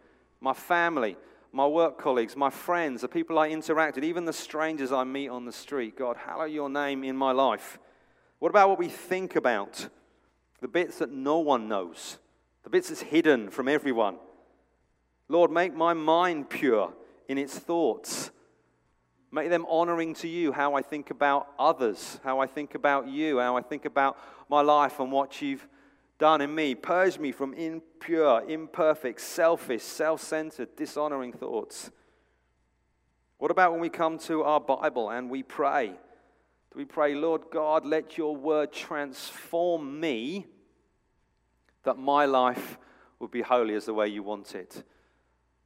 my 0.41 0.53
family, 0.53 1.15
my 1.51 1.67
work 1.67 1.99
colleagues, 1.99 2.35
my 2.35 2.49
friends, 2.49 3.01
the 3.01 3.07
people 3.07 3.37
I 3.37 3.49
interact 3.49 3.95
with, 3.95 4.03
even 4.03 4.25
the 4.25 4.33
strangers 4.33 4.91
I 4.91 5.03
meet 5.03 5.29
on 5.29 5.45
the 5.45 5.51
street. 5.51 5.95
God, 5.95 6.17
hallow 6.17 6.45
your 6.45 6.69
name 6.69 7.03
in 7.03 7.15
my 7.15 7.31
life. 7.31 7.77
What 8.39 8.49
about 8.49 8.69
what 8.69 8.79
we 8.79 8.89
think 8.89 9.35
about? 9.35 9.87
The 10.59 10.67
bits 10.67 10.97
that 10.97 11.11
no 11.11 11.37
one 11.37 11.67
knows, 11.67 12.17
the 12.63 12.71
bits 12.71 12.89
that's 12.89 13.01
hidden 13.01 13.51
from 13.51 13.67
everyone. 13.67 14.17
Lord, 15.29 15.51
make 15.51 15.75
my 15.75 15.93
mind 15.93 16.49
pure 16.49 16.93
in 17.27 17.37
its 17.37 17.59
thoughts. 17.59 18.31
Make 19.31 19.49
them 19.49 19.67
honoring 19.69 20.15
to 20.15 20.27
you 20.27 20.51
how 20.51 20.73
I 20.73 20.81
think 20.81 21.11
about 21.11 21.49
others, 21.59 22.19
how 22.23 22.39
I 22.39 22.47
think 22.47 22.73
about 22.73 23.07
you, 23.07 23.39
how 23.39 23.55
I 23.55 23.61
think 23.61 23.85
about 23.85 24.17
my 24.49 24.61
life 24.61 24.99
and 24.99 25.11
what 25.11 25.39
you've 25.39 25.67
done 26.19 26.41
in 26.41 26.53
me. 26.53 26.75
Purge 26.75 27.19
me 27.19 27.31
from 27.31 27.53
impure, 27.53 28.43
imperfect, 28.47 29.21
selfish, 29.21 29.83
self 29.83 30.21
centered, 30.21 30.75
dishonoring 30.75 31.33
thoughts. 31.33 31.91
What 33.37 33.51
about 33.51 33.71
when 33.71 33.81
we 33.81 33.89
come 33.89 34.17
to 34.19 34.43
our 34.43 34.59
Bible 34.59 35.09
and 35.09 35.29
we 35.29 35.43
pray? 35.43 35.87
Do 35.87 36.77
we 36.79 36.85
pray, 36.85 37.13
Lord 37.13 37.43
God, 37.51 37.85
let 37.85 38.17
your 38.17 38.35
word 38.35 38.71
transform 38.71 39.99
me 39.99 40.47
that 41.83 41.97
my 41.97 42.25
life 42.25 42.77
would 43.19 43.31
be 43.31 43.41
holy 43.41 43.75
as 43.75 43.85
the 43.85 43.93
way 43.93 44.07
you 44.07 44.23
want 44.23 44.55
it? 44.55 44.83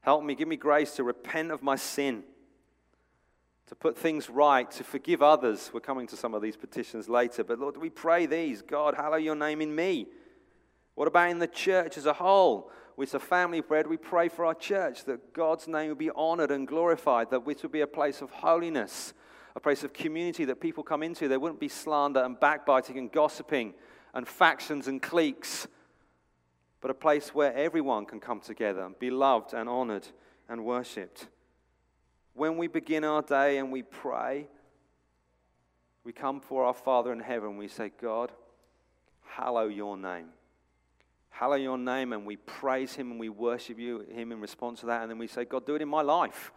Help 0.02 0.24
me, 0.24 0.36
give 0.36 0.48
me 0.48 0.56
grace 0.56 0.96
to 0.96 1.04
repent 1.04 1.52
of 1.52 1.62
my 1.62 1.76
sin, 1.76 2.24
to 3.68 3.76
put 3.76 3.98
things 3.98 4.30
right, 4.30 4.72
to 4.72 4.84
forgive 4.84 5.22
others. 5.22 5.70
We're 5.74 5.80
coming 5.80 6.08
to 6.08 6.18
some 6.18 6.34
of 6.34 6.42
these 6.42 6.58
petitions 6.58 7.08
later, 7.08 7.44
but 7.44 7.60
Lord, 7.60 7.78
we 7.78 7.90
pray 7.90 8.26
these 8.26 8.62
God, 8.62 8.96
hallow 8.96 9.18
your 9.18 9.36
name 9.36 9.62
in 9.62 9.76
me. 9.76 10.08
What 10.98 11.08
about 11.08 11.30
in 11.30 11.38
the 11.38 11.48
church 11.48 11.96
as 11.98 12.08
a 12.08 12.14
whole? 12.14 12.72
With 12.96 13.14
a 13.14 13.20
family 13.20 13.62
bread, 13.62 13.86
we 13.86 13.98
pray 13.98 14.28
for 14.28 14.44
our 14.44 14.56
church 14.56 15.06
that 15.06 15.32
God's 15.32 15.68
name 15.68 15.90
will 15.90 15.96
be 15.96 16.10
honored 16.10 16.50
and 16.50 16.68
glorified, 16.68 17.30
that 17.30 17.46
this 17.46 17.62
will 17.62 17.70
be 17.70 17.82
a 17.82 17.88
place 17.88 18.22
of 18.24 18.32
holiness, 18.32 19.14
a 19.56 19.60
place 19.60 19.84
of 19.84 19.94
community 19.94 20.46
that 20.46 20.60
people 20.60 20.84
come 20.84 21.04
into. 21.04 21.28
There 21.28 21.40
wouldn't 21.40 21.60
be 21.60 21.70
slander 21.70 22.24
and 22.24 22.40
backbiting 22.40 22.98
and 22.98 23.12
gossiping 23.12 23.76
and 24.16 24.28
factions 24.28 24.88
and 24.88 25.00
cliques 25.00 25.68
but 26.82 26.92
a 26.92 26.94
place 26.94 27.34
where 27.34 27.54
everyone 27.54 28.06
can 28.06 28.20
come 28.20 28.40
together, 28.40 28.82
and 28.82 28.98
be 29.00 29.10
loved 29.10 29.54
and 29.54 29.68
honored 29.68 30.08
and 30.48 30.64
worshipped. 30.64 31.28
When 32.34 32.58
we 32.58 32.68
begin 32.68 33.04
our 33.04 33.22
day 33.22 33.58
and 33.58 33.72
we 33.72 33.82
pray, 33.82 34.48
we 36.04 36.14
come 36.14 36.40
before 36.40 36.66
our 36.66 36.74
Father 36.74 37.12
in 37.12 37.20
heaven. 37.20 37.58
We 37.58 37.68
say, 37.68 37.92
God, 38.00 38.32
hallow 39.28 39.68
your 39.68 39.98
name. 39.98 40.28
Hallow 41.30 41.56
your 41.56 41.78
name, 41.78 42.14
and 42.14 42.26
we 42.26 42.36
praise 42.36 42.94
him 42.94 43.12
and 43.12 43.20
we 43.20 43.30
worship 43.30 43.78
you, 43.78 44.06
him 44.12 44.32
in 44.32 44.42
response 44.42 44.80
to 44.82 44.88
that. 44.88 45.02
And 45.02 45.12
then 45.12 45.18
we 45.18 45.28
say, 45.28 45.46
God, 45.46 45.66
do 45.66 45.76
it 45.76 45.82
in 45.82 45.90
my 45.90 46.02
life. 46.02 46.52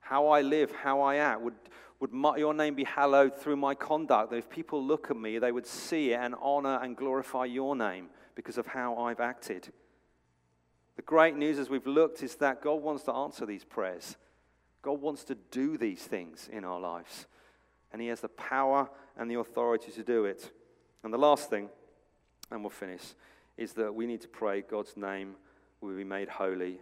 How 0.00 0.28
I 0.28 0.42
live, 0.42 0.72
how 0.72 1.00
I 1.00 1.16
act. 1.16 1.40
Would, 1.40 1.54
would 2.00 2.12
my, 2.12 2.36
your 2.36 2.52
name 2.54 2.74
be 2.74 2.84
hallowed 2.84 3.36
through 3.36 3.56
my 3.56 3.74
conduct? 3.74 4.30
That 4.30 4.36
if 4.36 4.50
people 4.50 4.84
look 4.84 5.10
at 5.10 5.16
me, 5.16 5.38
they 5.38 5.52
would 5.52 5.66
see 5.66 6.12
it 6.12 6.20
and 6.20 6.34
honor 6.40 6.78
and 6.82 6.96
glorify 6.96 7.44
your 7.46 7.76
name 7.76 8.08
because 8.34 8.58
of 8.58 8.66
how 8.66 8.96
I've 8.96 9.20
acted. 9.20 9.72
The 10.96 11.02
great 11.02 11.36
news 11.36 11.58
as 11.58 11.70
we've 11.70 11.86
looked 11.86 12.22
is 12.22 12.36
that 12.36 12.60
God 12.60 12.82
wants 12.82 13.04
to 13.04 13.12
answer 13.12 13.46
these 13.46 13.64
prayers. 13.64 14.16
God 14.82 15.00
wants 15.00 15.24
to 15.24 15.34
do 15.50 15.76
these 15.76 16.02
things 16.02 16.48
in 16.52 16.64
our 16.64 16.80
lives. 16.80 17.26
And 17.92 18.02
He 18.02 18.08
has 18.08 18.20
the 18.20 18.28
power 18.28 18.88
and 19.16 19.30
the 19.30 19.38
authority 19.38 19.92
to 19.92 20.02
do 20.02 20.24
it. 20.24 20.50
And 21.02 21.12
the 21.12 21.18
last 21.18 21.50
thing, 21.50 21.68
and 22.50 22.62
we'll 22.62 22.70
finish, 22.70 23.14
is 23.60 23.74
that 23.74 23.94
we 23.94 24.06
need 24.06 24.22
to 24.22 24.28
pray 24.28 24.62
God's 24.62 24.96
name 24.96 25.36
will 25.82 25.94
be 25.94 26.02
made 26.02 26.30
holy 26.30 26.80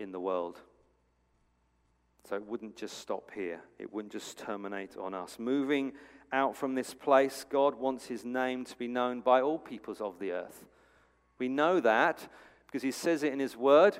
in 0.00 0.10
the 0.10 0.18
world. 0.18 0.60
So 2.28 2.34
it 2.34 2.44
wouldn't 2.44 2.76
just 2.76 2.98
stop 2.98 3.30
here, 3.32 3.60
it 3.78 3.92
wouldn't 3.92 4.12
just 4.12 4.36
terminate 4.36 4.96
on 4.96 5.14
us. 5.14 5.38
Moving 5.38 5.92
out 6.32 6.56
from 6.56 6.74
this 6.74 6.94
place, 6.94 7.46
God 7.48 7.76
wants 7.76 8.06
his 8.06 8.24
name 8.24 8.64
to 8.64 8.76
be 8.76 8.88
known 8.88 9.20
by 9.20 9.40
all 9.40 9.58
peoples 9.58 10.00
of 10.00 10.18
the 10.18 10.32
earth. 10.32 10.64
We 11.38 11.48
know 11.48 11.78
that 11.78 12.26
because 12.66 12.82
he 12.82 12.90
says 12.90 13.22
it 13.22 13.32
in 13.32 13.38
his 13.38 13.56
word 13.56 13.98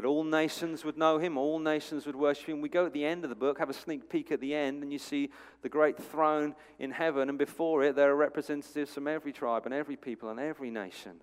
that 0.00 0.06
all 0.06 0.24
nations 0.24 0.82
would 0.82 0.96
know 0.96 1.18
him, 1.18 1.36
all 1.36 1.58
nations 1.58 2.06
would 2.06 2.16
worship 2.16 2.46
him. 2.46 2.62
We 2.62 2.70
go 2.70 2.86
at 2.86 2.94
the 2.94 3.04
end 3.04 3.22
of 3.22 3.28
the 3.28 3.36
book, 3.36 3.58
have 3.58 3.68
a 3.68 3.74
sneak 3.74 4.08
peek 4.08 4.32
at 4.32 4.40
the 4.40 4.54
end, 4.54 4.82
and 4.82 4.90
you 4.90 4.98
see 4.98 5.28
the 5.60 5.68
great 5.68 6.02
throne 6.02 6.54
in 6.78 6.90
heaven, 6.90 7.28
and 7.28 7.36
before 7.36 7.82
it, 7.82 7.96
there 7.96 8.10
are 8.10 8.16
representatives 8.16 8.94
from 8.94 9.06
every 9.06 9.30
tribe 9.30 9.66
and 9.66 9.74
every 9.74 9.96
people 9.96 10.30
and 10.30 10.40
every 10.40 10.70
nation, 10.70 11.20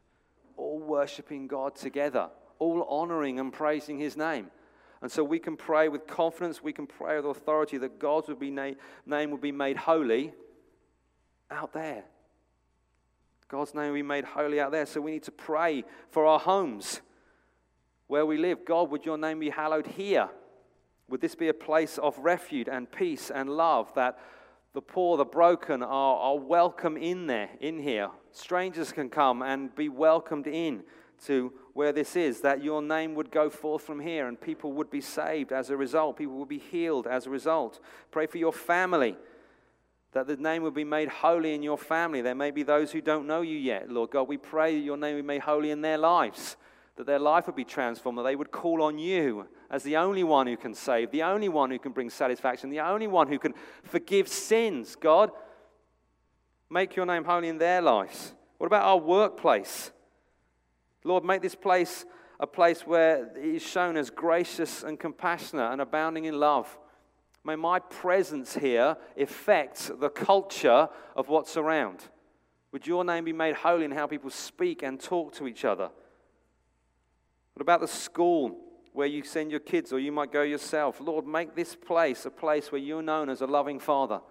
all 0.58 0.78
worshiping 0.78 1.48
God 1.48 1.76
together, 1.76 2.30
all 2.60 2.84
honoring 2.84 3.40
and 3.40 3.52
praising 3.52 3.98
his 3.98 4.16
name. 4.16 4.52
And 5.02 5.12
so 5.12 5.24
we 5.24 5.40
can 5.40 5.58
pray 5.58 5.90
with 5.90 6.06
confidence, 6.06 6.62
we 6.62 6.72
can 6.72 6.86
pray 6.86 7.16
with 7.16 7.26
authority 7.26 7.80
that 7.80 7.98
God's 7.98 8.28
would 8.28 8.38
be 8.38 8.52
na- 8.52 8.74
name 9.08 9.32
would 9.32 9.42
be 9.42 9.52
made 9.52 9.78
holy 9.78 10.34
out 11.50 11.74
there. 11.74 12.04
God's 13.48 13.74
name 13.74 13.88
will 13.88 13.96
be 13.96 14.04
made 14.04 14.26
holy 14.26 14.60
out 14.60 14.72
there. 14.72 14.86
So 14.86 15.02
we 15.02 15.14
need 15.14 15.24
to 15.24 15.32
pray 15.32 15.84
for 16.12 16.28
our 16.28 16.38
homes 16.38 17.02
where 18.08 18.26
we 18.26 18.38
live. 18.38 18.66
God, 18.66 18.90
would 18.92 19.06
your 19.06 19.18
name 19.18 19.40
be 19.40 19.50
hallowed 19.50 19.88
here? 19.88 20.30
Would 21.10 21.22
this 21.22 21.36
be 21.36 21.48
a 21.48 21.54
place 21.54 21.98
of 21.98 22.18
refuge 22.20 22.68
and 22.70 22.92
peace 22.92 23.32
and 23.32 23.50
love 23.50 23.94
that 23.96 24.20
the 24.74 24.82
poor, 24.82 25.18
the 25.18 25.26
broken 25.26 25.82
are, 25.82 26.18
are 26.18 26.38
welcome 26.38 26.98
in 26.98 27.28
there, 27.28 27.50
in 27.60 27.80
here? 27.80 28.10
Strangers 28.32 28.92
can 28.92 29.10
come 29.10 29.42
and 29.42 29.74
be 29.76 29.90
welcomed 29.90 30.48
in 30.48 30.84
to 31.26 31.52
where 31.74 31.92
this 31.92 32.16
is, 32.16 32.42
that 32.42 32.64
your 32.64 32.82
name 32.82 33.16
would 33.16 33.32
go 33.32 33.50
forth 33.50 33.84
from 33.84 34.00
here 34.00 34.28
and 34.28 34.40
people 34.40 34.74
would 34.74 34.90
be 34.90 35.02
saved 35.02 35.52
as 35.52 35.70
a 35.70 35.78
result. 35.78 36.18
People 36.18 36.36
would 36.36 36.50
be 36.50 36.60
healed 36.60 37.08
as 37.08 37.26
a 37.26 37.30
result. 37.30 37.80
Pray 38.12 38.28
for 38.28 38.38
your 38.38 38.54
family, 38.54 39.16
that 40.12 40.28
the 40.28 40.38
name 40.38 40.64
would 40.64 40.74
be 40.74 40.84
made 40.84 41.08
holy 41.08 41.54
in 41.54 41.64
your 41.64 41.78
family. 41.78 42.22
There 42.22 42.36
may 42.36 42.52
be 42.52 42.64
those 42.64 42.92
who 42.92 43.02
don't 43.02 43.28
know 43.28 43.42
you 43.42 43.58
yet, 43.58 43.90
Lord 43.92 44.12
God. 44.12 44.28
We 44.28 44.38
pray 44.38 44.76
that 44.76 44.84
your 44.84 44.98
name 44.98 45.16
be 45.16 45.22
made 45.22 45.42
holy 45.42 45.72
in 45.72 45.82
their 45.82 45.98
lives, 45.98 46.58
that 46.98 47.06
their 47.06 47.20
life 47.20 47.46
would 47.46 47.56
be 47.56 47.64
transformed, 47.64 48.18
that 48.18 48.24
they 48.24 48.36
would 48.36 48.52
call 48.52 48.82
on 48.82 48.98
you 48.98 49.48
as 49.70 49.84
the 49.84 49.98
only 49.98 50.24
one 50.24 50.48
who 50.48 50.58
can 50.58 50.74
save, 50.74 51.12
the 51.12 51.24
only 51.24 51.48
one 51.48 51.72
who 51.72 51.80
can 51.80 51.92
bring 51.92 52.10
satisfaction, 52.10 52.70
the 52.70 52.80
only 52.80 53.08
one 53.08 53.28
who 53.28 53.40
can 53.40 53.54
forgive 53.84 54.28
sins. 54.28 54.96
God, 54.96 55.32
make 56.70 56.96
your 56.96 57.06
name 57.06 57.24
holy 57.24 57.48
in 57.48 57.60
their 57.60 57.82
lives. 57.82 58.34
What 58.58 58.68
about 58.68 58.84
our 58.84 58.98
workplace? 58.98 59.92
Lord, 61.04 61.24
make 61.24 61.42
this 61.42 61.56
place 61.56 62.06
a 62.40 62.48
place 62.48 62.82
where 62.82 63.26
it 63.36 63.56
is 63.56 63.62
shown 63.62 63.96
as 63.96 64.10
gracious 64.10 64.84
and 64.84 65.00
compassionate 65.00 65.72
and 65.72 65.82
abounding 65.82 66.26
in 66.26 66.40
love. 66.40 66.78
May 67.44 67.56
my 67.56 67.80
presence 67.80 68.56
here 68.56 68.98
affect 69.18 70.00
the 70.00 70.10
culture 70.10 70.90
of 71.16 71.30
what's 71.30 71.58
around. 71.58 72.04
Would 72.72 72.86
your 72.86 73.06
name 73.06 73.26
be 73.26 73.34
made 73.34 73.56
holy 73.56 73.86
in 73.86 73.92
how 73.92 74.08
people 74.08 74.30
speak 74.30 74.84
and 74.84 75.00
talk 75.00 75.34
to 75.36 75.48
each 75.48 75.64
other? 75.64 75.90
What 77.58 77.64
about 77.64 77.82
the 77.82 77.88
school 77.88 78.56
where 78.94 79.08
you 79.08 79.24
send 79.24 79.50
your 79.50 79.60
kids 79.60 79.92
or 79.92 79.98
you 79.98 80.12
might 80.12 80.32
go 80.32 80.44
yourself? 80.44 81.02
Lord, 81.02 81.26
make 81.26 81.56
this 81.56 81.76
place 81.76 82.24
a 82.28 82.30
place 82.30 82.72
where 82.72 82.80
you're 82.80 83.02
known 83.02 83.32
as 83.32 83.42
a 83.42 83.48
loving 83.48 83.80
father. 83.80 84.22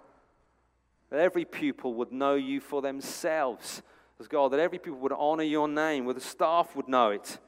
That 1.11 1.19
every 1.19 1.45
pupil 1.45 1.93
would 1.95 2.13
know 2.13 2.37
you 2.37 2.61
for 2.61 2.81
themselves 2.81 3.83
as 4.21 4.29
God, 4.29 4.53
that 4.53 4.61
every 4.61 4.79
people 4.79 5.01
would 5.01 5.13
honor 5.13 5.43
your 5.43 5.67
name, 5.67 6.05
where 6.05 6.15
the 6.15 6.21
staff 6.21 6.77
would 6.77 6.87
know 6.87 7.11
it. 7.11 7.41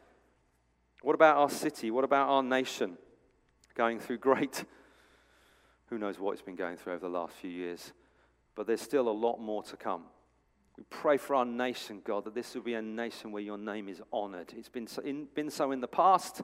What 1.02 1.14
about 1.14 1.36
our 1.36 1.48
city? 1.48 1.92
What 1.92 2.02
about 2.02 2.28
our 2.28 2.42
nation? 2.42 2.98
Going 3.76 4.00
through 4.00 4.18
great, 4.18 4.64
who 5.90 5.98
knows 5.98 6.18
what 6.18 6.32
it's 6.32 6.42
been 6.42 6.56
going 6.56 6.76
through 6.76 6.94
over 6.94 7.06
the 7.06 7.16
last 7.16 7.34
few 7.34 7.50
years, 7.50 7.92
but 8.56 8.66
there's 8.66 8.82
still 8.82 9.08
a 9.08 9.10
lot 9.10 9.38
more 9.38 9.62
to 9.62 9.76
come. 9.76 10.06
We 10.78 10.84
pray 10.90 11.16
for 11.16 11.34
our 11.34 11.44
nation, 11.44 12.02
God, 12.04 12.24
that 12.24 12.36
this 12.36 12.54
will 12.54 12.62
be 12.62 12.74
a 12.74 12.82
nation 12.82 13.32
where 13.32 13.42
your 13.42 13.58
name 13.58 13.88
is 13.88 14.00
honored. 14.12 14.54
It's 14.56 14.68
been 14.68 14.86
so 14.86 15.02
in, 15.02 15.26
been 15.34 15.50
so 15.50 15.72
in 15.72 15.80
the 15.80 15.88
past, 15.88 16.40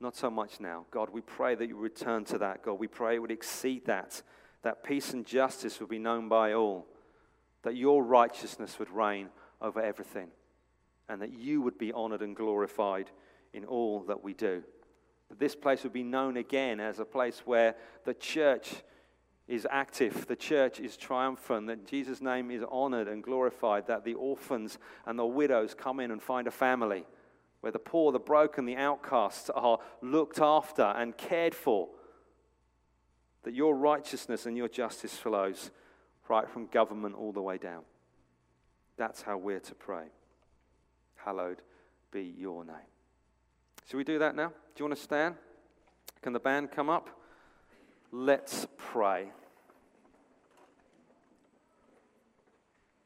not 0.00 0.16
so 0.16 0.28
much 0.30 0.58
now. 0.58 0.86
God, 0.90 1.10
we 1.10 1.20
pray 1.20 1.54
that 1.54 1.68
you 1.68 1.76
return 1.76 2.24
to 2.24 2.38
that. 2.38 2.64
God, 2.64 2.80
we 2.80 2.88
pray 2.88 3.14
it 3.14 3.20
would 3.20 3.30
exceed 3.30 3.86
that, 3.86 4.20
that 4.62 4.82
peace 4.82 5.12
and 5.12 5.24
justice 5.24 5.78
would 5.78 5.88
be 5.88 6.00
known 6.00 6.28
by 6.28 6.54
all 6.54 6.88
that 7.62 7.76
your 7.76 8.02
righteousness 8.02 8.80
would 8.80 8.90
reign 8.90 9.28
over 9.62 9.80
everything, 9.80 10.30
and 11.08 11.22
that 11.22 11.32
you 11.32 11.62
would 11.62 11.78
be 11.78 11.92
honored 11.92 12.20
and 12.20 12.34
glorified 12.34 13.12
in 13.52 13.64
all 13.64 14.00
that 14.00 14.24
we 14.24 14.34
do. 14.34 14.60
That 15.28 15.38
this 15.38 15.54
place 15.54 15.84
would 15.84 15.92
be 15.92 16.02
known 16.02 16.36
again 16.36 16.80
as 16.80 16.98
a 16.98 17.04
place 17.04 17.42
where 17.44 17.76
the 18.04 18.14
church 18.14 18.74
is 19.46 19.66
active, 19.70 20.26
the 20.26 20.36
church 20.36 20.80
is 20.80 20.96
triumphant, 20.96 21.66
that 21.66 21.86
Jesus' 21.86 22.20
name 22.20 22.50
is 22.50 22.62
honored 22.70 23.08
and 23.08 23.22
glorified, 23.22 23.86
that 23.86 24.04
the 24.04 24.14
orphans 24.14 24.78
and 25.06 25.18
the 25.18 25.26
widows 25.26 25.74
come 25.74 26.00
in 26.00 26.10
and 26.10 26.22
find 26.22 26.46
a 26.46 26.50
family, 26.50 27.04
where 27.60 27.72
the 27.72 27.78
poor, 27.78 28.10
the 28.10 28.18
broken, 28.18 28.64
the 28.64 28.76
outcasts 28.76 29.50
are 29.50 29.78
looked 30.00 30.40
after 30.40 30.82
and 30.82 31.16
cared 31.16 31.54
for, 31.54 31.88
that 33.42 33.54
your 33.54 33.76
righteousness 33.76 34.46
and 34.46 34.56
your 34.56 34.68
justice 34.68 35.14
flows 35.14 35.70
right 36.28 36.48
from 36.48 36.66
government 36.66 37.14
all 37.14 37.32
the 37.32 37.42
way 37.42 37.58
down. 37.58 37.82
That's 38.96 39.20
how 39.20 39.36
we're 39.36 39.60
to 39.60 39.74
pray. 39.74 40.06
Hallowed 41.16 41.60
be 42.10 42.34
your 42.38 42.64
name. 42.64 42.76
Should 43.88 43.98
we 43.98 44.04
do 44.04 44.18
that 44.20 44.34
now? 44.34 44.48
Do 44.48 44.54
you 44.78 44.84
want 44.86 44.96
to 44.96 45.02
stand? 45.02 45.34
Can 46.22 46.32
the 46.32 46.40
band 46.40 46.70
come 46.70 46.88
up? 46.88 47.10
Let's 48.16 48.68
pray. 48.76 49.26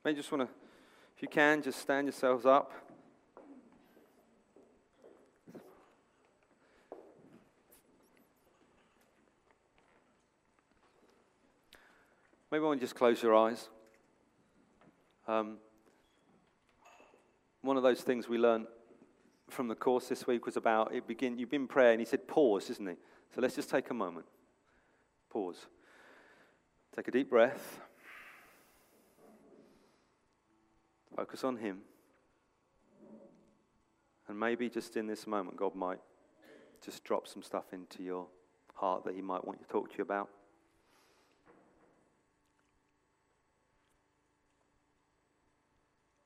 Maybe 0.05 0.19
just 0.19 0.31
want 0.31 0.47
to, 0.47 0.55
if 1.17 1.23
you 1.23 1.29
can, 1.29 1.63
just 1.63 1.79
stand 1.81 2.09
yourselves 2.09 2.45
up. 2.45 2.71
Maybe 12.51 12.63
I 12.63 12.67
want 12.67 12.79
to 12.79 12.85
just 12.85 12.95
close 12.95 13.23
your 13.23 13.35
eyes. 13.35 13.67
Um, 15.27 15.57
one 17.63 17.79
of 17.79 17.83
those 17.83 18.03
things 18.03 18.29
we 18.29 18.37
learned 18.37 18.67
from 19.49 19.69
the 19.69 19.75
course 19.75 20.09
this 20.09 20.27
week 20.27 20.45
was 20.45 20.59
about 20.59 20.95
it 20.95 21.07
begin 21.09 21.39
you've 21.39 21.49
been 21.49 21.67
praying 21.67 21.93
and 21.93 22.01
he 22.01 22.05
said 22.05 22.29
pause 22.29 22.69
isn't 22.69 22.87
he 22.87 22.97
so 23.35 23.41
let's 23.41 23.55
just 23.55 23.71
take 23.71 23.89
a 23.89 23.95
moment 23.95 24.27
pause 25.31 25.67
take 26.95 27.09
a 27.09 27.11
deep 27.11 27.31
breath 27.31 27.81
focus 31.17 31.45
on 31.45 31.57
him 31.57 31.79
and 34.29 34.39
maybe 34.39 34.69
just 34.69 34.97
in 34.97 35.07
this 35.07 35.27
moment 35.27 35.57
god 35.57 35.75
might 35.75 36.01
just 36.85 37.03
drop 37.05 37.27
some 37.27 37.43
stuff 37.43 37.73
into 37.73 38.03
your 38.03 38.27
heart 38.75 39.05
that 39.05 39.15
he 39.15 39.23
might 39.23 39.45
want 39.45 39.61
to 39.61 39.67
talk 39.67 39.91
to 39.91 39.99
you 39.99 40.03
about 40.03 40.29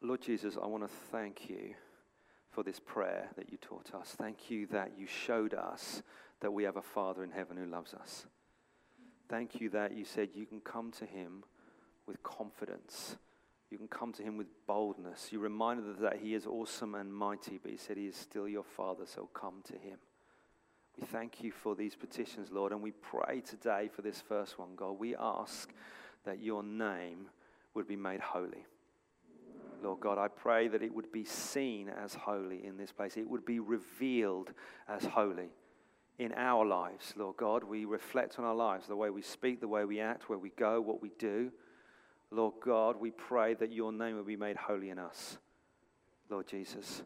Lord 0.04 0.20
Jesus, 0.20 0.56
I 0.60 0.66
want 0.66 0.82
to 0.82 0.88
thank 1.12 1.48
you 1.48 1.74
for 2.50 2.64
this 2.64 2.80
prayer 2.80 3.28
that 3.36 3.52
you 3.52 3.58
taught 3.58 3.94
us. 3.94 4.14
Thank 4.18 4.50
you 4.50 4.66
that 4.66 4.92
you 4.98 5.06
showed 5.06 5.54
us 5.54 6.02
that 6.40 6.52
we 6.52 6.64
have 6.64 6.76
a 6.76 6.82
Father 6.82 7.22
in 7.22 7.30
heaven 7.30 7.56
who 7.56 7.66
loves 7.66 7.94
us. 7.94 8.26
Thank 9.32 9.62
you 9.62 9.70
that 9.70 9.96
you 9.96 10.04
said 10.04 10.28
you 10.34 10.44
can 10.44 10.60
come 10.60 10.90
to 10.98 11.06
him 11.06 11.42
with 12.06 12.22
confidence. 12.22 13.16
You 13.70 13.78
can 13.78 13.88
come 13.88 14.12
to 14.12 14.22
him 14.22 14.36
with 14.36 14.48
boldness. 14.66 15.28
You 15.30 15.38
reminded 15.38 15.88
us 15.88 16.00
that 16.02 16.18
he 16.22 16.34
is 16.34 16.46
awesome 16.46 16.94
and 16.94 17.10
mighty, 17.10 17.56
but 17.56 17.70
he 17.70 17.78
said 17.78 17.96
he 17.96 18.08
is 18.08 18.14
still 18.14 18.46
your 18.46 18.62
Father, 18.62 19.06
so 19.06 19.30
come 19.32 19.62
to 19.68 19.72
him. 19.72 19.96
We 21.00 21.06
thank 21.06 21.42
you 21.42 21.50
for 21.50 21.74
these 21.74 21.94
petitions, 21.94 22.50
Lord, 22.52 22.72
and 22.72 22.82
we 22.82 22.90
pray 22.90 23.40
today 23.40 23.88
for 23.88 24.02
this 24.02 24.20
first 24.20 24.58
one, 24.58 24.76
God. 24.76 24.98
We 24.98 25.16
ask 25.16 25.72
that 26.26 26.42
your 26.42 26.62
name 26.62 27.30
would 27.72 27.88
be 27.88 27.96
made 27.96 28.20
holy. 28.20 28.66
Lord 29.82 30.00
God. 30.00 30.18
I 30.18 30.28
pray 30.28 30.68
that 30.68 30.82
it 30.82 30.94
would 30.94 31.10
be 31.10 31.24
seen 31.24 31.88
as 31.88 32.12
holy 32.12 32.66
in 32.66 32.76
this 32.76 32.92
place, 32.92 33.16
it 33.16 33.30
would 33.30 33.46
be 33.46 33.60
revealed 33.60 34.52
as 34.86 35.06
holy 35.06 35.48
in 36.22 36.32
our 36.34 36.64
lives, 36.64 37.12
Lord 37.16 37.36
God. 37.36 37.64
We 37.64 37.84
reflect 37.84 38.38
on 38.38 38.44
our 38.44 38.54
lives, 38.54 38.86
the 38.86 38.96
way 38.96 39.10
we 39.10 39.22
speak, 39.22 39.60
the 39.60 39.68
way 39.68 39.84
we 39.84 40.00
act, 40.00 40.28
where 40.28 40.38
we 40.38 40.50
go, 40.50 40.80
what 40.80 41.02
we 41.02 41.10
do. 41.18 41.50
Lord 42.30 42.54
God, 42.64 42.96
we 43.00 43.10
pray 43.10 43.54
that 43.54 43.72
your 43.72 43.92
name 43.92 44.16
will 44.16 44.24
be 44.24 44.36
made 44.36 44.56
holy 44.56 44.90
in 44.90 44.98
us, 44.98 45.38
Lord 46.30 46.46
Jesus. 46.46 47.02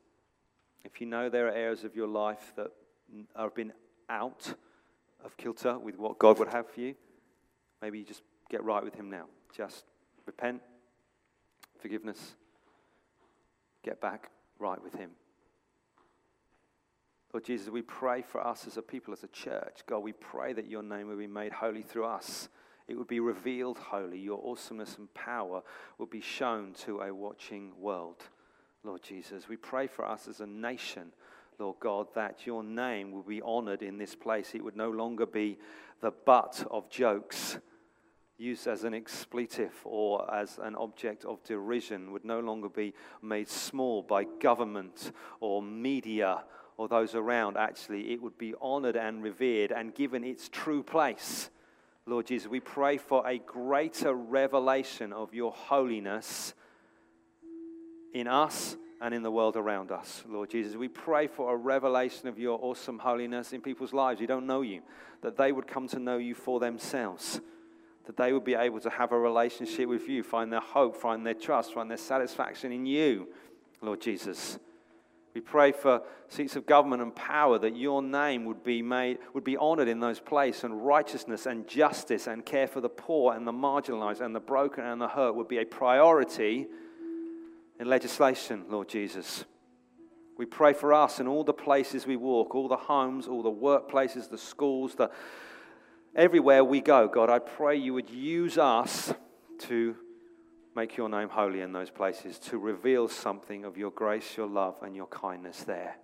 If 0.84 1.00
you 1.00 1.06
know 1.06 1.28
there 1.28 1.48
are 1.48 1.52
areas 1.52 1.82
of 1.82 1.96
your 1.96 2.06
life 2.06 2.52
that 2.56 2.68
have 3.36 3.54
been 3.54 3.72
out 4.08 4.54
of 5.24 5.36
kilter 5.36 5.78
with 5.78 5.98
what 5.98 6.18
God 6.18 6.38
would 6.38 6.52
have 6.52 6.70
for 6.70 6.80
you, 6.80 6.94
maybe 7.82 7.98
you 7.98 8.04
just 8.04 8.22
get 8.50 8.62
right 8.62 8.84
with 8.84 8.94
Him 8.94 9.10
now. 9.10 9.24
Just 9.56 9.84
repent, 10.26 10.60
forgiveness, 11.80 12.36
get 13.82 14.00
back 14.00 14.30
right 14.58 14.80
with 14.80 14.94
Him. 14.94 15.10
Lord 17.32 17.44
Jesus, 17.44 17.68
we 17.68 17.82
pray 17.82 18.22
for 18.22 18.44
us 18.44 18.66
as 18.66 18.76
a 18.76 18.82
people, 18.82 19.12
as 19.12 19.24
a 19.24 19.28
church. 19.28 19.80
God, 19.86 19.98
we 19.98 20.12
pray 20.12 20.52
that 20.52 20.70
your 20.70 20.82
name 20.82 21.08
will 21.08 21.16
be 21.16 21.26
made 21.26 21.52
holy 21.52 21.82
through 21.82 22.06
us. 22.06 22.48
It 22.88 22.96
would 22.96 23.08
be 23.08 23.20
revealed 23.20 23.78
holy. 23.78 24.18
Your 24.18 24.40
awesomeness 24.46 24.96
and 24.96 25.12
power 25.12 25.62
would 25.98 26.10
be 26.10 26.20
shown 26.20 26.72
to 26.84 27.00
a 27.00 27.12
watching 27.12 27.72
world. 27.78 28.22
Lord 28.84 29.02
Jesus, 29.02 29.48
we 29.48 29.56
pray 29.56 29.88
for 29.88 30.04
us 30.04 30.28
as 30.28 30.40
a 30.40 30.46
nation, 30.46 31.12
Lord 31.58 31.76
God, 31.80 32.06
that 32.14 32.46
your 32.46 32.62
name 32.62 33.10
will 33.10 33.22
be 33.22 33.42
honored 33.42 33.82
in 33.82 33.98
this 33.98 34.14
place. 34.14 34.54
It 34.54 34.62
would 34.62 34.76
no 34.76 34.90
longer 34.90 35.26
be 35.26 35.58
the 36.00 36.12
butt 36.12 36.64
of 36.70 36.88
jokes 36.88 37.58
used 38.38 38.66
as 38.66 38.84
an 38.84 38.94
expletive 38.94 39.72
or 39.84 40.32
as 40.32 40.58
an 40.62 40.76
object 40.76 41.24
of 41.24 41.42
derision 41.42 42.12
would 42.12 42.24
no 42.24 42.40
longer 42.40 42.68
be 42.68 42.92
made 43.22 43.48
small 43.48 44.02
by 44.02 44.24
government 44.40 45.12
or 45.40 45.62
media 45.62 46.44
or 46.76 46.88
those 46.88 47.14
around. 47.14 47.56
Actually, 47.56 48.12
it 48.12 48.22
would 48.22 48.38
be 48.38 48.54
honored 48.60 48.96
and 48.96 49.22
revered 49.22 49.72
and 49.72 49.94
given 49.94 50.24
its 50.24 50.48
true 50.48 50.82
place. 50.82 51.50
Lord 52.06 52.26
Jesus, 52.26 52.48
we 52.48 52.60
pray 52.60 52.98
for 52.98 53.26
a 53.26 53.38
greater 53.38 54.14
revelation 54.14 55.12
of 55.12 55.34
your 55.34 55.52
holiness 55.52 56.54
in 58.14 58.28
us 58.28 58.76
and 59.00 59.12
in 59.12 59.22
the 59.22 59.30
world 59.30 59.56
around 59.56 59.90
us, 59.90 60.22
Lord 60.28 60.50
Jesus. 60.50 60.76
We 60.76 60.88
pray 60.88 61.26
for 61.26 61.52
a 61.52 61.56
revelation 61.56 62.28
of 62.28 62.38
your 62.38 62.58
awesome 62.62 62.98
holiness 62.98 63.52
in 63.52 63.60
people's 63.60 63.92
lives 63.92 64.20
who 64.20 64.26
don't 64.26 64.46
know 64.46 64.62
you, 64.62 64.82
that 65.22 65.36
they 65.36 65.52
would 65.52 65.66
come 65.66 65.88
to 65.88 65.98
know 65.98 66.18
you 66.18 66.34
for 66.34 66.60
themselves 66.60 67.40
that 68.06 68.16
they 68.16 68.32
would 68.32 68.44
be 68.44 68.54
able 68.54 68.80
to 68.80 68.90
have 68.90 69.12
a 69.12 69.18
relationship 69.18 69.88
with 69.88 70.08
you, 70.08 70.22
find 70.22 70.52
their 70.52 70.60
hope, 70.60 70.96
find 70.96 71.26
their 71.26 71.34
trust, 71.34 71.74
find 71.74 71.90
their 71.90 71.98
satisfaction 71.98 72.72
in 72.72 72.86
you, 72.86 73.28
Lord 73.82 74.00
Jesus. 74.00 74.58
We 75.36 75.42
pray 75.42 75.72
for 75.72 76.00
seats 76.28 76.56
of 76.56 76.64
government 76.64 77.02
and 77.02 77.14
power 77.14 77.58
that 77.58 77.76
your 77.76 78.00
name 78.00 78.46
would 78.46 78.64
be 78.64 78.80
made, 78.80 79.18
would 79.34 79.44
be 79.44 79.58
honored 79.58 79.86
in 79.86 80.00
those 80.00 80.18
places, 80.18 80.64
and 80.64 80.86
righteousness 80.86 81.44
and 81.44 81.68
justice 81.68 82.26
and 82.26 82.42
care 82.42 82.66
for 82.66 82.80
the 82.80 82.88
poor 82.88 83.34
and 83.34 83.46
the 83.46 83.52
marginalized 83.52 84.22
and 84.22 84.34
the 84.34 84.40
broken 84.40 84.86
and 84.86 84.98
the 84.98 85.08
hurt 85.08 85.34
would 85.34 85.46
be 85.46 85.58
a 85.58 85.66
priority 85.66 86.66
in 87.78 87.86
legislation, 87.86 88.64
Lord 88.70 88.88
Jesus. 88.88 89.44
We 90.38 90.46
pray 90.46 90.72
for 90.72 90.94
us 90.94 91.20
in 91.20 91.28
all 91.28 91.44
the 91.44 91.52
places 91.52 92.06
we 92.06 92.16
walk, 92.16 92.54
all 92.54 92.66
the 92.66 92.74
homes, 92.74 93.28
all 93.28 93.42
the 93.42 93.50
workplaces, 93.50 94.30
the 94.30 94.38
schools, 94.38 94.94
the 94.94 95.10
everywhere 96.14 96.64
we 96.64 96.80
go. 96.80 97.08
God, 97.08 97.28
I 97.28 97.40
pray 97.40 97.76
you 97.76 97.92
would 97.92 98.08
use 98.08 98.56
us 98.56 99.12
to 99.58 99.96
make 100.76 100.98
your 100.98 101.08
name 101.08 101.30
holy 101.30 101.62
in 101.62 101.72
those 101.72 101.90
places, 101.90 102.38
to 102.38 102.58
reveal 102.58 103.08
something 103.08 103.64
of 103.64 103.78
your 103.78 103.90
grace, 103.90 104.36
your 104.36 104.46
love, 104.46 104.76
and 104.82 104.94
your 104.94 105.06
kindness 105.06 105.64
there. 105.64 105.96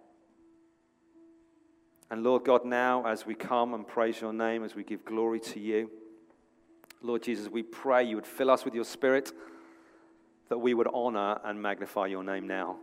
And 2.10 2.22
Lord 2.22 2.44
God, 2.44 2.64
now 2.64 3.06
as 3.06 3.26
we 3.26 3.34
come 3.34 3.74
and 3.74 3.86
praise 3.86 4.20
your 4.20 4.32
name, 4.32 4.64
as 4.64 4.74
we 4.74 4.82
give 4.82 5.04
glory 5.04 5.40
to 5.40 5.60
you, 5.60 5.90
Lord 7.02 7.22
Jesus, 7.22 7.48
we 7.48 7.62
pray 7.62 8.04
you 8.04 8.16
would 8.16 8.26
fill 8.26 8.50
us 8.50 8.64
with 8.64 8.74
your 8.74 8.84
spirit, 8.84 9.32
that 10.48 10.58
we 10.58 10.72
would 10.72 10.88
honor 10.92 11.38
and 11.44 11.60
magnify 11.60 12.06
your 12.06 12.24
name 12.24 12.46
now, 12.46 12.76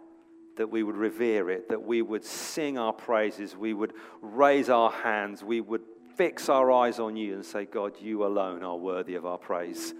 that 0.57 0.69
we 0.69 0.83
would 0.83 0.95
revere 0.95 1.49
it, 1.49 1.69
that 1.69 1.83
we 1.83 2.03
would 2.03 2.23
sing 2.23 2.77
our 2.77 2.93
praises, 2.93 3.55
we 3.55 3.73
would 3.73 3.93
raise 4.21 4.69
our 4.69 4.91
hands, 4.91 5.43
we 5.43 5.59
would 5.59 5.81
fix 6.15 6.49
our 6.49 6.71
eyes 6.71 6.99
on 6.99 7.15
you 7.15 7.33
and 7.33 7.45
say, 7.45 7.65
God, 7.65 7.93
you 7.99 8.25
alone 8.25 8.61
are 8.63 8.77
worthy 8.77 9.15
of 9.15 9.25
our 9.25 9.37
praise 9.37 9.93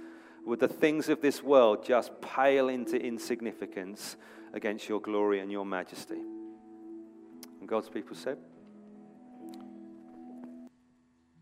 would 0.46 0.60
the 0.60 0.68
things 0.68 1.10
of 1.10 1.22
this 1.22 1.44
world 1.44 1.86
just 1.86 2.20
pale 2.22 2.70
into 2.70 2.98
insignificance 2.98 4.16
against 4.54 4.90
your 4.90 5.00
glory 5.00 5.40
and 5.40 5.52
your 5.52 5.66
majesty? 5.66 6.20
And 7.60 7.68
God's 7.68 7.90
people 7.90 8.16
said, 8.16 8.38